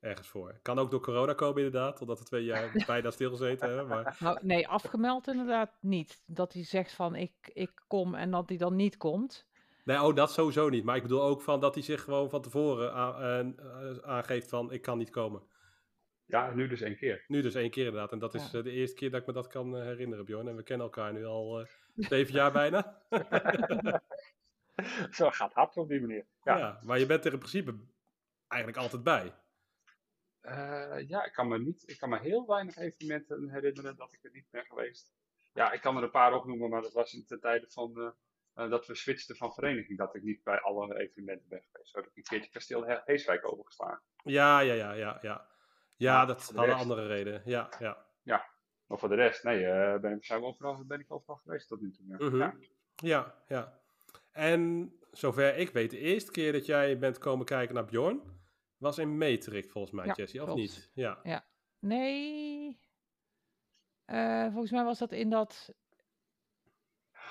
Ergens 0.00 0.28
voor. 0.28 0.58
Kan 0.62 0.78
ook 0.78 0.90
door 0.90 1.00
corona 1.00 1.32
komen 1.34 1.64
inderdaad, 1.64 1.96
totdat 1.96 2.18
we 2.18 2.24
twee 2.24 2.44
jaar 2.44 2.70
bijna 2.86 3.10
stilgezeten 3.10 3.68
hebben. 3.68 3.86
Maar 3.86 4.16
Nou, 4.20 4.38
nee, 4.42 4.68
afgemeld 4.68 5.26
inderdaad 5.28 5.70
niet. 5.80 6.22
Dat 6.26 6.52
hij 6.52 6.64
zegt 6.64 6.92
van 6.92 7.14
ik, 7.14 7.32
ik 7.52 7.84
kom 7.86 8.14
en 8.14 8.30
dat 8.30 8.48
hij 8.48 8.58
dan 8.58 8.76
niet 8.76 8.96
komt. 8.96 9.46
Nee, 9.84 10.02
oh, 10.02 10.14
dat 10.14 10.32
sowieso 10.32 10.68
niet. 10.68 10.84
Maar 10.84 10.96
ik 10.96 11.02
bedoel 11.02 11.22
ook 11.22 11.42
van 11.42 11.60
dat 11.60 11.74
hij 11.74 11.82
zich 11.82 12.02
gewoon 12.02 12.30
van 12.30 12.42
tevoren 12.42 12.92
aan- 12.92 13.58
eh, 13.58 13.96
aangeeft 14.02 14.48
van 14.48 14.72
ik 14.72 14.82
kan 14.82 14.98
niet 14.98 15.10
komen. 15.10 15.42
Ja, 16.24 16.54
nu 16.54 16.68
dus 16.68 16.80
één 16.80 16.96
keer. 16.96 17.24
Nu 17.28 17.42
dus 17.42 17.54
één 17.54 17.70
keer 17.70 17.86
inderdaad. 17.86 18.12
En 18.12 18.18
dat 18.18 18.34
is 18.34 18.50
Ja. 18.50 18.58
eh, 18.58 18.64
de 18.64 18.70
eerste 18.70 18.96
keer 18.96 19.10
dat 19.10 19.20
ik 19.20 19.26
me 19.26 19.32
dat 19.32 19.46
kan 19.46 19.76
eh, 19.76 19.82
herinneren, 19.82 20.24
Bjorn. 20.24 20.48
En 20.48 20.56
we 20.56 20.62
kennen 20.62 20.86
elkaar 20.86 21.12
nu 21.12 21.24
al 21.24 21.60
eh, 21.60 21.66
zeven 21.96 22.34
jaar 22.34 22.52
bijna. 22.52 23.02
Zo 25.10 25.30
gaat 25.30 25.52
hard 25.52 25.76
op 25.76 25.88
die 25.88 26.00
manier. 26.00 26.26
Ja. 26.42 26.56
Ja, 26.58 26.78
maar 26.82 26.98
je 26.98 27.06
bent 27.06 27.24
er 27.24 27.32
in 27.32 27.38
principe 27.38 27.78
eigenlijk 28.48 28.82
altijd 28.82 29.02
bij. 29.02 29.34
Eh, 30.40 31.08
ja 31.08 31.24
ik, 31.24 31.32
kan 31.32 31.48
me 31.48 31.58
niet, 31.58 31.88
ik 31.88 31.98
kan 31.98 32.08
me 32.08 32.18
heel 32.18 32.46
weinig 32.46 32.76
evenementen 32.76 33.50
herinneren 33.50 33.96
dat 33.96 34.12
ik 34.12 34.24
er 34.24 34.30
niet 34.32 34.50
ben 34.50 34.64
geweest. 34.64 35.12
Ja, 35.52 35.72
ik 35.72 35.80
kan 35.80 35.96
er 35.96 36.02
een 36.02 36.10
paar 36.10 36.34
opnoemen, 36.34 36.70
maar 36.70 36.82
dat 36.82 36.92
was 36.92 37.12
in 37.12 37.24
de 37.26 37.38
tijden 37.38 37.70
van 37.70 37.96
eh, 37.96 38.64
eh, 38.64 38.70
dat 38.70 38.86
we 38.86 38.94
switchten 38.94 39.36
van 39.36 39.52
vereniging, 39.52 39.98
dat 39.98 40.14
ik 40.14 40.22
niet 40.22 40.42
bij 40.42 40.60
alle 40.60 40.98
evenementen 40.98 41.48
ben 41.48 41.62
geweest. 41.70 41.90
Zo 41.90 41.98
heb 41.98 42.08
ik 42.08 42.16
een 42.16 42.22
keertje 42.22 42.50
kasteel 42.50 42.86
He- 42.86 43.00
Heeswijk 43.04 43.52
overgeslagen. 43.52 44.02
Ja, 44.24 44.60
ja, 44.60 44.74
ja, 44.74 44.92
ja, 44.92 45.18
ja. 45.22 45.48
Ja, 45.96 46.24
dat 46.26 46.52
had 46.54 46.66
een 46.66 46.72
andere 46.74 47.06
reden. 47.06 47.42
Ja, 47.44 47.68
ja. 47.78 48.06
Maar 48.86 48.98
voor 48.98 49.08
de 49.08 49.14
rest, 49.14 49.44
nee, 49.44 49.60
ben, 50.00 50.16
ik, 50.16 50.24
zijn 50.24 50.40
we 50.40 50.46
overal, 50.46 50.84
ben 50.86 51.00
ik 51.00 51.12
overal 51.12 51.36
geweest 51.36 51.68
tot 51.68 51.80
nu 51.80 51.90
toe. 51.90 52.06
Ja. 52.06 52.16
Mhm. 52.18 52.36
Ja. 52.36 52.54
Ja, 52.96 53.34
ja. 53.48 53.77
En 54.38 54.92
zover 55.10 55.56
ik 55.56 55.70
weet, 55.70 55.90
de 55.90 55.98
eerste 55.98 56.30
keer 56.30 56.52
dat 56.52 56.66
jij 56.66 56.98
bent 56.98 57.18
komen 57.18 57.46
kijken 57.46 57.74
naar 57.74 57.84
Bjorn, 57.84 58.22
was 58.76 58.98
in 58.98 59.16
Meterik 59.18 59.70
volgens 59.70 59.92
mij, 59.94 60.06
Ja, 60.06 60.12
Jessie, 60.14 60.40
of 60.40 60.46
klopt. 60.46 60.60
niet? 60.60 60.90
Ja. 60.94 61.44
Nee. 61.78 62.80
Eh, 64.04 64.46
volgens 64.52 64.70
mij 64.70 64.84
was 64.84 64.98
dat 64.98 65.12
in 65.12 65.30
dat. 65.30 65.74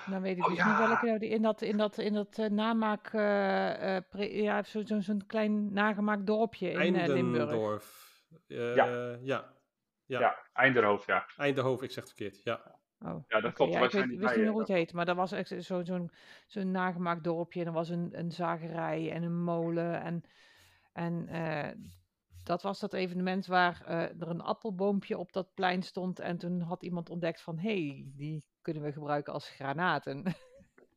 Dan 0.09 0.21
weet 0.21 0.37
ik 0.37 0.43
Oh, 0.43 0.49
dus 0.49 0.65
niet 0.65 0.77
welke 0.77 0.91
ja. 0.91 1.01
nou 1.03 1.19
die 1.19 1.29
in 1.29 1.41
dat, 1.41 1.61
in 1.61 1.77
dat, 1.77 1.97
in 1.97 2.13
dat 2.13 2.37
eh, 2.37 2.49
namaak, 2.49 3.13
eh, 3.13 3.95
eh, 3.95 4.03
pre- 4.09 4.23
ja, 4.41 4.63
zo- 4.63 4.85
zo- 4.85 4.99
zo'n 4.99 5.25
klein 5.25 5.73
nagemaakt 5.73 6.25
dorpje 6.27 6.69
in 6.71 6.95
eh, 6.95 7.07
Limburg. 7.07 7.83
Eh, 8.47 8.75
Ja. 8.75 8.85
ja. 8.85 9.55
ja. 10.05 10.19
Ja, 10.19 10.37
Einderhoofd, 10.53 11.05
ja. 11.07 11.25
Eindhoven, 11.37 11.85
ik 11.85 11.91
zeg 11.91 12.03
het 12.03 12.13
verkeerd. 12.13 12.43
Ja. 12.43 12.76
Oh, 12.99 13.23
Ja, 13.27 13.39
dat 13.41 13.53
klopt. 13.53 13.71
ja, 13.73 13.77
wij 13.79 13.87
ik 13.87 13.93
weet, 13.93 14.07
wist 14.07 14.19
niet 14.19 14.35
meer 14.35 14.45
eh, 14.45 14.51
hoe 14.51 14.59
het 14.59 14.67
heet, 14.69 14.93
maar 14.93 15.05
dat 15.05 15.15
was 15.15 15.31
echt 15.31 15.47
zo- 15.65 15.83
zo'n 15.83 16.11
zo'n 16.47 16.71
nagemaakt 16.71 17.23
dorpje. 17.23 17.59
En 17.61 17.65
er 17.65 17.71
was 17.73 17.89
een, 17.89 18.09
een 18.19 18.31
zagerij 18.31 19.11
en 19.11 19.23
een 19.23 19.43
molen. 19.43 20.01
En, 20.01 20.23
en 20.93 21.27
eh, 21.27 21.71
dat 22.43 22.61
was 22.61 22.79
dat 22.79 22.93
evenement 22.93 23.45
waar 23.45 23.81
eh, 23.85 24.01
er 24.01 24.29
een 24.29 24.41
appelboompje 24.41 25.17
op 25.17 25.31
dat 25.33 25.53
plein 25.53 25.83
stond. 25.83 26.19
En 26.19 26.37
toen 26.37 26.61
had 26.61 26.83
iemand 26.83 27.09
ontdekt 27.09 27.41
van, 27.41 27.57
hé, 27.59 27.87
hey, 27.87 28.11
die 28.15 28.43
kunnen 28.61 28.83
we 28.83 28.91
gebruiken 28.91 29.33
als 29.33 29.49
granaten. 29.49 30.23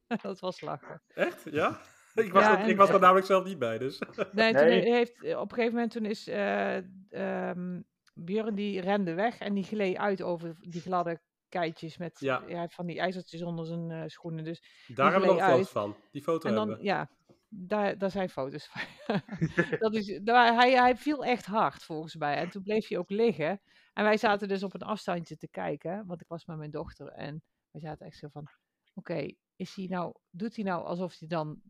dat 0.22 0.40
was 0.40 0.60
lachen. 0.60 1.02
Echt? 1.14 1.44
Ja? 1.50 1.78
Ik 2.14 2.32
was, 2.32 2.42
Ja, 2.42 2.62
er, 2.62 2.68
ik 2.68 2.76
was 2.76 2.88
er 2.90 3.00
namelijk 3.00 3.26
zelf 3.26 3.44
niet 3.44 3.58
bij, 3.58 3.78
dus. 3.78 4.02
Nee, 4.32 4.54
toen 4.54 4.66
Nee. 4.66 4.90
heeft, 4.92 5.34
op 5.36 5.50
een 5.50 5.54
gegeven 5.56 5.74
moment 5.74 5.90
toen 5.92 6.04
is 6.04 6.28
eh 6.28 6.76
ehm, 7.10 7.80
Björn 8.14 8.54
die 8.54 8.80
rende 8.80 9.14
weg 9.14 9.38
en 9.38 9.54
die 9.54 9.64
gleed 9.64 9.96
uit 9.96 10.22
over 10.22 10.56
die 10.60 10.80
gladde 10.80 11.20
keitjes 11.50 11.96
met 11.96 12.20
Ja. 12.20 12.42
ja. 12.46 12.68
van 12.68 12.86
die 12.86 13.00
ijzertjes 13.00 13.42
onder 13.42 13.66
zijn 13.66 13.90
eh, 13.90 14.02
schoenen. 14.06 14.44
Dus, 14.44 14.62
Daar 14.86 15.10
hebben 15.10 15.28
we 15.28 15.34
nog 15.34 15.44
gleed 15.44 15.56
foto's 15.56 15.70
van. 15.70 15.96
Die 16.10 16.22
foto 16.22 16.48
en 16.48 16.54
hebben 16.54 16.70
dan, 16.70 16.78
we. 16.78 16.84
ja, 16.84 17.10
daar, 17.48 17.98
daar 17.98 18.10
zijn 18.10 18.28
foto's 18.28 18.66
van. 18.66 18.82
dat 19.78 19.94
is, 19.94 20.20
daar, 20.22 20.54
hij, 20.54 20.72
hij 20.72 20.96
viel 20.96 21.24
echt 21.24 21.46
hard 21.46 21.82
volgens 21.82 22.16
mij. 22.16 22.36
En 22.36 22.50
toen 22.50 22.62
bleef 22.62 22.88
hij 22.88 22.98
ook 22.98 23.10
liggen. 23.10 23.60
En 23.92 24.04
wij 24.04 24.16
zaten 24.16 24.48
dus 24.48 24.62
op 24.62 24.74
een 24.74 24.82
afstandje 24.82 25.36
te 25.36 25.48
kijken, 25.48 26.06
want 26.06 26.20
ik 26.20 26.28
was 26.28 26.44
met 26.44 26.56
mijn 26.56 26.70
dochter. 26.70 27.08
En 27.08 27.42
wij 27.70 27.80
zaten 27.80 28.06
echt 28.06 28.18
zo 28.18 28.28
van, 28.28 28.48
oké, 28.94 29.34
is 29.56 29.74
hij 29.74 29.86
nou, 29.86 30.14
doet 30.30 30.56
hij 30.56 30.64
nou 30.64 30.84
alsof 30.84 31.18
hij 31.18 31.28
dan 31.28 31.62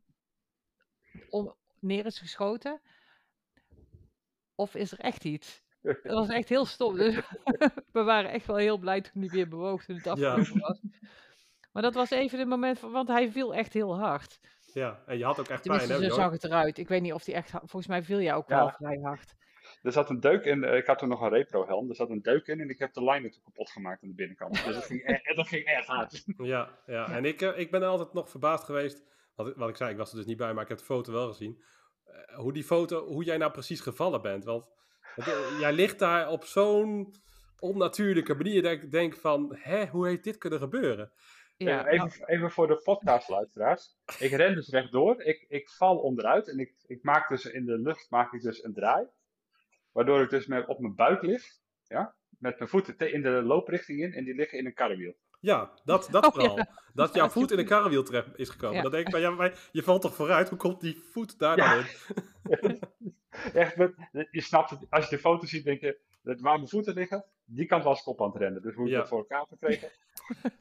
om, 1.29 1.57
neer 1.81 2.07
is 2.07 2.19
geschoten? 2.19 2.81
Of 4.55 4.75
is 4.75 4.93
er 4.93 4.99
echt 4.99 5.25
iets? 5.25 5.63
Dat 5.83 5.99
was 6.03 6.29
echt 6.29 6.49
heel 6.49 6.65
stom. 6.65 6.97
Dus 6.97 7.15
we 7.93 8.03
waren 8.03 8.31
echt 8.31 8.47
wel 8.47 8.57
heel 8.57 8.79
blij 8.79 9.01
toen 9.01 9.23
hij 9.23 9.31
weer 9.31 9.49
bewoog 9.49 9.85
toen 9.85 9.97
het 9.97 10.05
Ja. 10.05 10.13
afgelopen 10.13 10.61
was. 10.61 10.81
Maar 11.73 11.83
dat 11.83 11.95
was 11.95 12.11
even 12.11 12.39
het 12.39 12.49
moment, 12.49 12.79
van, 12.79 12.91
want 12.93 13.09
hij 13.09 13.31
viel 13.31 13.55
echt 13.55 13.73
heel 13.73 13.99
hard. 13.99 14.41
Ja, 14.73 15.03
en 15.07 15.19
je 15.19 15.25
had 15.25 15.41
ook 15.41 15.49
echt 15.49 15.63
pijn, 15.63 15.79
Tenminste, 15.79 16.05
hè, 16.05 16.11
zo 16.11 16.15
zag 16.21 16.31
het 16.33 16.45
eruit. 16.45 16.79
Ik 16.79 16.89
weet 16.89 17.03
niet 17.03 17.13
of 17.13 17.25
hij 17.25 17.35
echt... 17.35 17.51
Volgens 17.51 17.87
mij 17.87 18.03
viel 18.03 18.21
jij 18.21 18.35
ook 18.35 18.49
Ja. 18.49 18.57
wel 18.59 18.71
vrij 18.71 18.99
hard. 19.03 19.35
Er 19.83 19.93
zat 19.93 20.11
een 20.11 20.21
deuk 20.21 20.45
in, 20.45 20.65
eh, 20.65 20.77
ik 20.77 20.87
had 20.87 20.99
toen 20.99 21.09
nog 21.09 21.21
een 21.21 21.29
repro 21.29 21.67
helm, 21.67 21.89
er 21.89 21.95
zat 21.95 22.11
een 22.11 22.23
deuk 22.23 22.47
in 22.47 22.61
en 22.61 22.69
ik 22.69 22.79
heb 22.79 22.93
de 22.93 23.05
liner 23.05 23.31
toen 23.31 23.43
kapot 23.43 23.71
gemaakt 23.71 24.03
aan 24.03 24.09
de 24.09 24.15
binnenkant. 24.15 24.65
Dus 24.65 24.75
dat 24.75 24.85
ging, 24.85 25.09
e- 25.09 25.35
dat 25.35 25.49
ging 25.49 25.65
erg 25.65 25.87
hard. 25.87 26.25
Ja, 26.37 26.79
ja. 26.87 27.09
en 27.13 27.25
ik, 27.25 27.43
eh, 27.43 27.59
ik 27.59 27.71
ben 27.71 27.83
altijd 27.83 28.13
nog 28.13 28.31
verbaasd 28.31 28.65
geweest. 28.65 29.03
Wat, 29.35 29.57
wat 29.57 29.69
ik 29.69 29.77
zei, 29.77 29.91
ik 29.91 29.97
was 29.97 30.11
er 30.11 30.17
dus 30.17 30.27
niet 30.27 30.37
bij, 30.37 30.53
maar 30.55 30.63
ik 30.63 30.69
heb 30.69 30.79
de 30.79 30.85
foto 30.85 31.13
wel 31.13 31.29
gezien. 31.29 31.63
Eh, 32.05 32.37
hoe 32.39 32.53
die 32.53 32.65
foto, 32.65 33.07
hoe 33.07 33.25
jij 33.25 33.37
nou 33.37 33.53
precies 33.53 33.81
gevallen 33.81 34.23
bent. 34.23 34.45
Want 34.45 34.65
het, 35.15 35.27
eh, 35.27 35.61
jij 35.61 35.73
ligt 35.73 35.99
daar 35.99 36.29
op 36.29 36.45
zo'n 36.45 37.15
onnatuurlijke 37.59 38.35
manier 38.35 38.63
dat 38.63 38.73
ik 38.73 38.91
denk 38.91 39.17
van, 39.17 39.57
hè, 39.59 39.87
hoe 39.87 40.07
heeft 40.07 40.25
dit 40.25 40.39
kunnen 40.39 40.59
gebeuren? 40.59 41.13
Ja, 41.57 41.87
Eh, 41.87 41.99
nou, 41.99 42.09
even, 42.11 42.29
even 42.29 42.51
voor 42.51 42.67
de 42.67 42.77
podcastluisteraars. 42.77 43.97
Ik 44.19 44.31
ren 44.33 44.55
dus 44.55 44.69
rechtdoor, 44.69 45.23
ik, 45.23 45.45
ik 45.49 45.69
val 45.71 45.99
onderuit 45.99 46.49
en 46.49 46.59
ik, 46.59 46.75
ik 46.87 47.03
maak 47.03 47.29
dus 47.29 47.45
in 47.45 47.65
de 47.65 47.79
lucht 47.79 48.11
maak 48.11 48.33
ik 48.33 48.43
dus 48.43 48.65
een 48.65 48.75
draai. 48.75 49.07
Waardoor 49.93 50.21
ik 50.23 50.31
dus 50.31 50.47
met, 50.47 50.67
op 50.67 50.79
mijn 50.79 50.95
buik 50.95 51.23
lig, 51.23 51.43
ja, 51.87 52.15
met 52.39 52.59
mijn 52.59 52.71
voeten 52.71 52.97
te- 52.97 53.11
in 53.13 53.23
de 53.23 53.31
looprichting 53.43 54.01
in 54.01 54.13
en 54.13 54.25
die 54.25 54.35
liggen 54.35 54.59
in 54.59 54.67
een 54.67 54.75
karrewiel. 54.75 55.15
Ja, 55.41 55.71
dat, 55.85 56.09
dat 56.11 56.25
Oh, 56.27 56.33
vooral. 56.33 56.67
Dat 56.95 57.15
jouw 57.15 57.29
voet 57.29 57.51
in 57.51 57.59
een 57.59 57.65
karrewiel 57.67 58.03
terecht 58.03 58.29
is 58.39 58.49
gekomen. 58.49 58.77
Ja. 58.77 58.83
Dan 58.83 58.91
denk 58.91 59.07
ik, 59.07 59.13
maar, 59.13 59.21
ja, 59.21 59.31
maar 59.31 59.69
je 59.73 59.83
valt 59.83 60.03
toch 60.03 60.15
vooruit? 60.15 60.49
Hoe 60.49 60.59
komt 60.59 60.81
die 60.81 60.97
voet 61.13 61.39
daar 61.39 61.57
Ja. 61.57 61.75
dan 61.75 61.85
in? 62.61 62.81
Echt, 63.55 63.77
met, 63.77 63.93
je 64.31 64.41
snapt 64.41 64.71
het, 64.71 64.87
als 64.91 65.09
je 65.09 65.17
de 65.17 65.23
foto 65.23 65.47
ziet 65.47 65.65
denk 65.65 65.81
je, 65.81 65.99
dat 66.23 66.41
waar 66.41 66.57
mijn 66.57 66.69
voeten 66.69 66.95
liggen, 66.95 67.25
die 67.45 67.67
kant 67.67 67.85
was 67.85 68.01
ik 68.01 68.07
op 68.07 68.23
aan 68.23 68.29
het 68.31 68.37
rennen. 68.37 68.63
Dus 68.63 68.75
hoe 68.75 68.85
ik 68.87 68.93
Ja. 68.93 68.99
dat 68.99 69.09
voor 69.09 69.19
elkaar 69.19 69.47
gekregen. 69.49 69.89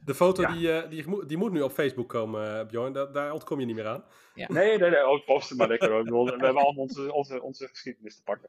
De 0.04 0.14
foto 0.14 0.42
Ja. 0.42 0.52
die, 0.52 0.72
eh, 0.72 0.90
die, 0.90 1.08
moet- 1.08 1.28
die 1.28 1.36
moet 1.36 1.52
nu 1.52 1.60
op 1.62 1.70
Facebook 1.72 2.08
komen, 2.08 2.58
eh, 2.58 2.66
Bjorn. 2.66 2.92
Da- 2.92 3.06
daar 3.06 3.32
ontkom 3.32 3.60
je 3.60 3.66
niet 3.66 3.74
meer 3.74 3.86
aan. 3.86 4.04
Nee, 4.34 4.48
nee, 4.78 4.90
nee, 4.90 5.08
oh, 5.08 5.24
post 5.24 5.48
het 5.48 5.58
maar 5.58 5.68
lekker 5.68 5.90
hoor. 5.90 6.04
We 6.04 6.30
hebben 6.30 6.40
allemaal 6.48 6.74
onze, 6.74 7.12
onze, 7.12 7.42
onze 7.42 7.68
geschiedenis 7.68 8.16
te 8.16 8.22
pakken. 8.22 8.48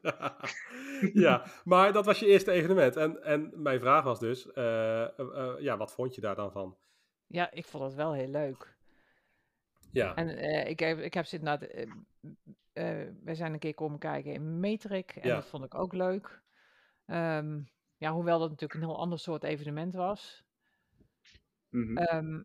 ja, 1.24 1.44
maar 1.64 1.92
dat 1.92 2.06
was 2.06 2.18
je 2.18 2.26
eerste 2.26 2.50
evenement. 2.50 2.96
En, 2.96 3.22
en 3.22 3.50
mijn 3.54 3.80
vraag 3.80 4.04
was 4.04 4.18
dus, 4.18 4.52
eh, 4.52 5.08
ja, 5.58 5.76
wat 5.76 5.92
vond 5.92 6.14
je 6.14 6.20
daar 6.20 6.34
dan 6.36 6.52
van? 6.52 6.76
ja, 7.26 7.50
ik 7.52 7.64
vond 7.66 7.84
het 7.84 7.94
wel 7.94 8.12
heel 8.12 8.28
leuk. 8.28 8.76
Ja, 9.92 10.14
En 10.14 10.28
eh, 10.28 10.68
ik, 10.70 10.80
heb, 10.80 10.98
ik 10.98 11.14
heb 11.14 11.24
zitten 11.24 11.48
naar... 11.48 11.68
eh, 12.72 13.06
wij 13.22 13.34
zijn 13.34 13.52
een 13.52 13.58
keer 13.58 13.74
komen 13.74 13.98
kijken 13.98 14.32
in 14.32 14.60
Metrik. 14.60 15.10
En 15.16 15.28
Ja. 15.28 15.34
dat 15.34 15.46
vond 15.46 15.64
ik 15.64 15.74
ook 15.74 15.92
leuk. 15.92 16.42
Ehm, 17.06 17.60
ja, 17.96 18.12
hoewel 18.12 18.38
dat 18.38 18.50
natuurlijk 18.50 18.80
een 18.80 18.86
heel 18.88 18.98
ander 18.98 19.18
soort 19.18 19.44
evenement 19.44 19.94
was. 19.94 20.44
Mhm. 21.68 21.96
Ehm, 21.96 22.42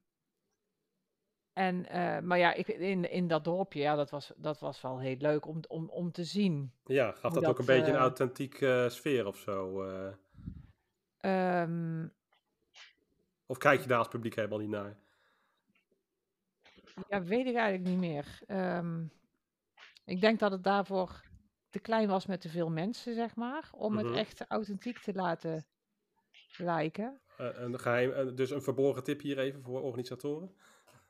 en, 1.53 1.85
eh, 1.89 2.19
maar 2.19 2.37
ja, 2.37 2.53
ik, 2.53 2.67
in, 2.67 3.11
in 3.11 3.27
dat 3.27 3.43
dorpje, 3.43 3.79
ja, 3.79 3.95
dat 3.95 4.09
was, 4.09 4.33
dat 4.35 4.59
was 4.59 4.81
wel 4.81 4.99
heel 4.99 5.15
leuk 5.17 5.45
om, 5.45 5.59
om, 5.67 5.89
om 5.89 6.11
te 6.11 6.23
zien. 6.23 6.71
ja 6.85 7.11
gaf 7.11 7.33
dat, 7.33 7.45
ook 7.45 7.59
een 7.59 7.65
beetje 7.65 7.91
een 7.91 7.95
eh, 7.97 8.01
authentieke 8.01 8.87
sfeer 8.91 9.25
of 9.25 9.37
zo? 9.37 9.83
eh? 9.83 10.13
Ehm, 11.17 12.07
of 13.45 13.57
kijk 13.57 13.81
je 13.81 13.87
daar 13.87 13.97
als 13.97 14.07
publiek 14.07 14.35
helemaal 14.35 14.59
niet 14.59 14.69
naar? 14.69 14.97
ja, 17.09 17.23
weet 17.23 17.45
ik 17.47 17.55
eigenlijk 17.55 17.89
niet 17.89 17.99
meer. 17.99 18.39
Ik 20.07 20.21
denk 20.21 20.39
dat 20.39 20.51
het 20.51 20.63
daarvoor 20.63 21.21
te 21.69 21.79
klein 21.79 22.07
was 22.07 22.25
met 22.25 22.41
te 22.41 22.49
veel 22.49 22.69
mensen, 22.69 23.13
zeg 23.13 23.35
maar. 23.35 23.69
Om 23.71 23.97
het 23.97 24.11
echt 24.11 24.45
authentiek 24.47 24.99
te 24.99 25.13
laten 25.13 25.65
lijken. 26.57 27.21
Eh, 27.37 27.47
een 27.53 27.79
geheim, 27.79 28.11
eh, 28.11 28.35
dus 28.35 28.51
een 28.51 28.61
verborgen 28.61 29.03
tip 29.03 29.21
hier 29.21 29.39
even 29.39 29.61
voor 29.61 29.81
organisatoren. 29.81 30.55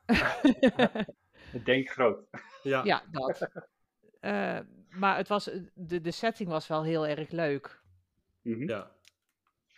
Denk 1.63 1.89
groot. 1.89 2.27
Ja, 2.63 2.83
ja, 2.83 3.03
dat. 3.11 3.49
Eh, 4.19 4.59
maar 4.89 5.17
het 5.17 5.27
was, 5.27 5.49
de, 5.73 6.01
de 6.01 6.11
setting 6.11 6.49
was 6.49 6.67
wel 6.67 6.83
heel 6.83 7.07
erg 7.07 7.29
leuk. 7.29 7.81
Mhm. 8.41 8.69
ja. 8.69 8.95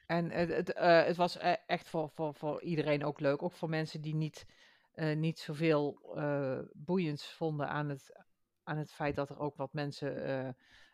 En 0.08 0.32
het, 0.32 0.50
het, 0.50 0.74
eh, 0.74 1.04
het 1.04 1.16
was 1.16 1.36
e- 1.36 1.56
echt 1.66 1.90
voor, 1.90 2.10
voor, 2.10 2.34
voor 2.34 2.62
iedereen 2.62 3.04
ook 3.04 3.20
leuk. 3.20 3.44
Ook 3.44 3.54
voor 3.54 3.70
mensen 3.70 4.02
die 4.02 4.16
niet, 4.16 4.46
eh, 4.92 5.16
niet 5.16 5.40
zoveel 5.40 6.14
eh 6.16 6.60
boeiends 6.74 7.34
vonden 7.34 7.70
aan 7.70 7.90
het, 7.90 8.24
aan 8.70 8.78
het 8.78 8.92
feit 8.92 9.16
dat 9.16 9.30
er 9.30 9.40
ook 9.40 9.56
wat 9.56 9.74
mensen 9.74 10.26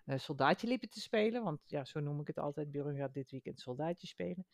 eh, 0.05 0.17
soldaatje 0.17 0.67
liepen 0.67 0.89
te 0.89 1.01
spelen. 1.01 1.43
Want 1.43 1.59
ja, 1.65 1.85
zo 1.85 1.99
noem 1.99 2.19
ik 2.19 2.27
het 2.27 2.39
altijd. 2.39 2.71
Björn 2.71 2.97
gaat 2.97 3.13
dit 3.13 3.31
weekend 3.31 3.59
soldaatje 3.59 4.07
spelen. 4.07 4.45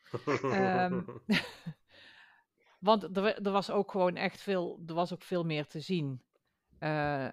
Ehm, 0.52 1.02
want 2.90 3.18
er, 3.18 3.42
er 3.46 3.52
was 3.52 3.70
ook 3.70 3.92
gewoon 3.92 4.16
echt 4.16 4.42
veel, 4.42 4.84
er 4.88 4.94
was 4.94 5.14
ook 5.14 5.22
veel 5.22 5.44
meer 5.44 5.68
te 5.68 5.80
zien. 5.80 6.24
Eh, 6.80 7.26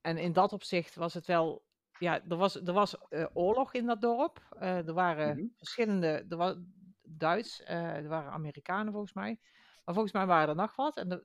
en 0.00 0.18
in 0.18 0.32
dat 0.32 0.52
opzicht 0.52 0.94
was 0.94 1.14
het 1.14 1.26
wel, 1.26 1.64
ja, 1.98 2.24
er 2.28 2.36
was, 2.36 2.54
er 2.54 2.72
was 2.72 2.96
oorlog 3.32 3.74
in 3.74 3.86
dat 3.86 4.00
dorp. 4.00 4.56
Er 4.58 4.92
waren 4.92 5.36
Mhm. 5.36 5.46
verschillende, 5.56 6.26
er 6.28 6.36
was 6.36 6.56
Duits, 7.02 7.62
er 7.64 8.08
waren 8.08 8.32
Amerikanen 8.32 8.92
volgens 8.92 9.12
mij. 9.12 9.38
Maar 9.84 9.94
volgens 9.94 10.14
mij 10.14 10.26
waren 10.26 10.48
er 10.48 10.54
nog 10.54 10.76
wat. 10.76 10.96
En 10.96 11.10
er, 11.10 11.24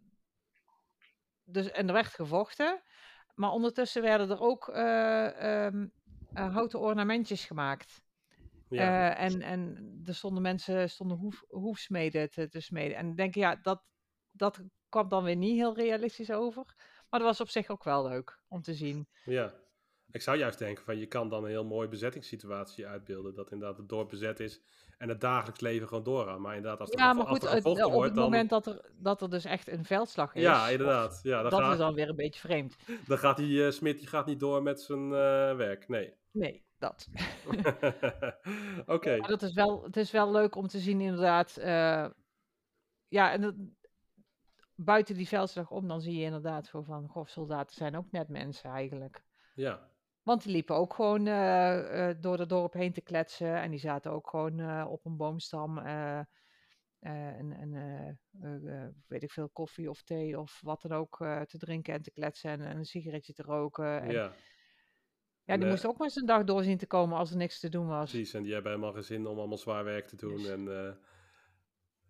dus, 1.44 1.72
en 1.72 1.88
er 1.88 1.94
werd 1.94 2.08
gevochten. 2.08 2.82
Maar 3.42 3.52
ondertussen 3.52 4.02
werden 4.02 4.30
er 4.30 4.42
ook 4.42 4.68
eh, 4.68 5.66
ehm, 5.66 5.88
eh, 6.34 6.54
houten 6.54 6.80
ornamentjes 6.80 7.46
gemaakt. 7.46 8.04
ja. 8.68 9.16
Eh, 9.16 9.24
en, 9.24 9.42
en 9.42 10.02
er 10.06 10.16
stonden 10.16 10.42
mensen, 10.42 10.90
stonden 10.90 11.18
hoef, 11.18 11.44
hoefsmeden 11.48 12.30
te, 12.30 12.48
te 12.48 12.60
smeden. 12.60 12.98
En 12.98 13.10
ik 13.10 13.18
denk, 13.18 13.36
ja, 13.36 13.56
dat, 13.56 13.84
dat 14.32 14.64
kwam 14.90 15.10
dan 15.10 15.24
weer 15.24 15.36
niet 15.36 15.56
heel 15.56 15.76
realistisch 15.76 16.32
over. 16.32 16.64
Maar 17.10 17.20
dat 17.20 17.30
was 17.30 17.42
op 17.42 17.50
zich 17.50 17.70
ook 17.70 17.84
wel 17.84 18.08
leuk 18.08 18.40
om 18.48 18.62
te 18.62 18.74
zien. 18.74 19.08
Ja, 19.24 19.54
ik 20.12 20.22
zou 20.22 20.38
juist 20.38 20.60
denken 20.60 20.84
van 20.84 20.98
je 20.98 21.06
kan 21.06 21.30
dan 21.30 21.44
een 21.44 21.50
heel 21.50 21.66
mooi 21.66 21.88
bezettingssituatie 21.88 22.88
uitbeelden. 22.88 23.34
Dat 23.36 23.52
inderdaad 23.52 23.78
het 23.78 23.90
dorp 23.90 24.10
bezet 24.10 24.40
is 24.40 24.62
en 24.98 25.10
het 25.10 25.22
dagelijks 25.22 25.60
leven 25.62 25.88
gewoon 25.88 26.04
doorgaat. 26.04 26.40
Maar 26.40 26.56
inderdaad, 26.56 26.80
als 26.80 26.90
er, 26.92 27.00
Ja, 27.00 27.14
maar 27.14 27.26
goed, 27.28 27.42
het- 27.50 27.66
op 27.66 27.78
wordt, 27.78 28.06
het 28.06 28.16
dan, 28.16 28.24
moment 28.24 28.50
dat 28.50 28.66
er, 28.66 28.92
dat 28.98 29.22
er 29.22 29.30
dus 29.30 29.46
echt 29.46 29.68
een 29.68 29.86
veldslag 29.86 30.34
is. 30.34 30.42
Ja, 30.42 30.68
inderdaad. 30.70 31.20
Ja, 31.24 31.42
dat 31.42 31.54
gaat, 31.54 31.72
is 31.72 31.78
dan 31.78 31.94
weer 31.94 32.10
een 32.10 32.16
beetje 32.16 32.40
vreemd. 32.40 32.78
dan 33.08 33.18
gaat 33.18 33.38
die 33.38 33.66
eh, 33.66 33.72
Smit 33.72 33.98
die 34.00 34.08
gaat 34.08 34.26
niet 34.26 34.40
door 34.40 34.64
met 34.64 34.82
zijn 34.82 35.04
eh, 35.04 35.56
werk. 35.56 35.88
Nee. 35.88 36.14
Nee, 36.32 36.66
dat. 36.78 37.08
Oké. 38.86 39.18
Dat 39.20 39.42
is 39.42 39.54
wel, 39.54 39.84
het 39.84 39.98
is 39.98 40.12
wel 40.12 40.32
leuk 40.32 40.56
om 40.56 40.68
te 40.68 40.80
zien 40.80 41.02
inderdaad. 41.02 41.58
eh, 41.58 42.06
ja, 43.08 43.32
en 43.32 43.42
dat, 43.42 43.56
buiten 44.76 45.16
die 45.16 45.28
veldslag 45.28 45.72
om, 45.72 45.88
dan 45.88 46.02
zie 46.02 46.16
je 46.18 46.24
inderdaad 46.26 46.70
gewoon 46.70 46.86
van, 46.86 47.08
goh, 47.08 47.26
soldaten 47.28 47.76
zijn 47.76 47.98
ook 47.98 48.12
net 48.12 48.28
mensen 48.30 48.70
eigenlijk. 48.70 49.24
Ja. 49.56 49.90
Want 50.24 50.44
die 50.44 50.52
liepen 50.52 50.76
ook 50.76 50.94
gewoon 50.94 51.28
eh, 51.28 52.10
eh, 52.10 52.16
door 52.20 52.40
het 52.40 52.50
dorp 52.50 52.74
heen 52.74 52.94
te 52.94 53.02
kletsen. 53.02 53.56
En 53.62 53.70
die 53.72 53.80
zaten 53.80 54.12
ook 54.12 54.30
gewoon 54.30 54.60
eh, 54.60 54.86
op 54.90 55.06
een 55.06 55.18
boomstam. 55.18 55.78
eh, 55.78 56.20
eh, 56.20 57.38
een, 57.38 57.52
een 57.62 57.74
eh, 57.76 58.08
eh, 58.42 58.84
eh, 58.84 58.90
weet 59.08 59.24
ik 59.24 59.32
veel, 59.32 59.50
koffie 59.50 59.90
of 59.90 60.04
thee 60.04 60.40
of 60.40 60.60
wat 60.62 60.82
dan 60.82 60.92
ook 60.92 61.22
eh, 61.22 61.42
te 61.42 61.58
drinken 61.58 61.94
en 61.94 62.02
te 62.02 62.12
kletsen 62.12 62.52
en, 62.52 62.62
en 62.62 62.78
een 62.78 62.86
sigaretje 62.86 63.34
te 63.34 63.44
roken. 63.44 64.02
En, 64.02 64.12
ja. 64.12 64.32
Ja, 65.44 65.54
die 65.58 65.58
Nee. 65.58 65.70
moest 65.70 65.86
ook 65.86 65.98
maar 65.98 66.10
zijn 66.12 66.26
dag 66.26 66.44
doorzien 66.44 66.78
te 66.78 66.88
komen 66.88 67.18
als 67.18 67.32
er 67.32 67.38
niks 67.38 67.60
te 67.60 67.70
doen 67.70 67.88
was. 67.88 68.12
precies. 68.12 68.34
En 68.34 68.44
die 68.44 68.54
hebben 68.54 68.72
helemaal 68.72 68.94
geen 68.94 69.04
zin 69.04 69.28
om 69.28 69.38
allemaal 69.38 69.58
zwaar 69.58 69.84
werk 69.84 70.08
te 70.08 70.16
doen. 70.16 70.46
En 70.50 70.88
eh, 70.88 70.96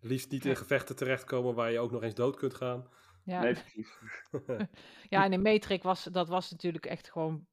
liefst 0.00 0.30
niet 0.30 0.44
in 0.44 0.56
gevechten 0.56 0.96
terechtkomen 0.96 1.54
waar 1.54 1.70
je 1.72 1.78
ook 1.78 1.90
nog 1.90 2.02
eens 2.02 2.14
dood 2.14 2.36
kunt 2.36 2.54
gaan. 2.54 2.88
Ja, 3.24 3.40
Nee, 3.40 3.52
precies. 3.60 3.98
ja 5.08 5.24
en 5.24 5.32
in 5.32 5.42
Matrix 5.52 5.84
was 5.84 6.04
dat 6.04 6.28
was 6.28 6.50
natuurlijk 6.50 6.86
echt 6.86 7.10
gewoon, 7.10 7.46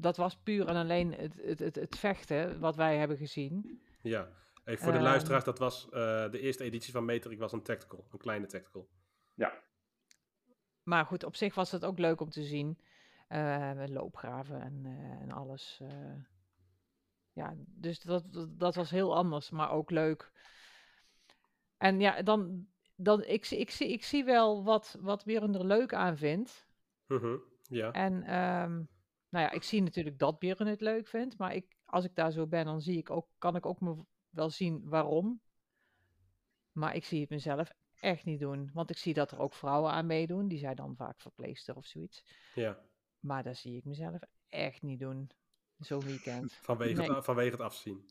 dat 0.00 0.16
was 0.16 0.36
puur 0.36 0.68
en 0.68 0.76
alleen 0.76 1.12
het, 1.14 1.34
het, 1.42 1.58
het, 1.58 1.74
het 1.74 1.98
vechten 1.98 2.60
wat 2.60 2.76
wij 2.76 2.96
hebben 2.96 3.16
gezien. 3.16 3.82
Ja, 4.02 4.28
even 4.64 4.82
voor 4.82 4.92
de 4.92 4.98
Ehm. 4.98 5.06
luisteraars, 5.06 5.44
dat 5.44 5.58
was 5.58 5.84
eh, 5.88 6.30
de 6.30 6.40
eerste 6.40 6.64
editie 6.64 6.92
van 6.92 7.04
Matrix 7.04 7.38
was 7.40 7.52
een 7.52 7.62
tactical, 7.62 8.06
een 8.10 8.18
kleine 8.18 8.46
tactical. 8.46 8.88
Maar 10.82 11.06
goed, 11.06 11.24
op 11.24 11.36
zich 11.36 11.54
was 11.54 11.70
het 11.70 11.84
ook 11.84 11.98
leuk 11.98 12.20
om 12.20 12.30
te 12.30 12.42
zien. 12.44 12.78
eh, 13.28 13.72
met 13.72 13.88
loopgraven 13.88 14.60
en, 14.60 14.80
eh, 14.84 15.20
en 15.22 15.30
alles. 15.30 15.78
eh. 15.82 16.14
ja, 17.32 17.54
dus 17.56 18.00
dat, 18.00 18.32
dat, 18.32 18.58
dat 18.60 18.74
was 18.74 18.90
heel 18.90 19.16
anders, 19.16 19.50
maar 19.50 19.70
ook 19.70 19.90
leuk. 19.90 20.32
En 21.76 22.00
ja, 22.00 22.22
dan, 22.22 22.66
dan 22.96 23.24
ik, 23.24 23.44
zie- 23.44 23.58
ik, 23.58 23.70
zie, 23.70 23.92
ik 23.92 24.04
zie 24.04 24.24
wel 24.24 24.64
wat, 24.64 24.96
wat 25.00 25.24
Björn 25.24 25.54
er 25.54 25.64
leuk 25.64 25.94
aan 25.94 26.16
vindt. 26.16 26.66
Mhm, 27.06 27.36
Ja, 27.62 27.92
En 27.92 28.22
ehm, 28.22 28.82
nou 29.28 29.44
ja, 29.44 29.50
ik 29.50 29.62
zie 29.62 29.82
natuurlijk 29.82 30.18
dat 30.18 30.38
Björn 30.38 30.66
het 30.66 30.80
leuk 30.80 31.08
vindt. 31.08 31.38
Maar 31.38 31.54
ik, 31.54 31.76
als 31.84 32.04
ik 32.04 32.14
daar 32.14 32.30
zo 32.30 32.46
ben, 32.46 32.64
dan 32.64 32.80
zie 32.80 32.98
ik 32.98 33.10
ook, 33.10 33.28
kan 33.38 33.56
ik 33.56 33.66
ook 33.66 33.80
me 33.80 33.96
wel 34.28 34.50
zien 34.50 34.88
waarom. 34.88 35.40
Maar 36.72 36.94
ik 36.94 37.04
zie 37.04 37.20
het 37.20 37.30
mezelf 37.30 37.70
echt 37.94 38.24
niet 38.24 38.40
doen. 38.40 38.70
Want 38.72 38.90
ik 38.90 38.96
zie 38.96 39.14
dat 39.14 39.30
er 39.30 39.38
ook 39.38 39.54
vrouwen 39.54 39.90
aan 39.92 40.06
meedoen. 40.06 40.48
Die 40.48 40.58
zijn 40.58 40.76
dan 40.76 40.96
vaak 40.96 41.20
verpleegster 41.20 41.76
of 41.76 41.86
zoiets. 41.86 42.24
ja. 42.54 42.86
Maar 43.18 43.42
dat 43.42 43.56
zie 43.56 43.76
ik 43.76 43.84
mezelf 43.84 44.20
echt 44.48 44.82
niet 44.82 45.00
doen. 45.00 45.30
Zo'n 45.78 46.00
weekend. 46.04 46.52
Vanwege, 46.52 47.00
Nee. 47.00 47.22
vanwege 47.22 47.50
het 47.50 47.60
afzien. 47.60 48.10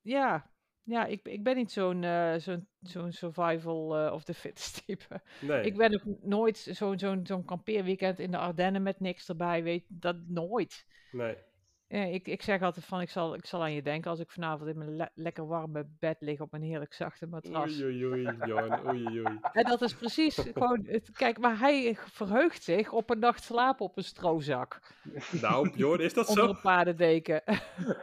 Ja, 0.00 0.50
ja 0.82 1.06
ik, 1.06 1.20
ik 1.26 1.42
ben 1.42 1.56
niet 1.56 1.72
zo'n 1.72 2.04
eh, 2.04 2.34
zo'n 2.36 2.68
zo'n 2.80 3.12
survival 3.12 3.96
eh, 3.96 4.12
of 4.12 4.24
the 4.24 4.34
fittest 4.34 4.74
type. 4.86 5.20
Nee, 5.38 5.64
Ik 5.64 5.76
ben 5.76 5.94
ook 5.94 6.22
nooit 6.22 6.58
zo'n 6.58 6.98
zo'n 6.98 7.26
zo'n 7.26 7.44
kampeerweekend 7.44 8.18
in 8.18 8.30
de 8.30 8.38
Ardennen 8.38 8.82
met 8.82 9.00
niks 9.00 9.28
erbij. 9.28 9.62
Weet 9.62 9.84
dat 9.88 10.16
nooit. 10.26 10.86
nee. 11.12 11.36
Ja, 11.92 12.02
ik, 12.04 12.26
ik 12.28 12.42
zeg 12.42 12.62
altijd 12.62 12.84
van, 12.84 13.00
ik 13.00 13.10
zal, 13.10 13.34
ik 13.34 13.46
zal 13.46 13.62
aan 13.62 13.72
je 13.72 13.82
denken 13.82 14.10
als 14.10 14.20
ik 14.20 14.30
vanavond 14.30 14.68
in 14.70 14.78
mijn 14.78 14.96
le- 14.96 15.08
lekker 15.14 15.46
warme 15.46 15.86
bed 15.98 16.16
lig 16.20 16.40
op 16.40 16.52
een 16.52 16.62
heerlijk 16.62 16.94
zachte 16.94 17.26
matras. 17.26 17.80
Oei, 17.82 18.04
oei, 18.06 18.24
oei, 18.26 18.36
Johan, 18.46 18.86
oei, 18.88 19.06
oei. 19.20 19.38
En 19.52 19.64
dat 19.64 19.82
is 19.82 19.94
precies 19.94 20.34
gewoon, 20.34 20.84
het, 20.86 21.10
kijk, 21.12 21.38
maar 21.38 21.58
hij 21.58 21.96
verheugt 21.98 22.62
zich 22.62 22.92
op 22.92 23.10
een 23.10 23.18
nacht 23.18 23.42
slapen 23.42 23.84
op 23.84 23.96
een 23.96 24.04
stroozak. 24.04 24.80
Nou, 25.40 25.70
Bjorn, 25.70 26.00
is 26.00 26.14
dat 26.14 26.28
Onder 26.28 26.44
zo? 26.44 26.50
een 26.50 26.60
paardendeken. 26.60 27.42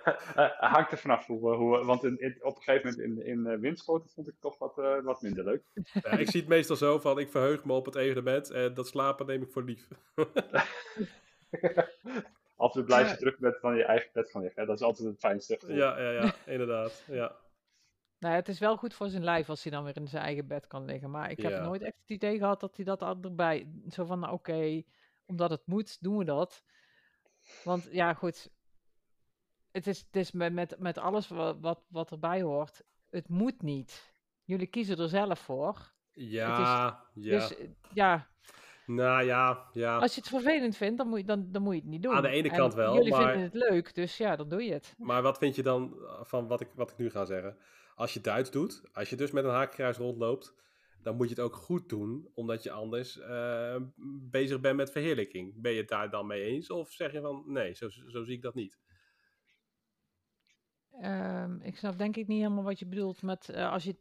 Hangt 0.58 0.92
er 0.92 0.98
vanaf 0.98 1.26
hoe, 1.26 1.56
hoe 1.56 1.86
want 1.86 2.04
in, 2.04 2.20
in- 2.20 2.38
op 2.44 2.56
een 2.56 2.62
gegeven 2.64 2.90
moment 2.90 3.08
in, 3.08 3.26
in 3.26 3.46
eh, 3.46 3.60
windschoten 3.60 4.10
vond 4.10 4.28
ik 4.28 4.34
het 4.34 4.42
toch 4.42 4.58
wat, 4.58 4.78
eh, 4.78 5.04
wat 5.04 5.22
minder 5.22 5.44
leuk. 5.44 5.64
Ja, 5.94 6.12
ik 6.12 6.30
zie 6.30 6.40
het 6.40 6.50
meestal 6.50 6.76
zo 6.76 7.00
van, 7.00 7.20
ik 7.20 7.30
verheug 7.30 7.64
me 7.66 7.74
op 7.74 7.86
het 7.86 7.96
evenement 7.96 8.50
en 8.52 8.74
dat 8.74 8.88
slapen 8.88 9.26
neem 9.26 9.42
ik 9.42 9.52
voor 9.52 9.64
lief. 9.64 9.88
Altijd 12.58 12.86
blijf 12.86 13.06
je 13.06 13.12
Ja. 13.12 13.18
terug 13.18 13.38
bent 13.38 13.58
van 13.60 13.76
je 13.76 13.84
eigen 13.84 14.10
bed 14.14 14.30
gaan 14.30 14.42
liggen. 14.42 14.62
hè. 14.62 14.68
Dat 14.68 14.76
is 14.76 14.82
altijd 14.86 15.08
het 15.08 15.20
fijnste. 15.20 15.58
gevoel. 15.60 15.76
Ja, 15.76 16.00
ja, 16.00 16.10
ja, 16.12 16.34
inderdaad. 16.46 17.04
Ja. 17.08 17.36
Nou, 18.20 18.36
het 18.36 18.48
is 18.48 18.60
wel 18.60 18.78
goed 18.78 18.94
voor 18.94 19.10
zijn 19.10 19.24
lijf 19.24 19.50
als 19.50 19.64
hij 19.64 19.72
dan 19.72 19.84
weer 19.84 19.96
in 19.98 20.08
zijn 20.08 20.24
eigen 20.24 20.48
bed 20.48 20.68
kan 20.68 20.86
liggen. 20.86 21.10
Maar 21.10 21.32
ik 21.32 21.42
heb 21.42 21.52
Ja. 21.52 21.64
nooit 21.64 21.82
echt 21.82 22.00
het 22.00 22.10
idee 22.10 22.38
gehad 22.38 22.60
dat 22.60 22.76
hij 22.76 22.86
dat 22.86 23.02
al 23.02 23.18
erbij... 23.22 23.68
Zo 23.90 24.06
van, 24.06 24.20
nou, 24.20 24.34
oké, 24.34 24.84
omdat 25.26 25.50
het 25.50 25.62
moet, 25.66 25.98
doen 26.04 26.18
we 26.18 26.24
dat. 26.24 26.64
Want 27.64 27.88
ja, 27.92 28.14
goed. 28.14 28.50
Het 29.72 29.88
is, 29.88 30.00
het 30.00 30.16
is 30.16 30.32
met, 30.32 30.54
met, 30.54 30.76
met 30.80 30.98
alles 30.98 31.28
wat, 31.28 31.58
wat, 31.60 31.84
wat 31.88 32.12
erbij 32.12 32.42
hoort. 32.42 32.84
Het 33.10 33.30
moet 33.30 33.62
niet. 33.62 34.16
Jullie 34.44 34.68
kiezen 34.68 34.98
er 34.98 35.10
zelf 35.10 35.40
voor. 35.40 35.94
Ja, 36.14 37.04
ja. 37.14 37.32
Dus 37.32 37.56
ja, 37.94 38.28
Nou 38.88 39.24
ja, 39.24 39.70
ja. 39.72 39.98
als 39.98 40.16
je 40.16 40.20
het 40.20 40.30
vervelend 40.30 40.78
vindt, 40.78 40.98
dan 40.98 41.08
moet 41.08 41.20
je, 41.20 41.26
dan, 41.26 41.52
dan 41.52 41.62
moet 41.62 41.74
je 41.74 41.80
het 41.80 41.90
niet 41.90 42.04
doen. 42.04 42.14
Aan 42.14 42.22
de 42.22 42.28
ene 42.30 42.50
En 42.50 42.56
kant 42.56 42.74
wel, 42.74 42.94
Jullie 42.94 43.12
maar- 43.12 43.22
vinden 43.22 43.42
het 43.44 43.54
leuk, 43.54 43.96
dus 43.96 44.18
ja, 44.18 44.36
dan 44.36 44.50
doe 44.50 44.64
je 44.64 44.74
het. 44.74 44.96
Maar 44.98 45.22
wat 45.22 45.38
vind 45.38 45.56
je 45.56 45.64
dan 45.64 45.96
van 46.22 46.48
wat 46.48 46.62
ik, 46.62 46.68
wat 46.76 46.92
ik 46.92 46.98
nu 46.98 47.10
ga 47.10 47.26
zeggen? 47.26 47.58
Als 47.96 48.14
je 48.14 48.22
Duits 48.22 48.52
doet, 48.52 48.84
als 48.94 49.10
je 49.10 49.16
dus 49.16 49.32
met 49.32 49.44
een 49.44 49.50
haakkruis 49.50 49.98
rondloopt, 49.98 50.54
dan 51.02 51.16
moet 51.16 51.30
je 51.30 51.36
het 51.36 51.44
ook 51.44 51.56
goed 51.56 51.90
doen, 51.90 52.32
omdat 52.34 52.64
je 52.64 52.72
anders 52.72 53.20
eh, 53.20 53.76
bezig 54.30 54.60
bent 54.60 54.76
met 54.78 54.92
verheerlijking. 54.92 55.62
Ben 55.62 55.72
je 55.72 55.80
het 55.80 55.90
daar 55.90 56.10
dan 56.10 56.28
mee 56.28 56.44
eens? 56.44 56.70
Of 56.70 56.92
zeg 56.92 57.12
je 57.12 57.22
van, 57.22 57.44
nee, 57.46 57.74
zo, 57.74 57.90
zo 57.90 58.24
zie 58.24 58.36
ik 58.36 58.42
dat 58.42 58.56
niet. 58.56 58.78
Ehm, 61.02 61.62
ik 61.62 61.78
snap 61.78 61.98
denk 61.98 62.16
ik 62.16 62.28
niet 62.28 62.42
helemaal 62.42 62.64
wat 62.64 62.80
je 62.80 62.88
bedoelt 62.88 63.22
met 63.22 63.50
eh, 63.50 63.72
als 63.72 63.84
je... 63.84 63.96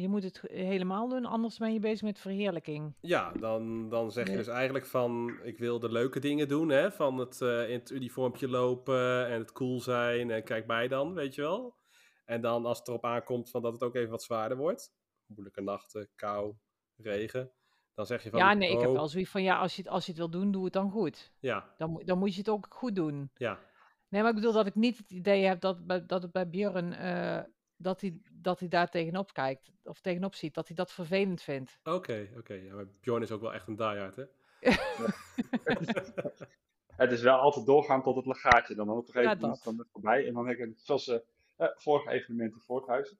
Je 0.00 0.08
moet 0.08 0.22
het 0.22 0.40
helemaal 0.50 1.08
doen, 1.08 1.24
anders 1.24 1.58
ben 1.58 1.72
je 1.72 1.78
bezig 1.80 2.02
met 2.02 2.18
verheerlijking. 2.18 2.94
Ja, 3.00 3.32
dan, 3.32 3.88
dan 3.88 4.10
zeg 4.12 4.28
je 4.30 4.36
dus 4.36 4.46
eigenlijk 4.46 4.86
van, 4.86 5.38
ik 5.42 5.58
wil 5.58 5.78
de 5.78 5.90
leuke 5.92 6.20
dingen 6.20 6.48
doen, 6.48 6.68
hè? 6.68 6.90
Van 6.92 7.18
het 7.18 7.40
eh, 7.40 7.68
in 7.70 7.78
het 7.78 7.90
uniformpje 7.90 8.48
lopen 8.48 9.26
en 9.26 9.38
het 9.38 9.52
cool 9.52 9.80
zijn 9.80 10.30
en 10.30 10.44
kijk 10.44 10.66
mij 10.66 10.88
dan, 10.88 11.14
weet 11.14 11.34
je 11.34 11.40
wel. 11.40 11.76
En 12.24 12.40
dan 12.40 12.66
als 12.66 12.78
het 12.78 12.88
erop 12.88 13.04
aankomt 13.04 13.50
van 13.50 13.62
dat 13.62 13.72
het 13.72 13.82
ook 13.82 13.94
even 13.94 14.10
wat 14.10 14.22
zwaarder 14.22 14.56
wordt, 14.58 14.92
moeilijke 15.26 15.60
nachten, 15.62 16.08
kou, 16.16 16.54
regen, 16.96 17.52
dan 17.94 18.06
zeg 18.06 18.22
je 18.22 18.30
van, 18.30 18.38
Ja, 18.38 18.54
nee, 18.54 18.70
ik 18.72 18.80
heb 18.80 18.88
oh, 18.88 18.94
wel 18.94 19.08
zoiets 19.08 19.30
van, 19.30 19.42
ja, 19.42 19.58
als 19.58 19.76
je, 19.76 19.82
het- 19.82 19.90
als 19.90 20.04
je 20.04 20.10
het 20.10 20.20
wil 20.20 20.30
doen, 20.30 20.50
doe 20.50 20.64
het 20.64 20.72
dan 20.72 20.90
goed. 20.90 21.32
Ja, 21.40 21.74
Dan, 21.78 21.90
moet- 21.90 22.06
dan 22.06 22.18
moet 22.18 22.32
je 22.32 22.38
het 22.38 22.48
ook 22.48 22.66
goed 22.70 22.94
doen. 22.94 23.30
ja, 23.34 23.58
Nee, 24.08 24.20
maar 24.20 24.30
ik 24.30 24.36
bedoel 24.36 24.52
dat 24.52 24.66
ik 24.66 24.74
niet 24.74 24.98
het 24.98 25.10
idee 25.10 25.44
heb 25.44 25.60
dat, 25.60 25.78
dat 26.08 26.22
het 26.22 26.32
bij 26.32 26.48
Björn, 26.48 26.92
eh, 26.92 27.40
dat, 27.78 28.00
hij, 28.00 28.20
dat 28.32 28.58
hij 28.60 28.68
daar 28.68 28.90
tegenop 28.90 29.32
kijkt, 29.32 29.70
of 29.84 30.00
tegenop 30.00 30.34
ziet, 30.34 30.54
dat 30.54 30.66
hij 30.66 30.76
dat 30.76 30.92
vervelend 30.92 31.42
vindt. 31.42 31.80
oké, 31.84 32.28
oké. 32.36 32.54
Ja, 32.54 32.74
maar 32.74 32.86
Bjorn 33.00 33.22
is 33.22 33.30
ook 33.32 33.40
wel 33.40 33.54
echt 33.54 33.66
een 33.68 33.76
diehard, 33.76 34.16
hè? 34.16 34.24
Het 36.96 37.12
is 37.12 37.22
wel 37.22 37.38
altijd 37.38 37.66
doorgaan 37.66 38.02
tot 38.02 38.16
het 38.16 38.26
legaatje. 38.26 38.74
Dan 38.74 38.90
op 38.90 38.96
een 38.96 39.04
gegeven 39.04 39.22
Ja, 39.22 39.34
moment 39.34 39.56
is 39.56 39.62
dat. 39.62 39.64
het 39.74 39.76
dan 39.76 39.86
voorbij. 39.92 40.26
En 40.26 40.34
dan 40.34 40.48
heb 40.48 40.58
ik, 40.58 40.72
zoals 40.76 41.08
eh 41.08 41.18
eh, 41.56 41.68
vorige 41.76 42.10
evenement 42.10 42.52
in 42.54 42.60
Voorthuizen. 42.60 43.18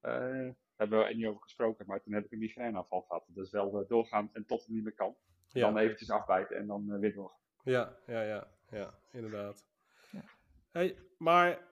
eh, 0.00 0.10
daar 0.12 0.54
hebben 0.76 0.98
we 0.98 1.04
er 1.04 1.14
niet 1.14 1.26
over 1.26 1.42
gesproken, 1.42 1.86
maar 1.86 2.00
toen 2.02 2.12
heb 2.12 2.24
ik 2.24 2.32
een 2.32 2.38
migraineaanval 2.38 3.00
gehad. 3.00 3.24
Dus 3.28 3.50
wel 3.50 3.80
eh, 3.80 3.88
doorgaan 3.88 4.30
en 4.32 4.46
tot 4.46 4.60
het 4.60 4.68
niet 4.68 4.82
meer 4.82 4.94
kan. 4.94 5.16
Dan 5.52 5.76
eventjes 5.78 6.10
afbijten 6.10 6.56
en 6.56 6.66
dan 6.66 6.98
weer 7.00 7.14
doorgaan. 7.14 7.38
ja, 7.64 7.96
ja, 8.06 8.22
ja, 8.22 8.48
ja, 8.70 8.94
inderdaad. 9.12 9.66
Ja. 10.10 10.22
Hey, 10.70 10.96
maar 11.18 11.68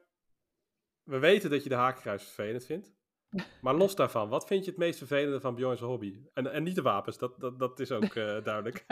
we 1.08 1.18
weten 1.18 1.50
dat 1.50 1.62
je 1.62 1.68
de 1.68 1.74
haakkruis 1.74 2.22
vervelend 2.22 2.64
vindt. 2.64 2.96
Maar 3.62 3.74
los 3.74 3.94
daarvan, 3.94 4.28
wat 4.28 4.46
vind 4.46 4.64
je 4.64 4.70
het 4.70 4.78
meest 4.78 4.98
vervelende 4.98 5.40
van 5.40 5.54
Bjorn's 5.54 5.80
hobby? 5.80 6.22
En, 6.34 6.52
en 6.52 6.62
niet 6.62 6.74
de 6.74 6.82
wapens, 6.82 7.18
dat, 7.18 7.40
dat, 7.40 7.58
dat 7.58 7.80
is 7.80 7.92
ook 7.92 8.14
eh, 8.14 8.42
duidelijk. 8.44 8.84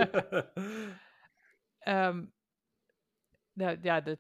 Ehm, 1.79 2.25
nou 3.53 3.79
ja, 3.83 4.01
dat 4.01 4.19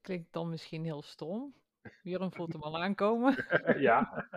klinkt 0.00 0.32
dan 0.32 0.50
misschien 0.50 0.84
heel 0.84 1.02
stom. 1.02 1.54
Björn 2.02 2.32
voelt 2.32 2.52
hem 2.52 2.62
al 2.62 2.82
aankomen. 2.82 3.44
ja, 3.78 4.28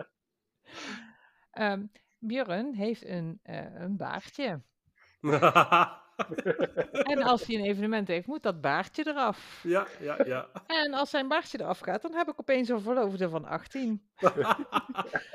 Ehm 1.50 1.84
Björn 2.18 2.74
heeft 2.74 3.04
een, 3.04 3.40
eh, 3.42 3.74
een 3.74 3.96
baardje. 3.96 4.62
En 7.02 7.22
als 7.22 7.46
hij 7.46 7.56
een 7.56 7.64
evenement 7.64 8.08
heeft, 8.08 8.26
moet 8.26 8.42
dat 8.42 8.60
baardje 8.60 9.06
eraf. 9.06 9.60
ja, 9.62 9.86
ja, 10.00 10.24
ja. 10.24 10.48
En 10.66 10.94
als 10.94 11.10
zijn 11.10 11.28
baardje 11.28 11.60
eraf 11.60 11.78
gaat, 11.78 12.02
dan 12.02 12.14
heb 12.14 12.28
ik 12.28 12.40
opeens 12.40 12.68
een 12.68 12.80
verloofde 12.80 13.28
van 13.28 13.44
18. 13.44 14.02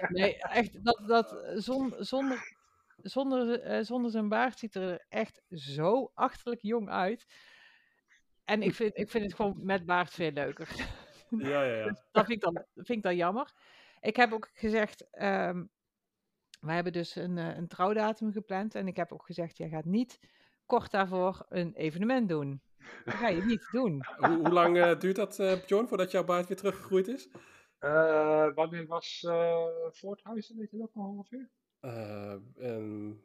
Nee, 0.10 0.38
echt, 0.38 0.84
dat, 0.86 1.02
dat 1.08 1.44
zon, 1.56 1.94
zonder, 1.98 2.56
zonder, 2.98 3.62
eh, 3.62 3.84
zonder 3.84 4.12
zijn 4.12 4.30
baard 4.30 4.60
ziet 4.60 4.76
er 4.76 5.06
echt 5.10 5.42
zo 5.50 6.12
achterlijk 6.14 6.62
jong 6.62 6.90
uit. 6.90 7.26
En 8.44 8.62
ik 8.62 8.76
vind, 8.76 8.98
ik 8.98 9.10
vind 9.10 9.24
het 9.24 9.34
gewoon 9.34 9.60
met 9.62 9.86
baard 9.86 10.10
veel 10.10 10.32
leuker. 10.32 10.68
ja, 11.30 11.64
ja, 11.64 11.76
ja. 11.76 11.86
dat 12.12 12.26
vind 12.26 12.30
ik 12.30 12.42
dan, 12.42 12.66
vind 12.74 12.90
ik 12.90 13.04
dan 13.04 13.16
jammer. 13.16 13.52
Ik 14.00 14.16
heb 14.16 14.34
ook 14.34 14.50
gezegd, 14.54 15.08
ehm 15.12 15.64
we 16.66 16.72
hebben 16.72 16.94
dus 16.94 17.16
een, 17.16 17.38
eh, 17.38 17.58
een 17.58 17.68
trouwdatum 17.68 18.32
gepland. 18.32 18.76
En 18.76 18.88
ik 18.88 18.96
heb 18.96 19.12
ook 19.12 19.26
gezegd, 19.26 19.58
jij 19.58 19.70
gaat 19.70 19.86
niet 19.86 20.20
kort 20.66 20.92
daarvoor 20.92 21.46
een 21.50 21.74
evenement 21.74 22.30
doen. 22.30 22.62
Dat 23.06 23.14
ga 23.14 23.28
je 23.28 23.44
niet 23.44 23.68
doen. 23.72 24.06
Hoe, 24.18 24.36
hoe 24.38 24.50
lang 24.52 24.78
eh, 24.78 25.00
duurt 25.00 25.16
dat, 25.16 25.40
eh 25.40 25.66
Bjorn, 25.66 25.88
voordat 25.88 26.12
jouw 26.12 26.24
baard 26.24 26.48
weer 26.48 26.58
teruggegroeid 26.58 27.08
is? 27.08 27.30
Eh, 27.80 28.48
wanneer 28.54 28.86
was 28.88 29.24
eh 29.28 29.66
Voorthuizen? 29.92 30.58
Weet 30.58 30.72
je 30.72 30.78
dat 30.78 30.96
nog 30.96 31.08
ongeveer? 31.08 31.50
Eh, 31.80 32.36
en... 32.56 33.20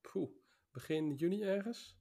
Poeh, 0.00 0.30
begin 0.72 1.14
juni 1.14 1.42
ergens? 1.42 1.98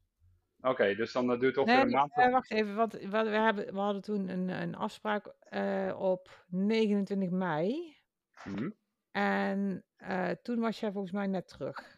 Oké, 0.62 0.96
dus 0.96 1.12
dan 1.12 1.28
duurt 1.28 1.42
het 1.42 1.58
ongeveer 1.58 1.76
Nee, 1.76 1.86
een 1.86 1.92
maand. 2.00 2.12
eh, 2.18 2.32
wacht 2.32 2.52
even, 2.52 2.76
want 2.76 2.94
we, 2.94 3.08
we, 3.10 3.18
hebben, 3.30 3.74
we 3.74 3.80
hadden 3.80 4.02
toen 4.02 4.30
een, 4.30 4.50
een 4.50 4.76
afspraak 4.76 5.34
eh, 5.40 5.96
op 6.00 6.46
29 6.48 7.30
mei. 7.30 7.98
Mhm. 8.44 8.70
En 9.12 9.86
eh, 9.96 10.30
toen 10.30 10.60
was 10.60 10.80
jij 10.80 10.92
volgens 10.92 11.14
mij 11.14 11.28
net 11.28 11.48
terug. 11.48 11.95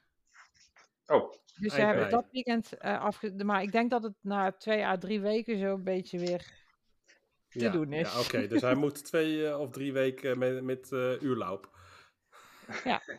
Oh, 1.08 1.34
Dus 1.60 1.76
hebt 1.76 2.00
mei. 2.00 2.10
dat 2.10 2.28
weekend 2.32 2.78
eh 2.78 3.02
afge... 3.02 3.44
Maar 3.44 3.62
ik 3.62 3.72
denk 3.72 3.92
dat 3.92 4.04
het 4.04 4.16
na 4.22 4.52
twee 4.52 4.86
à 4.86 4.98
drie 4.98 5.22
weken 5.22 5.60
zo 5.60 5.74
een 5.74 5.84
beetje 5.84 6.20
weer 6.20 6.66
te 7.50 7.60
ja, 7.60 7.72
doen 7.72 7.94
is. 7.94 8.14
Ja, 8.14 8.20
oké. 8.20 8.48
Dus 8.48 8.62
hij 8.62 8.76
moet 8.76 9.06
twee 9.10 9.48
eh, 9.48 9.60
of 9.60 9.70
drie 9.70 9.94
weken 9.94 10.38
met, 10.38 10.64
met 10.64 10.92
eh 10.92 11.22
uurloop. 11.22 11.70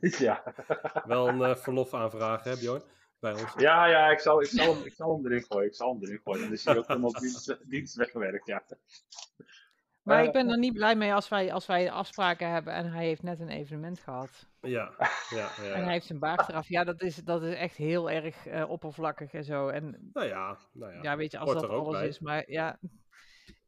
ja. 0.00 0.42
Wel 1.04 1.28
een 1.28 1.56
verlof 1.56 1.94
aanvragen, 1.94 2.50
hè 2.50 2.56
Bjorn? 2.58 2.82
Bij 3.20 3.32
ons. 3.32 3.54
Ja, 3.56 3.86
ja, 3.86 4.10
ik 4.10 4.18
zal, 4.18 4.42
ik, 4.42 4.48
zal 4.48 4.74
hem, 4.74 4.84
ik 4.84 4.92
zal 4.94 5.16
hem 5.16 5.26
erin 5.26 5.42
gooien. 5.42 5.68
Ik 5.68 5.74
zal 5.74 5.92
hem 5.92 6.02
erin 6.02 6.20
gooien. 6.24 6.40
Dan 6.42 6.52
is 6.52 6.64
hij 6.64 6.76
ook 6.76 6.86
helemaal 6.86 7.12
dienst, 7.20 7.58
dienst 7.68 7.94
weggewerkt, 7.94 8.46
ja. 8.46 8.64
Maar 10.08 10.18
Eh, 10.20 10.24
ik 10.26 10.32
ben 10.32 10.48
er 10.50 10.58
niet 10.58 10.72
blij 10.72 10.96
mee 10.96 11.14
als 11.14 11.28
wij, 11.28 11.52
als 11.52 11.66
wij 11.66 11.90
afspraken 11.90 12.50
hebben 12.50 12.72
en 12.72 12.92
hij 12.92 13.04
heeft 13.04 13.22
net 13.22 13.40
een 13.40 13.48
evenement 13.48 14.00
gehad. 14.00 14.46
Ja, 14.60 14.92
ja, 15.30 15.48
ja. 15.62 15.72
En 15.74 15.82
hij 15.82 15.92
heeft 15.92 16.06
zijn 16.06 16.18
baard 16.18 16.48
eraf. 16.48 16.68
Ja, 16.68 16.84
dat 16.84 17.02
is, 17.02 17.16
dat 17.16 17.42
is 17.42 17.54
echt 17.54 17.76
heel 17.76 18.10
erg 18.10 18.46
eh, 18.46 18.70
oppervlakkig 18.70 19.32
en 19.32 19.44
zo. 19.44 19.68
En 19.68 20.10
Nou 20.12 20.26
ja, 20.26 20.58
nou 20.72 20.92
ja. 20.92 21.02
ja, 21.02 21.16
weet 21.16 21.30
je, 21.32 21.38
als 21.38 21.50
hoort 21.52 21.60
dat 21.60 21.70
alles 21.70 21.92
bij. 21.98 22.08
is. 22.08 22.18
Maar 22.18 22.50
ja, 22.50 22.78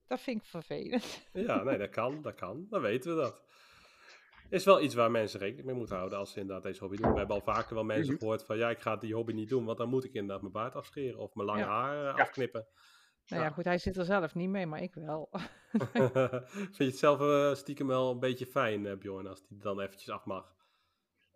dat 0.07 0.21
vind 0.21 0.41
ik 0.43 0.47
vervelend. 0.49 1.29
Ja, 1.33 1.63
nee, 1.63 1.79
dat 1.79 1.91
kan, 1.91 2.23
dat 2.23 2.35
kan. 2.35 2.67
Dan 2.71 2.81
weten 2.81 3.17
we 3.17 3.21
dat. 3.23 3.43
Is 4.49 4.65
wel 4.65 4.81
iets 4.81 4.95
waar 4.95 5.11
mensen 5.11 5.41
rekening 5.41 5.67
mee 5.67 5.75
moeten 5.75 5.97
houden 5.97 6.19
als 6.19 6.33
ze 6.33 6.41
inderdaad 6.41 6.63
deze 6.65 6.81
hobby 6.81 6.97
doen. 6.97 7.13
We 7.13 7.19
hebben 7.19 7.37
al 7.37 7.55
vaker 7.55 7.75
wel 7.75 7.85
mensen 7.85 8.13
Mhm. 8.13 8.19
gehoord 8.19 8.45
van, 8.45 8.57
ja, 8.59 8.71
ik 8.71 8.79
ga 8.81 8.97
die 8.97 9.15
hobby 9.15 9.33
niet 9.33 9.49
doen, 9.49 9.65
want 9.65 9.79
dan 9.79 9.89
moet 9.89 10.05
ik 10.05 10.13
inderdaad 10.13 10.41
mijn 10.41 10.53
baard 10.53 10.75
afscheren 10.75 11.19
of 11.19 11.35
mijn 11.35 11.47
lange 11.49 11.61
Ja. 11.61 11.69
haar 11.69 11.97
eh, 12.09 12.17
Ja. 12.17 12.29
Nou 13.31 13.43
ja, 13.43 13.51
goed, 13.51 13.65
hij 13.65 13.79
zit 13.79 13.97
er 13.97 14.05
zelf 14.05 14.35
niet 14.35 14.49
mee, 14.49 14.67
maar 14.67 14.83
ik 14.83 14.95
wel. 14.95 15.29
Vind 15.71 16.77
je 16.77 16.85
het 16.85 16.99
zelf 16.99 17.21
eh, 17.21 17.55
stiekem 17.55 17.87
wel 17.87 18.11
een 18.11 18.19
beetje 18.19 18.47
fijn, 18.47 18.87
eh, 18.87 18.97
Bjorn, 18.97 19.27
als 19.27 19.47
die 19.47 19.59
dan 19.59 19.81
eventjes 19.81 20.11
af 20.11 20.25
mag? 20.25 20.55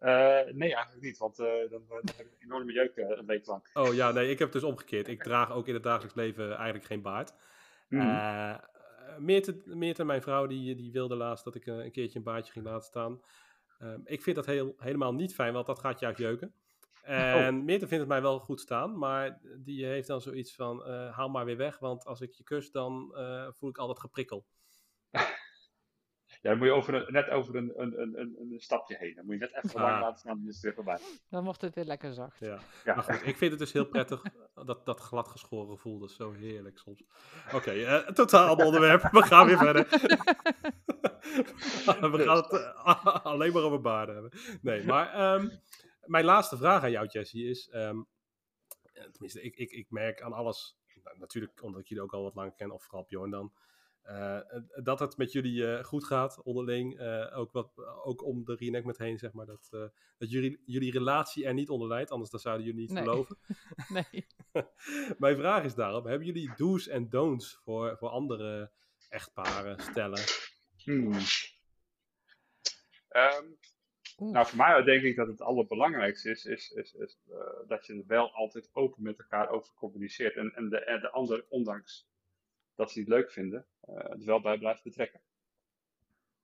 Eh, 0.05 0.53
nee, 0.53 0.74
eigenlijk 0.74 1.01
niet, 1.01 1.18
want 1.18 1.38
eh, 1.38 1.47
dan, 1.70 1.82
dan 1.88 2.01
heb 2.16 2.26
ik 2.26 2.32
een 2.32 2.45
enorme 2.45 2.72
jeuk 2.72 2.97
eh, 2.97 3.18
een 3.18 3.26
week 3.26 3.47
lang. 3.47 3.68
Oh 3.74 3.95
ja, 3.95 4.11
nee, 4.11 4.30
ik 4.30 4.38
heb 4.38 4.53
het 4.53 4.61
dus 4.61 4.70
omgekeerd. 4.70 5.09
Ik 5.09 5.22
draag 5.28 5.53
ook 5.53 5.68
in 5.68 5.74
het 5.74 5.82
dagelijks 5.82 6.14
leven 6.14 6.57
eigenlijk 6.57 6.84
geen 6.84 7.03
baard. 7.03 7.34
Mhm. 7.88 8.01
Eh, 8.01 8.59
Meerte, 9.18 9.62
Meerte, 9.64 10.05
mijn 10.05 10.22
vrouw, 10.22 10.47
die, 10.47 10.74
die 10.74 10.92
wilde 10.92 11.14
laatst 11.14 11.45
dat 11.45 11.55
ik 11.55 11.66
een 11.66 11.92
keertje 11.92 12.18
een 12.18 12.24
baardje 12.24 12.53
ging 12.53 12.64
laten 12.64 12.86
staan. 12.86 13.20
Ehm, 13.78 14.01
ik 14.05 14.22
vind 14.22 14.36
dat 14.36 14.47
heel, 14.47 14.74
helemaal 14.78 15.14
niet 15.14 15.34
fijn, 15.34 15.53
want 15.53 15.66
dat 15.66 15.78
gaat 15.78 16.01
juist 16.01 16.18
jeuken. 16.18 16.55
En 17.05 17.64
Meerte 17.64 17.86
vindt 17.86 18.05
het 18.05 18.12
mij 18.12 18.22
wel 18.22 18.38
goed 18.38 18.61
staan, 18.61 18.98
maar 18.98 19.40
die 19.57 19.86
heeft 19.86 20.09
dan 20.09 20.20
zoiets 20.20 20.55
van, 20.55 20.84
eh, 20.84 21.16
haal 21.16 21.28
maar 21.28 21.44
weer 21.44 21.57
weg, 21.57 21.78
want 21.78 22.05
als 22.05 22.20
ik 22.20 22.32
je 22.32 22.42
kus, 22.42 22.70
dan 22.70 23.16
eh, 23.16 23.48
voel 23.50 23.70
ik 23.70 23.78
altijd 23.78 24.00
geprikkel. 24.00 24.46
Ja, 26.44 26.50
dan 26.50 26.59
moet 26.59 26.66
je 26.68 26.74
over 26.74 26.94
een, 26.94 27.12
net 27.12 27.28
over 27.30 27.57
een, 27.57 27.72
een, 27.76 28.00
een, 28.00 28.36
een, 28.38 28.61
stapje 28.61 28.96
heen. 28.96 29.14
Dan 29.14 29.24
moet 29.24 29.34
je 29.34 29.40
net 29.40 29.64
even 29.64 29.80
Ah. 29.80 29.86
lang 29.90 30.00
laten 30.00 30.18
staan, 30.18 30.38
dan 30.38 30.48
is 30.48 30.55
het 30.55 30.62
weer 30.62 30.74
voorbij. 30.74 30.98
Dan 31.30 31.44
wordt 31.44 31.61
het 31.61 31.74
weer 31.74 31.84
lekker 31.84 32.12
zacht. 32.12 32.38
Ja. 32.38 32.59
Ja. 32.84 32.94
Maar 32.94 33.05
goed, 33.05 33.26
ik 33.26 33.36
vind 33.36 33.50
het 33.50 33.61
dus 33.61 33.72
heel 33.72 33.86
prettig, 33.86 34.22
dat, 34.64 34.86
dat 34.86 35.00
gladgeschoren 35.00 35.70
gevoel, 35.76 35.98
dat 35.98 36.11
is 36.11 36.16
zo 36.16 36.32
heerlijk 36.32 36.78
soms. 36.78 37.05
Oké, 37.55 37.70
eh, 37.70 37.98
totaal 37.98 38.48
ander 38.48 38.66
onderwerp, 38.66 39.02
we 39.11 39.22
gaan 39.22 39.46
weer 39.46 39.59
verder. 39.59 39.86
we 42.12 42.22
gaan 42.24 42.36
het 42.36 42.52
eh, 42.52 43.24
alleen 43.32 43.52
maar 43.52 43.62
over 43.62 43.80
baarden 43.80 44.14
hebben. 44.14 44.32
Nee, 44.62 44.84
maar 44.84 45.12
ehm, 45.12 45.48
mijn 46.07 46.24
laatste 46.24 46.57
vraag 46.57 46.82
aan 46.82 46.90
jou, 46.90 47.07
Jessie, 47.07 47.48
is... 47.48 47.68
ehm, 47.68 48.02
eh, 48.92 49.05
tenminste, 49.05 49.42
ik, 49.42 49.57
ik, 49.57 49.70
ik 49.70 49.90
merk 49.90 50.22
aan 50.22 50.32
alles, 50.32 50.76
nou, 51.02 51.18
natuurlijk 51.18 51.62
omdat 51.62 51.80
ik 51.80 51.86
jullie 51.86 52.02
ook 52.05 52.12
al 52.14 52.22
wat 52.22 52.34
langer 52.34 52.55
ken, 52.55 52.70
of 52.70 52.82
vooral 52.84 53.05
Bjorn 53.09 53.30
dan, 53.30 53.52
eh, 54.02 54.40
dat 54.82 54.98
het 54.98 55.16
met 55.16 55.32
jullie 55.32 55.66
eh, 55.76 55.84
goed 55.84 56.05
gaat 56.05 56.42
onderling. 56.42 56.98
eh, 56.98 57.38
ook, 57.38 57.52
wat, 57.52 57.72
ook 58.05 58.24
om 58.24 58.44
de 58.44 58.55
reenactment 58.55 58.98
heen, 58.98 59.18
zeg 59.18 59.32
maar. 59.32 59.46
Dat, 59.46 59.68
eh, 59.70 59.84
dat 60.18 60.30
jullie, 60.30 60.62
jullie 60.66 60.92
relatie 60.92 61.44
er 61.46 61.55
niet 61.55 61.68
onder 61.68 61.88
leidt, 61.88 62.11
anders 62.11 62.30
dan 62.30 62.40
zouden 62.40 62.66
jullie 62.66 62.80
niet 62.80 62.90
Nee. 62.92 63.02
geloven. 63.02 63.38
Nee. 63.88 64.26
Mijn 65.18 65.36
vraag 65.36 65.64
is 65.64 65.74
daarom, 65.74 66.07
hebben 66.07 66.26
jullie 66.26 66.52
do's 66.57 66.88
en 66.88 67.09
don'ts 67.09 67.59
voor, 67.62 67.96
voor 67.98 68.09
andere 68.09 68.70
echtparen, 69.09 69.80
stellen? 69.82 70.20
Hmm. 70.82 71.12
Ehm, 73.09 73.44
Oeh. 74.18 74.32
nou, 74.32 74.46
voor 74.46 74.58
mij 74.58 74.82
denk 74.82 75.02
ik 75.02 75.16
dat 75.16 75.26
het 75.26 75.40
allerbelangrijkste 75.40 76.30
is, 76.30 76.44
is, 76.44 76.70
is, 76.70 76.94
is 76.94 77.18
eh, 77.28 77.68
dat 77.68 77.86
je 77.86 77.94
er 77.94 78.06
wel 78.06 78.34
altijd 78.34 78.70
open 78.72 79.02
met 79.02 79.18
elkaar 79.18 79.48
over 79.48 79.74
communiceert. 79.74 80.36
En, 80.36 80.54
en, 80.54 80.68
de, 80.68 80.98
de 81.00 81.10
ander, 81.10 81.46
ondanks 81.48 82.08
dat 82.74 82.90
ze 82.90 82.98
het 82.98 83.08
leuk 83.08 83.30
vinden, 83.30 83.66
eh, 83.80 83.94
er 83.94 84.24
wel 84.24 84.40
bij 84.40 84.58
blijft 84.58 84.82
betrekken. 84.82 85.20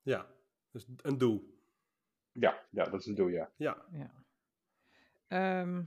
Ja, 0.02 0.26
dus 0.70 0.86
een 1.02 1.18
do. 1.18 1.44
Ja, 2.32 2.66
ja 2.70 2.84
dat 2.84 3.00
is 3.00 3.06
een 3.06 3.14
doel, 3.14 3.28
ja. 3.28 3.50
Ja, 3.56 3.86
Ja. 3.90 4.10
Ehm, 5.26 5.82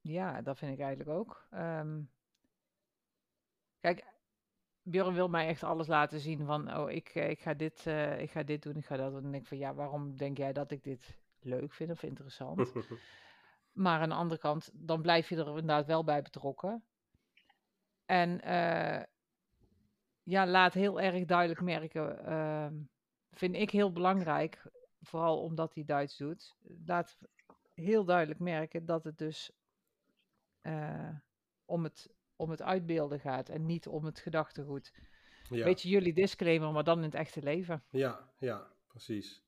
ja, 0.00 0.42
dat 0.42 0.58
vind 0.58 0.72
ik 0.72 0.80
eigenlijk 0.80 1.10
ook. 1.10 1.46
Ehm, 1.50 2.02
Björn 4.88 5.14
wil 5.14 5.28
mij 5.28 5.46
echt 5.46 5.62
alles 5.62 5.86
laten 5.86 6.20
zien 6.20 6.44
van, 6.44 6.76
oh, 6.76 6.90
ik, 6.90 7.08
eh, 7.08 7.30
ik, 7.30 7.40
ga 7.40 7.54
dit, 7.54 7.86
eh, 7.86 8.20
ik 8.20 8.30
ga 8.30 8.42
dit 8.42 8.62
doen, 8.62 8.76
ik 8.76 8.86
ga 8.86 8.96
dat 8.96 9.06
doen. 9.06 9.16
En 9.16 9.22
dan 9.22 9.30
denk 9.30 9.42
ik 9.42 9.48
van, 9.48 9.58
ja, 9.58 9.74
waarom 9.74 10.16
denk 10.16 10.36
jij 10.36 10.52
dat 10.52 10.70
ik 10.70 10.82
dit 10.82 11.18
leuk 11.40 11.72
vind 11.72 11.90
of 11.90 12.02
interessant? 12.02 12.72
Maar 13.72 14.00
aan 14.00 14.08
de 14.08 14.14
andere 14.14 14.40
kant, 14.40 14.70
dan 14.72 15.02
blijf 15.02 15.28
je 15.28 15.36
er 15.36 15.46
inderdaad 15.46 15.86
wel 15.86 16.04
bij 16.04 16.22
betrokken. 16.22 16.84
En 18.04 18.40
eh, 18.40 19.02
ja, 20.22 20.46
laat 20.46 20.74
heel 20.74 21.00
erg 21.00 21.24
duidelijk 21.24 21.60
merken, 21.60 22.24
ehm, 22.24 22.74
vind 23.30 23.54
ik 23.54 23.70
heel 23.70 23.92
belangrijk, 23.92 24.62
vooral 25.00 25.42
omdat 25.42 25.74
hij 25.74 25.84
Duits 25.84 26.16
doet, 26.16 26.56
laat 26.86 27.18
heel 27.74 28.04
duidelijk 28.04 28.40
merken 28.40 28.86
dat 28.86 29.04
het 29.04 29.18
dus 29.18 29.52
om, 31.64 31.84
het, 31.84 32.15
om 32.36 32.50
het 32.50 32.62
uitbeelden 32.62 33.20
gaat 33.20 33.48
en 33.48 33.66
niet 33.66 33.86
om 33.86 34.04
het 34.04 34.18
gedachtegoed. 34.20 34.92
ja. 35.50 35.64
Beetje 35.64 35.88
jullie 35.88 36.12
disclaimer, 36.12 36.72
maar 36.72 36.84
dan 36.84 36.98
in 36.98 37.04
het 37.04 37.14
echte 37.14 37.42
leven. 37.42 37.84
ja, 37.90 38.32
ja, 38.38 38.66
precies. 38.88 39.44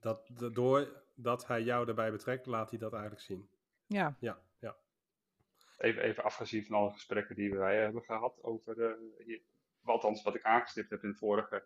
Dat, 0.00 0.26
de- 0.34 0.50
doordat 0.52 1.46
hij 1.46 1.62
jou 1.62 1.88
erbij 1.88 2.10
betrekt, 2.10 2.46
laat 2.46 2.70
hij 2.70 2.78
dat 2.78 2.92
eigenlijk 2.92 3.22
zien. 3.22 3.48
Ja, 3.86 4.16
Ja, 4.20 4.38
ja. 4.58 4.76
Even, 5.78 6.02
even 6.02 6.24
afgezien 6.24 6.64
van 6.64 6.76
alle 6.76 6.90
gesprekken 6.90 7.34
die 7.36 7.54
wij 7.54 7.76
hebben 7.76 8.02
gehad 8.02 8.42
over, 8.42 8.82
eh, 8.82 9.24
hier, 9.26 9.40
althans 9.84 10.22
wat 10.22 10.34
ik 10.34 10.42
aangestipt 10.42 10.90
heb 10.90 11.02
in 11.02 11.10
de 11.10 11.16
vorige 11.16 11.64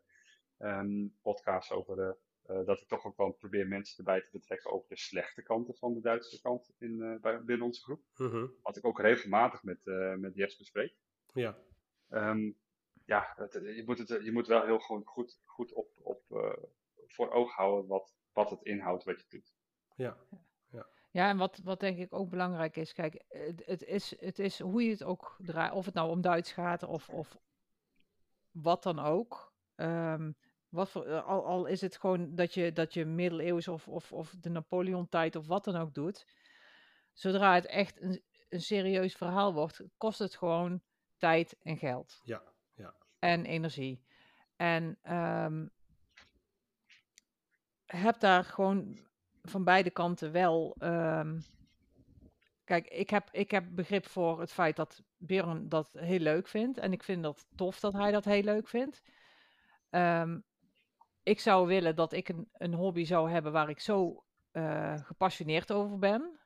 ehm, 0.58 1.06
podcast 1.22 1.70
over 1.70 2.00
eh, 2.00 2.12
eh, 2.46 2.64
dat 2.66 2.80
ik 2.80 2.88
toch 2.88 3.04
ook 3.06 3.16
wel 3.16 3.32
probeer 3.32 3.66
mensen 3.68 3.98
erbij 3.98 4.20
te 4.20 4.28
betrekken 4.32 4.70
over 4.70 4.88
de 4.88 4.96
slechte 4.98 5.42
kanten 5.42 5.74
van 5.74 5.94
de 5.94 6.00
Duitse 6.00 6.40
kant 6.40 6.70
in, 6.78 7.02
eh, 7.02 7.20
bij, 7.20 7.44
binnen 7.44 7.66
onze 7.66 7.82
groep. 7.82 8.02
Mhm. 8.16 8.46
Wat 8.62 8.76
ik 8.76 8.84
ook 8.84 9.00
regelmatig 9.00 9.62
met, 9.62 9.86
eh 9.86 10.14
met 10.14 10.34
Jes 10.34 10.56
bespreek. 10.56 10.94
Ja, 11.34 11.58
Ehm, 12.08 12.52
ja, 13.04 13.32
het- 13.36 13.52
je, 13.52 13.82
moet 13.86 13.98
het, 13.98 14.08
je 14.24 14.32
moet 14.32 14.46
wel 14.46 14.64
heel 14.64 14.78
gewoon 14.78 15.04
goed, 15.04 15.40
goed 15.44 15.72
op, 15.72 15.88
op, 16.02 16.22
eh, 16.30 16.52
voor 17.06 17.30
oog 17.30 17.52
houden 17.54 17.86
wat, 17.88 18.14
wat 18.32 18.50
het 18.50 18.62
inhoudt 18.62 19.04
wat 19.04 19.20
je 19.20 19.26
doet. 19.28 19.54
ja, 19.96 20.16
Ja, 21.10 21.28
en 21.28 21.36
wat, 21.36 21.58
wat 21.64 21.80
denk 21.80 21.98
ik 21.98 22.14
ook 22.14 22.28
belangrijk 22.30 22.76
is, 22.76 22.92
kijk, 22.92 23.24
het, 23.28 23.62
het, 23.66 23.82
is, 23.82 24.20
het 24.20 24.38
is 24.38 24.58
hoe 24.60 24.82
je 24.84 24.90
het 24.90 25.02
ook 25.02 25.36
draait, 25.38 25.72
of 25.72 25.84
het 25.84 25.94
nou 25.94 26.10
om 26.10 26.20
Duits 26.20 26.52
gaat 26.52 26.82
of, 26.82 27.08
of 27.08 27.36
wat 28.50 28.82
dan 28.82 28.98
ook. 28.98 29.52
Ehm, 29.74 30.32
wat 30.72 30.90
voor, 30.90 31.04
eh, 31.04 31.26
al, 31.26 31.46
al 31.46 31.66
is 31.66 31.80
het 31.80 31.96
gewoon 31.96 32.34
dat 32.34 32.54
je, 32.54 32.72
dat 32.72 32.94
je 32.94 33.04
middeleeuws 33.04 33.68
of, 33.68 33.88
of, 33.88 34.12
of 34.12 34.34
de 34.40 34.50
Napoleon-tijd 34.50 35.36
of 35.36 35.46
wat 35.46 35.64
dan 35.64 35.76
ook 35.76 35.94
doet. 35.94 36.26
Zodra 37.12 37.54
het 37.54 37.66
echt 37.66 38.00
een, 38.00 38.22
een 38.48 38.60
serieus 38.60 39.14
verhaal 39.14 39.52
wordt, 39.52 39.82
kost 39.96 40.18
het 40.18 40.36
gewoon 40.36 40.82
tijd 41.16 41.56
en 41.62 41.76
geld 41.76 42.20
ja, 42.24 42.42
ja. 42.74 42.94
en 43.18 43.44
energie. 43.44 44.04
En 44.56 44.98
ehm, 45.02 45.66
heb 47.86 48.20
daar 48.20 48.44
gewoon 48.44 48.98
van 49.42 49.64
beide 49.64 49.90
kanten 49.90 50.32
wel. 50.32 50.74
ehm, 50.78 51.40
kijk, 52.64 52.88
ik 52.88 53.10
heb, 53.10 53.28
ik 53.32 53.50
heb 53.50 53.64
begrip 53.70 54.06
voor 54.06 54.40
het 54.40 54.52
feit 54.52 54.76
dat 54.76 55.02
Björn 55.16 55.68
dat 55.68 55.92
heel 55.92 56.18
leuk 56.18 56.48
vindt. 56.48 56.78
En 56.78 56.92
ik 56.92 57.02
vind 57.02 57.22
dat 57.22 57.46
tof 57.56 57.80
dat 57.80 57.92
hij 57.92 58.10
dat 58.10 58.24
heel 58.24 58.42
leuk 58.42 58.68
vindt. 58.68 59.02
Ehm, 59.90 60.38
ik 61.22 61.40
zou 61.40 61.66
willen 61.66 61.96
dat 61.96 62.12
ik 62.12 62.28
een, 62.28 62.48
een 62.52 62.74
hobby 62.74 63.04
zou 63.04 63.30
hebben 63.30 63.52
waar 63.52 63.68
ik 63.68 63.80
zo 63.80 64.24
eh, 64.50 64.94
gepassioneerd 64.98 65.72
over 65.72 65.98
ben. 65.98 66.40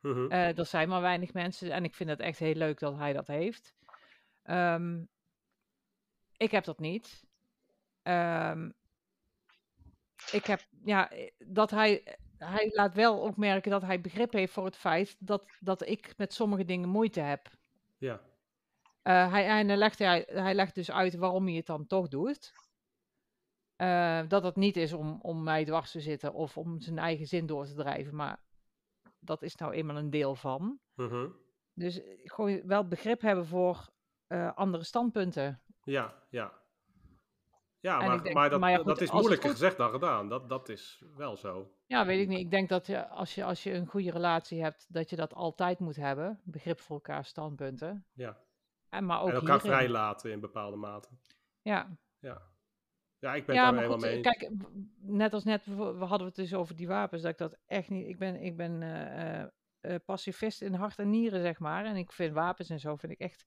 Mhm. 0.00 0.30
Eh, 0.30 0.58
er 0.58 0.66
zijn 0.66 0.88
maar 0.88 1.00
weinig 1.00 1.32
mensen 1.32 1.70
en 1.70 1.84
ik 1.84 1.94
vind 1.94 2.10
het 2.10 2.20
echt 2.20 2.38
heel 2.38 2.54
leuk 2.54 2.78
dat 2.78 2.96
hij 2.96 3.12
dat 3.12 3.26
heeft. 3.26 3.74
Ehm, 4.42 5.04
ik 6.36 6.50
heb 6.50 6.64
dat 6.64 6.78
niet. 6.78 7.26
Ehm, 8.02 8.70
ik 10.30 10.44
heb, 10.44 10.66
ja, 10.84 11.10
eh, 11.10 11.30
dat 11.38 11.70
hij, 11.70 12.16
hij 12.38 12.70
laat 12.72 12.94
wel 12.94 13.22
ook 13.24 13.36
merken 13.36 13.70
dat 13.70 13.82
hij 13.82 14.00
begrip 14.00 14.32
heeft 14.32 14.52
voor 14.52 14.64
het 14.64 14.76
feit 14.76 15.16
dat, 15.18 15.44
dat 15.60 15.86
ik 15.86 16.14
met 16.16 16.32
sommige 16.32 16.64
dingen 16.64 16.88
moeite 16.88 17.20
heb. 17.20 17.48
ja, 17.98 18.20
Eh, 19.02 19.32
hij, 19.32 19.46
en 19.46 19.68
hij, 19.68 19.76
legt, 19.76 19.98
hij, 19.98 20.24
hij 20.26 20.54
legt 20.54 20.74
dus 20.74 20.90
uit 20.90 21.14
waarom 21.14 21.46
hij 21.46 21.54
het 21.54 21.66
dan 21.66 21.86
toch 21.86 22.08
doet. 22.08 22.52
Eh, 23.78 24.20
dat 24.28 24.42
het 24.42 24.56
niet 24.56 24.76
is 24.76 24.92
om, 24.92 25.18
om 25.22 25.42
mij 25.42 25.64
dwars 25.64 25.90
te 25.90 26.00
zitten 26.00 26.32
of 26.32 26.56
om 26.56 26.80
zijn 26.80 26.98
eigen 26.98 27.26
zin 27.26 27.46
door 27.46 27.66
te 27.66 27.74
drijven, 27.74 28.14
maar 28.16 28.40
dat 29.18 29.42
is 29.42 29.54
nou 29.56 29.72
eenmaal 29.72 29.96
een 29.96 30.10
deel 30.10 30.34
van. 30.34 30.78
Mhm. 30.94 31.28
Dus 31.74 32.02
eh, 32.02 32.18
gewoon 32.24 32.66
wel 32.66 32.88
begrip 32.88 33.20
hebben 33.20 33.46
voor 33.46 33.88
eh, 34.26 34.52
andere 34.56 34.84
standpunten. 34.84 35.62
Ja, 35.82 36.14
ja. 36.30 36.52
Ja, 37.80 37.98
maar, 37.98 38.22
denk- 38.22 38.34
maar, 38.34 38.50
dat, 38.50 38.60
maar 38.60 38.70
ja, 38.70 38.76
goed, 38.76 38.86
dat 38.86 39.00
is 39.00 39.10
moeilijker 39.12 39.48
goed- 39.48 39.58
gezegd 39.58 39.76
dan 39.76 39.90
gedaan. 39.90 40.28
Dat, 40.28 40.48
dat 40.48 40.68
is 40.68 41.02
wel 41.16 41.36
zo. 41.36 41.70
Ja, 41.86 42.06
weet 42.06 42.20
ik 42.20 42.28
niet. 42.28 42.38
Ik 42.38 42.50
denk 42.50 42.68
dat 42.68 42.86
je, 42.86 43.08
als, 43.08 43.34
je, 43.34 43.44
als 43.44 43.62
je 43.62 43.72
een 43.72 43.86
goede 43.86 44.10
relatie 44.10 44.62
hebt, 44.62 44.86
dat 44.88 45.10
je 45.10 45.16
dat 45.16 45.34
altijd 45.34 45.78
moet 45.78 45.96
hebben. 45.96 46.40
Begrip 46.44 46.80
voor 46.80 46.96
elkaars 46.96 47.28
standpunten. 47.28 48.06
Ja. 48.12 48.36
En 48.88 49.06
maar 49.06 49.20
ook 49.20 49.28
en 49.28 49.34
elkaar 49.34 49.60
hierin. 49.60 49.70
vrijlaten 49.76 50.30
in 50.32 50.40
bepaalde 50.40 50.76
mate. 50.76 51.08
Ja, 51.62 51.96
Ja. 52.18 52.42
Ja, 53.18 53.34
ik 53.34 53.46
ben 53.46 53.54
ja 53.54 53.62
daar 53.62 53.72
maar 53.72 53.82
helemaal 53.82 54.08
goed, 54.08 54.10
mee 54.10 54.20
kijk, 54.20 54.50
net 54.98 55.32
als 55.32 55.44
net, 55.44 55.64
we 55.64 55.94
we 55.94 56.04
hadden 56.04 56.26
het 56.26 56.36
dus 56.36 56.54
over 56.54 56.76
die 56.76 56.86
wapens, 56.86 57.22
dat 57.22 57.30
ik 57.30 57.38
dat 57.38 57.58
echt 57.66 57.88
niet, 57.88 58.06
ik 58.06 58.18
ben, 58.18 58.42
ik 58.42 58.56
ben 58.56 58.82
eh, 59.80 59.94
pacifist 60.04 60.62
in 60.62 60.74
hart 60.74 60.98
en 60.98 61.10
nieren, 61.10 61.42
zeg 61.42 61.58
maar. 61.58 61.84
En 61.84 61.96
ik 61.96 62.12
vind 62.12 62.34
wapens 62.34 62.70
en 62.70 62.80
zo, 62.80 62.96
vind 62.96 63.12
ik 63.12 63.18
echt 63.18 63.46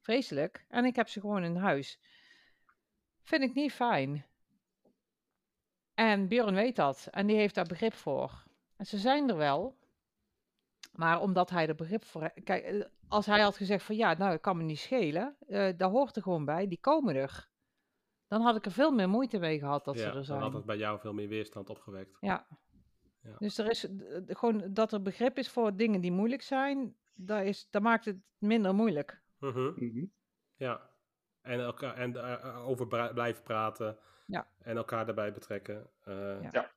vreselijk. 0.00 0.64
En 0.68 0.84
ik 0.84 0.96
heb 0.96 1.08
ze 1.08 1.20
gewoon 1.20 1.44
in 1.44 1.56
huis. 1.56 1.98
Vind 3.22 3.42
ik 3.42 3.54
niet 3.54 3.72
fijn. 3.72 4.26
En 5.94 6.28
Björn 6.28 6.54
weet 6.54 6.76
dat. 6.76 7.08
En 7.10 7.26
die 7.26 7.36
heeft 7.36 7.54
daar 7.54 7.66
begrip 7.66 7.94
voor. 7.94 8.44
En 8.76 8.86
ze 8.86 8.98
zijn 8.98 9.28
er 9.28 9.36
wel. 9.36 9.76
Maar 10.92 11.20
omdat 11.20 11.50
hij 11.50 11.68
er 11.68 11.74
begrip 11.74 12.04
voor 12.04 12.20
heeft. 12.20 12.42
Kijk, 12.44 12.88
als 13.08 13.26
hij 13.26 13.40
had 13.40 13.56
gezegd 13.56 13.84
van 13.84 13.96
ja, 13.96 14.14
nou, 14.14 14.32
het 14.32 14.40
kan 14.40 14.56
me 14.56 14.62
niet 14.62 14.78
schelen. 14.78 15.36
daar 15.76 15.90
hoort 15.90 16.16
er 16.16 16.22
gewoon 16.22 16.44
bij. 16.44 16.68
Die 16.68 16.80
komen 16.80 17.14
er. 17.14 17.48
Dan 18.28 18.40
had 18.40 18.56
ik 18.56 18.64
er 18.64 18.70
veel 18.72 18.90
meer 18.90 19.08
moeite 19.08 19.38
mee 19.38 19.58
gehad 19.58 19.84
dat 19.84 19.94
ja, 19.94 20.00
ze 20.00 20.06
er 20.06 20.12
dan 20.14 20.24
zijn. 20.24 20.40
had 20.40 20.52
het 20.52 20.64
bij 20.64 20.76
jou 20.76 20.98
veel 21.00 21.12
meer 21.12 21.28
weerstand 21.28 21.70
opgewekt. 21.70 22.16
Ja. 22.20 22.46
Ja. 23.22 23.36
Dus 23.38 23.58
er 23.58 23.70
is 23.70 23.84
eh, 23.84 24.20
gewoon 24.26 24.64
dat 24.74 24.92
er 24.92 25.02
begrip 25.02 25.38
is 25.38 25.48
voor 25.50 25.76
dingen 25.76 26.00
die 26.00 26.12
moeilijk 26.12 26.42
zijn. 26.42 26.94
Dat, 27.14 27.42
is, 27.42 27.68
dat 27.70 27.82
maakt 27.82 28.04
het 28.04 28.16
minder 28.38 28.74
moeilijk. 28.74 29.22
Mhm. 29.38 29.72
Mhm. 29.76 30.04
Ja. 30.56 30.90
En, 31.40 31.60
elkaar, 31.60 31.94
en 31.94 32.16
eh, 32.16 32.68
over 32.68 32.86
bra- 32.86 33.12
blijven 33.12 33.42
praten. 33.42 33.98
Ja. 34.26 34.46
En 34.58 34.76
elkaar 34.76 35.06
daarbij 35.06 35.32
betrekken. 35.32 35.86
eh, 36.04 36.42
Ja. 36.52 36.70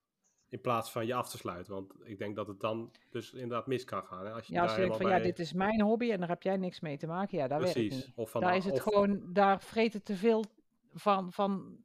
In 0.49 0.61
plaats 0.61 0.91
van 0.91 1.05
je 1.05 1.13
af 1.13 1.29
te 1.29 1.37
sluiten. 1.37 1.73
Want 1.73 1.93
ik 2.03 2.17
denk 2.17 2.35
dat 2.35 2.47
het 2.47 2.59
dan 2.59 2.91
dus 3.09 3.33
inderdaad 3.33 3.67
mis 3.67 3.83
kan 3.83 4.03
gaan. 4.03 4.25
Hè? 4.25 4.31
Als 4.31 4.47
je 4.47 4.53
Ja, 4.53 4.61
als 4.61 4.71
je 4.71 4.77
daar 4.77 4.85
denkt 4.87 5.01
van 5.03 5.11
ja, 5.11 5.19
dit 5.19 5.39
is 5.39 5.53
mijn 5.53 5.81
hobby 5.81 6.11
en 6.11 6.19
daar 6.19 6.29
heb 6.29 6.43
jij 6.43 6.57
niks 6.57 6.79
mee 6.79 6.97
te 6.97 7.07
maken. 7.07 7.37
Ja, 7.37 7.47
dat 7.47 7.59
werkt 7.59 7.73
Precies. 7.73 8.05
niet. 8.05 8.15
Of 8.15 8.31
van 8.31 8.41
Daar 8.41 8.55
is 8.55 8.65
het 8.65 8.73
of- 8.73 8.81
gewoon, 8.81 9.33
daar 9.33 9.61
vreet 9.61 9.93
het 9.93 10.05
te 10.05 10.15
veel 10.15 10.43
van, 10.99 11.31
van 11.33 11.77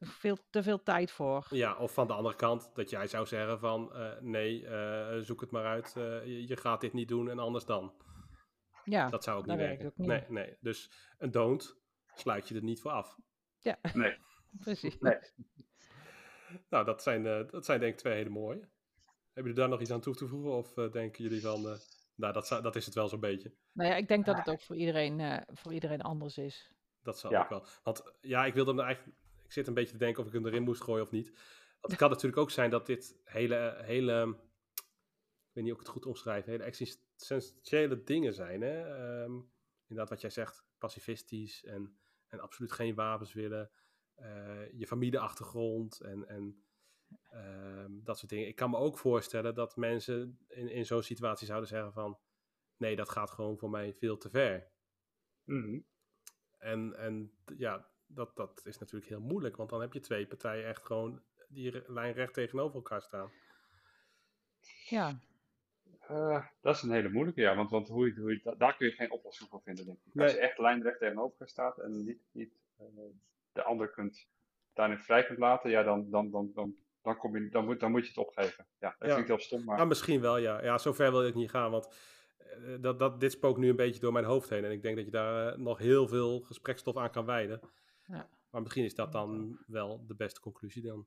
veel, 0.00 0.38
te 0.50 0.62
veel 0.62 0.82
tijd 0.82 1.10
voor. 1.10 1.46
Ja, 1.50 1.76
of 1.76 1.92
van 1.92 2.06
de 2.06 2.12
andere 2.12 2.36
kant 2.36 2.70
dat 2.74 2.90
jij 2.90 3.06
zou 3.06 3.26
zeggen 3.26 3.58
van 3.58 3.92
eh, 3.94 4.20
nee, 4.20 4.66
eh, 4.66 5.18
zoek 5.20 5.40
het 5.40 5.50
maar 5.50 5.64
uit. 5.64 5.96
eh, 5.96 6.24
je, 6.26 6.48
je 6.48 6.56
gaat 6.56 6.80
dit 6.80 6.92
niet 6.92 7.08
doen 7.08 7.30
en 7.30 7.38
anders 7.38 7.64
dan. 7.64 7.94
Ja, 8.84 9.08
Dat 9.08 9.24
zou 9.24 9.38
ook 9.38 9.46
niet 9.46 9.56
werken. 9.56 9.86
ook 9.86 9.96
niet. 9.96 10.08
Nee, 10.08 10.24
nee. 10.28 10.56
Dus 10.60 10.90
een 11.18 11.30
don't 11.30 11.80
sluit 12.14 12.48
je 12.48 12.54
er 12.54 12.62
niet 12.62 12.80
voor 12.80 12.90
af. 12.90 13.16
Nee. 13.92 14.16
precies. 14.64 14.98
Nee. 14.98 15.18
Nou, 16.68 16.84
dat 16.84 17.02
zijn, 17.02 17.26
eh, 17.26 17.40
dat 17.50 17.64
zijn 17.64 17.80
denk 17.80 17.92
ik 17.92 17.98
twee 17.98 18.14
hele 18.14 18.30
mooie. 18.30 18.60
Hebben 19.32 19.52
jullie 19.52 19.54
daar 19.54 19.68
nog 19.68 19.80
iets 19.80 19.90
aan 19.90 20.00
toe 20.00 20.14
te 20.14 20.26
voegen? 20.26 20.52
Of 20.52 20.72
denken 20.74 21.22
jullie 21.24 21.40
van, 21.40 21.68
eh, 21.68 21.76
nou, 22.14 22.32
dat, 22.32 22.48
dat 22.62 22.76
is 22.76 22.84
het 22.86 22.94
wel 22.94 23.08
zo'n 23.08 23.20
beetje. 23.20 23.54
Nou 23.72 23.90
ja, 23.90 23.96
ik 23.96 24.08
denk 24.08 24.24
dat 24.24 24.36
het 24.36 24.48
ook 24.48 24.60
voor 24.62 24.76
iedereen, 24.76 25.20
eh, 25.20 25.42
voor 25.46 25.72
iedereen 25.72 26.02
anders 26.02 26.38
is. 26.38 26.72
Dat 27.06 27.18
zal 27.18 27.30
Ja. 27.30 27.42
ook 27.42 27.48
wel. 27.48 27.66
Want 27.82 28.14
ja, 28.20 28.44
ik 28.46 28.54
wilde 28.54 28.70
hem 28.70 28.80
eigenlijk. 28.80 29.16
Ik 29.44 29.52
zit 29.52 29.66
een 29.66 29.74
beetje 29.74 29.92
te 29.92 29.98
denken 29.98 30.20
of 30.22 30.28
ik 30.28 30.34
hem 30.34 30.46
erin 30.46 30.62
moest 30.62 30.82
gooien 30.82 31.02
of 31.02 31.10
niet. 31.10 31.28
Want 31.80 31.92
het 31.92 31.96
kan 31.96 32.10
natuurlijk 32.10 32.40
ook 32.42 32.50
zijn 32.50 32.70
dat 32.70 32.86
dit 32.86 33.20
hele, 33.24 33.76
hele. 33.82 34.36
Ik 35.48 35.52
weet 35.52 35.64
niet 35.64 35.72
of 35.72 35.80
ik 35.80 35.86
het 35.86 35.94
goed 35.94 36.06
omschrijf. 36.06 36.44
Hele 36.44 36.62
existentiële 36.62 38.02
dingen 38.02 38.34
zijn. 38.34 38.60
Hè? 38.60 38.80
Ehm, 38.82 39.32
inderdaad, 39.86 40.08
wat 40.08 40.20
jij 40.20 40.30
zegt, 40.30 40.64
pacifistisch 40.78 41.64
en, 41.64 41.98
en 42.26 42.40
absoluut 42.40 42.72
geen 42.72 42.94
wapens 42.94 43.32
willen. 43.32 43.70
eh, 44.14 44.72
je 44.72 44.86
familieachtergrond 44.86 46.00
en, 46.00 46.28
en 46.28 46.64
ehm, 47.30 47.90
dat 48.02 48.18
soort 48.18 48.30
dingen. 48.30 48.46
Ik 48.48 48.56
kan 48.56 48.70
me 48.70 48.76
ook 48.76 48.98
voorstellen 48.98 49.54
dat 49.54 49.76
mensen 49.76 50.38
in, 50.48 50.68
in 50.68 50.86
zo'n 50.86 51.02
situatie 51.02 51.46
zouden 51.46 51.68
zeggen 51.68 51.92
van. 51.92 52.18
Nee, 52.76 52.96
dat 52.96 53.08
gaat 53.08 53.30
gewoon 53.30 53.58
voor 53.58 53.70
mij 53.70 53.94
veel 53.94 54.16
te 54.16 54.30
ver. 54.30 54.70
Mhm. 55.44 55.80
En, 56.66 56.96
en 56.98 57.32
ja, 57.56 57.86
dat, 58.06 58.36
dat 58.36 58.60
is 58.64 58.78
natuurlijk 58.78 59.10
heel 59.10 59.20
moeilijk, 59.20 59.56
want 59.56 59.70
dan 59.70 59.80
heb 59.80 59.92
je 59.92 60.00
twee 60.00 60.26
partijen 60.26 60.66
echt 60.66 60.84
gewoon 60.86 61.22
die 61.48 61.82
lijn 61.92 62.12
recht 62.12 62.34
tegenover 62.34 62.76
elkaar 62.76 63.02
staan. 63.02 63.30
Ja, 64.88 65.18
Eh, 66.08 66.46
dat 66.60 66.74
is 66.76 66.82
een 66.82 66.90
hele 66.90 67.08
moeilijke, 67.08 67.40
ja. 67.40 67.56
Want, 67.56 67.70
want 67.70 67.88
hoe 67.88 68.06
je, 68.06 68.20
hoe 68.20 68.40
da- 68.42 68.54
daar 68.54 68.76
kun 68.76 68.86
je 68.86 68.92
geen 68.92 69.10
oplossing 69.10 69.48
voor 69.50 69.60
vinden, 69.62 69.84
denk 69.84 69.98
ik. 70.04 70.14
Nee. 70.14 70.24
Als 70.24 70.34
je 70.34 70.40
echt 70.40 70.58
lijnrecht 70.58 70.98
tegenover 70.98 71.30
elkaar 71.30 71.48
staat 71.48 71.78
en 71.78 72.04
niet, 72.04 72.18
niet 72.32 72.52
eh, 72.78 72.86
de 73.52 73.62
ander 73.62 73.90
kunt, 73.90 74.28
daarin 74.74 74.98
vrij 74.98 75.24
kunt 75.24 75.38
laten, 75.38 75.70
ja, 75.70 75.82
dan, 75.82 76.10
dan, 76.10 76.30
dan, 76.30 76.50
dan, 76.54 76.74
dan, 77.02 77.16
kom 77.16 77.36
je, 77.36 77.48
dan, 77.48 77.64
moet, 77.64 77.80
dan 77.80 77.90
moet 77.90 78.02
je 78.02 78.08
het 78.08 78.18
opgeven. 78.18 78.66
Ja, 78.78 78.94
dat 78.98 79.08
Ja. 79.08 79.12
klinkt 79.14 79.28
heel 79.28 79.38
stom, 79.38 79.64
maar 79.64 79.76
Nou, 79.76 79.88
misschien 79.88 80.20
wel, 80.20 80.36
ja. 80.38 80.62
Ja, 80.62 80.78
zover 80.78 81.10
wil 81.10 81.26
ik 81.26 81.34
niet 81.34 81.50
gaan, 81.50 81.70
want 81.70 81.94
dat, 82.80 82.98
dat, 82.98 83.20
dit 83.20 83.32
spookt 83.32 83.58
nu 83.58 83.68
een 83.68 83.76
beetje 83.76 84.00
door 84.00 84.12
mijn 84.12 84.24
hoofd 84.24 84.48
heen. 84.50 84.64
En 84.64 84.70
ik 84.70 84.82
denk 84.82 84.96
dat 84.96 85.04
je 85.04 85.10
daar 85.10 85.52
eh, 85.52 85.58
nog 85.58 85.78
heel 85.78 86.08
veel 86.08 86.40
gesprekstof 86.40 86.96
aan 86.96 87.10
kan 87.10 87.26
wijden. 87.26 87.60
Ja. 88.06 88.28
Maar 88.50 88.62
misschien 88.62 88.84
is 88.84 88.94
dat 88.94 89.12
dan 89.12 89.58
wel 89.66 90.06
de 90.06 90.14
beste 90.14 90.40
conclusie 90.40 90.82
dan. 90.82 91.06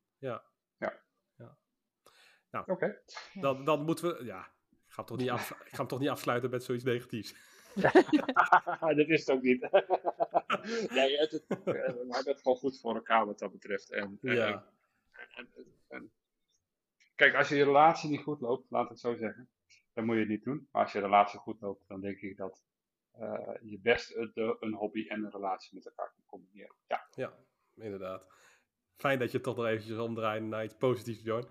Ja, 2.51 2.65
oké. 2.65 3.01
dan, 3.33 3.65
dan 3.65 3.85
moeten 3.85 4.17
we... 4.17 4.23
Ja, 4.23 4.45
ik 4.69 4.77
ga, 4.87 4.95
hem 4.95 5.05
toch 5.05 5.17
niet 5.17 5.29
af, 5.29 5.51
ik 5.51 5.69
ga 5.69 5.77
hem 5.77 5.87
toch 5.87 5.99
niet 5.99 6.09
afsluiten 6.09 6.49
met 6.49 6.63
zoiets 6.63 6.83
negatiefs. 6.83 7.35
dat 8.95 9.07
is 9.07 9.25
het 9.25 9.31
ook 9.35 9.41
niet. 9.41 9.61
ja, 10.97 11.03
je 11.03 11.15
hebt 11.17 11.31
het, 11.31 11.45
eh, 11.49 11.63
we 11.63 12.07
hebben 12.09 12.33
het 12.33 12.41
gewoon 12.41 12.57
goed 12.57 12.79
voor 12.79 12.95
elkaar 12.95 13.25
wat 13.25 13.39
dat 13.39 13.51
betreft. 13.51 13.91
En, 13.91 14.17
en- 14.21 14.35
Ja, 14.35 14.71
en- 15.35 15.47
en- 15.87 16.11
kijk, 17.15 17.35
als 17.35 17.49
je 17.49 17.55
je 17.55 17.63
relatie 17.63 18.09
niet 18.09 18.21
goed 18.21 18.41
loopt, 18.41 18.69
laat 18.69 18.89
het 18.89 18.99
zo 18.99 19.15
zeggen, 19.15 19.49
dan 19.99 20.07
moet 20.07 20.15
je 20.15 20.21
het 20.21 20.29
niet 20.29 20.43
doen. 20.43 20.67
Maar 20.71 20.83
als 20.83 20.91
je 20.91 20.99
relatie 20.99 21.39
goed 21.39 21.61
loopt, 21.61 21.87
dan 21.87 22.01
denk 22.01 22.17
ik 22.19 22.37
dat 22.37 22.63
eh, 23.11 23.49
je 23.61 23.79
best 23.79 24.15
een, 24.15 24.31
de- 24.33 24.57
een 24.59 24.73
hobby 24.73 25.07
en 25.07 25.23
een 25.23 25.31
relatie 25.31 25.69
met 25.75 25.85
elkaar 25.85 26.11
kan 26.15 26.23
combineren. 26.25 26.75
Ja, 26.87 27.07
ja, 27.15 27.33
inderdaad. 27.75 28.27
Fijn 28.95 29.19
dat 29.19 29.27
je 29.31 29.37
het 29.37 29.45
toch 29.45 29.55
nog 29.55 29.65
eventjes 29.65 29.97
omdraait 29.97 30.43
naar 30.43 30.63
iets 30.63 30.77
positiefs, 30.77 31.21
John. 31.23 31.47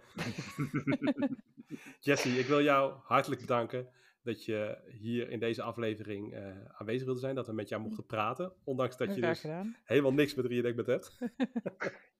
Jesse, 2.00 2.28
ik 2.28 2.46
wil 2.46 2.62
jou 2.62 2.98
hartelijk 3.02 3.40
bedanken 3.40 3.88
dat 4.22 4.44
je 4.44 4.78
hier 4.86 5.30
in 5.30 5.38
deze 5.38 5.62
aflevering 5.62 6.34
eh, 6.34 6.64
aanwezig 6.72 7.04
wilde 7.04 7.20
zijn. 7.20 7.34
Dat 7.34 7.46
we 7.46 7.52
met 7.52 7.68
jou 7.68 7.82
mochten 7.82 8.06
praten. 8.06 8.52
Ondanks 8.64 8.96
dat 8.96 9.14
je 9.14 9.20
dus 9.20 9.40
gedaan. 9.40 9.76
helemaal 9.84 10.12
niks 10.12 10.34
met 10.34 10.46
reenactment 10.46 10.86
hebt. 10.88 11.18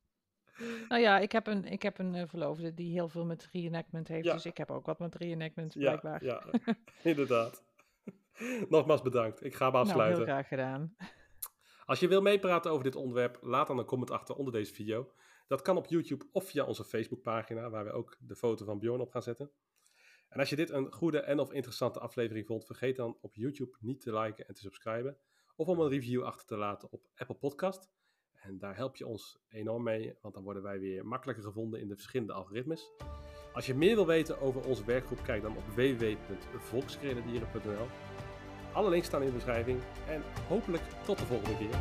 Nou 0.88 1.02
ja, 1.02 1.18
ik 1.18 1.32
heb 1.32 1.46
een, 1.46 1.64
ik 1.64 1.82
heb 1.82 1.98
een 1.98 2.14
eh, 2.14 2.26
verloofde 2.26 2.74
die 2.74 2.92
heel 2.92 3.08
veel 3.08 3.24
met 3.24 3.48
reenactment 3.52 4.08
heeft. 4.08 4.24
Ja. 4.24 4.32
Dus 4.32 4.46
ik 4.46 4.56
heb 4.56 4.70
ook 4.70 4.86
wat 4.86 4.98
met 4.98 5.14
reenactment, 5.14 5.74
Ja, 5.74 5.80
blijkbaar. 5.80 6.24
ja 6.24 6.42
inderdaad. 7.10 7.64
Nogmaals 8.68 9.02
bedankt. 9.02 9.44
Ik 9.44 9.54
ga 9.54 9.64
hem 9.64 9.72
nou, 9.72 9.84
heel 9.86 9.94
afsluiten. 9.94 10.24
graag 10.24 10.48
gedaan. 10.48 10.96
Als 11.84 12.00
je 12.00 12.08
wil 12.08 12.22
meepraten 12.22 12.70
over 12.70 12.84
dit 12.84 12.96
onderwerp, 12.96 13.38
laat 13.40 13.66
dan 13.66 13.78
een 13.78 13.84
comment 13.84 14.10
achter 14.10 14.34
onder 14.34 14.52
deze 14.52 14.74
video. 14.74 15.12
Dat 15.46 15.62
kan 15.62 15.76
op 15.76 15.86
YouTube 15.86 16.26
of 16.32 16.44
via 16.44 16.64
onze 16.64 16.84
Facebookpagina, 16.84 17.70
waar 17.70 17.84
we 17.84 17.92
ook 17.92 18.16
de 18.20 18.36
foto 18.36 18.64
van 18.64 18.78
Bjorn 18.78 19.00
op 19.00 19.10
gaan 19.10 19.22
zetten. 19.22 19.50
En 20.28 20.40
als 20.40 20.50
je 20.50 20.56
dit 20.56 20.70
een 20.70 20.92
goede 20.92 21.20
en 21.20 21.38
of 21.38 21.52
interessante 21.52 22.00
aflevering 22.00 22.46
vond, 22.46 22.66
vergeet 22.66 22.96
dan 22.96 23.18
op 23.20 23.34
YouTube 23.34 23.76
niet 23.80 24.00
te 24.00 24.18
liken 24.18 24.46
en 24.46 24.54
te 24.54 24.60
subscriben. 24.60 25.18
Of 25.56 25.68
om 25.68 25.80
een 25.80 25.88
review 25.88 26.22
achter 26.22 26.46
te 26.46 26.56
laten 26.56 26.92
op 26.92 27.06
Apple 27.16 27.36
Podcast. 27.36 27.90
En 28.42 28.58
daar 28.58 28.76
help 28.76 28.96
je 28.96 29.06
ons 29.06 29.38
enorm 29.48 29.82
mee, 29.82 30.14
want 30.22 30.34
dan 30.34 30.42
worden 30.42 30.62
wij 30.62 30.78
weer 30.78 31.06
makkelijker 31.06 31.44
gevonden 31.44 31.80
in 31.80 31.88
de 31.88 31.94
verschillende 31.94 32.32
algoritmes. 32.32 32.90
Als 33.52 33.66
je 33.66 33.74
meer 33.74 33.94
wil 33.94 34.06
weten 34.06 34.40
over 34.40 34.66
onze 34.66 34.84
werkgroep, 34.84 35.22
kijk 35.22 35.42
dan 35.42 35.56
op 35.56 35.66
www.volksgrenadieren.nl. 35.66 37.86
Alle 38.72 38.90
links 38.90 39.06
staan 39.06 39.20
in 39.20 39.28
de 39.28 39.34
beschrijving 39.34 39.80
en 40.08 40.22
hopelijk 40.48 40.82
tot 41.04 41.18
de 41.18 41.26
volgende 41.26 41.56
keer. 41.56 41.76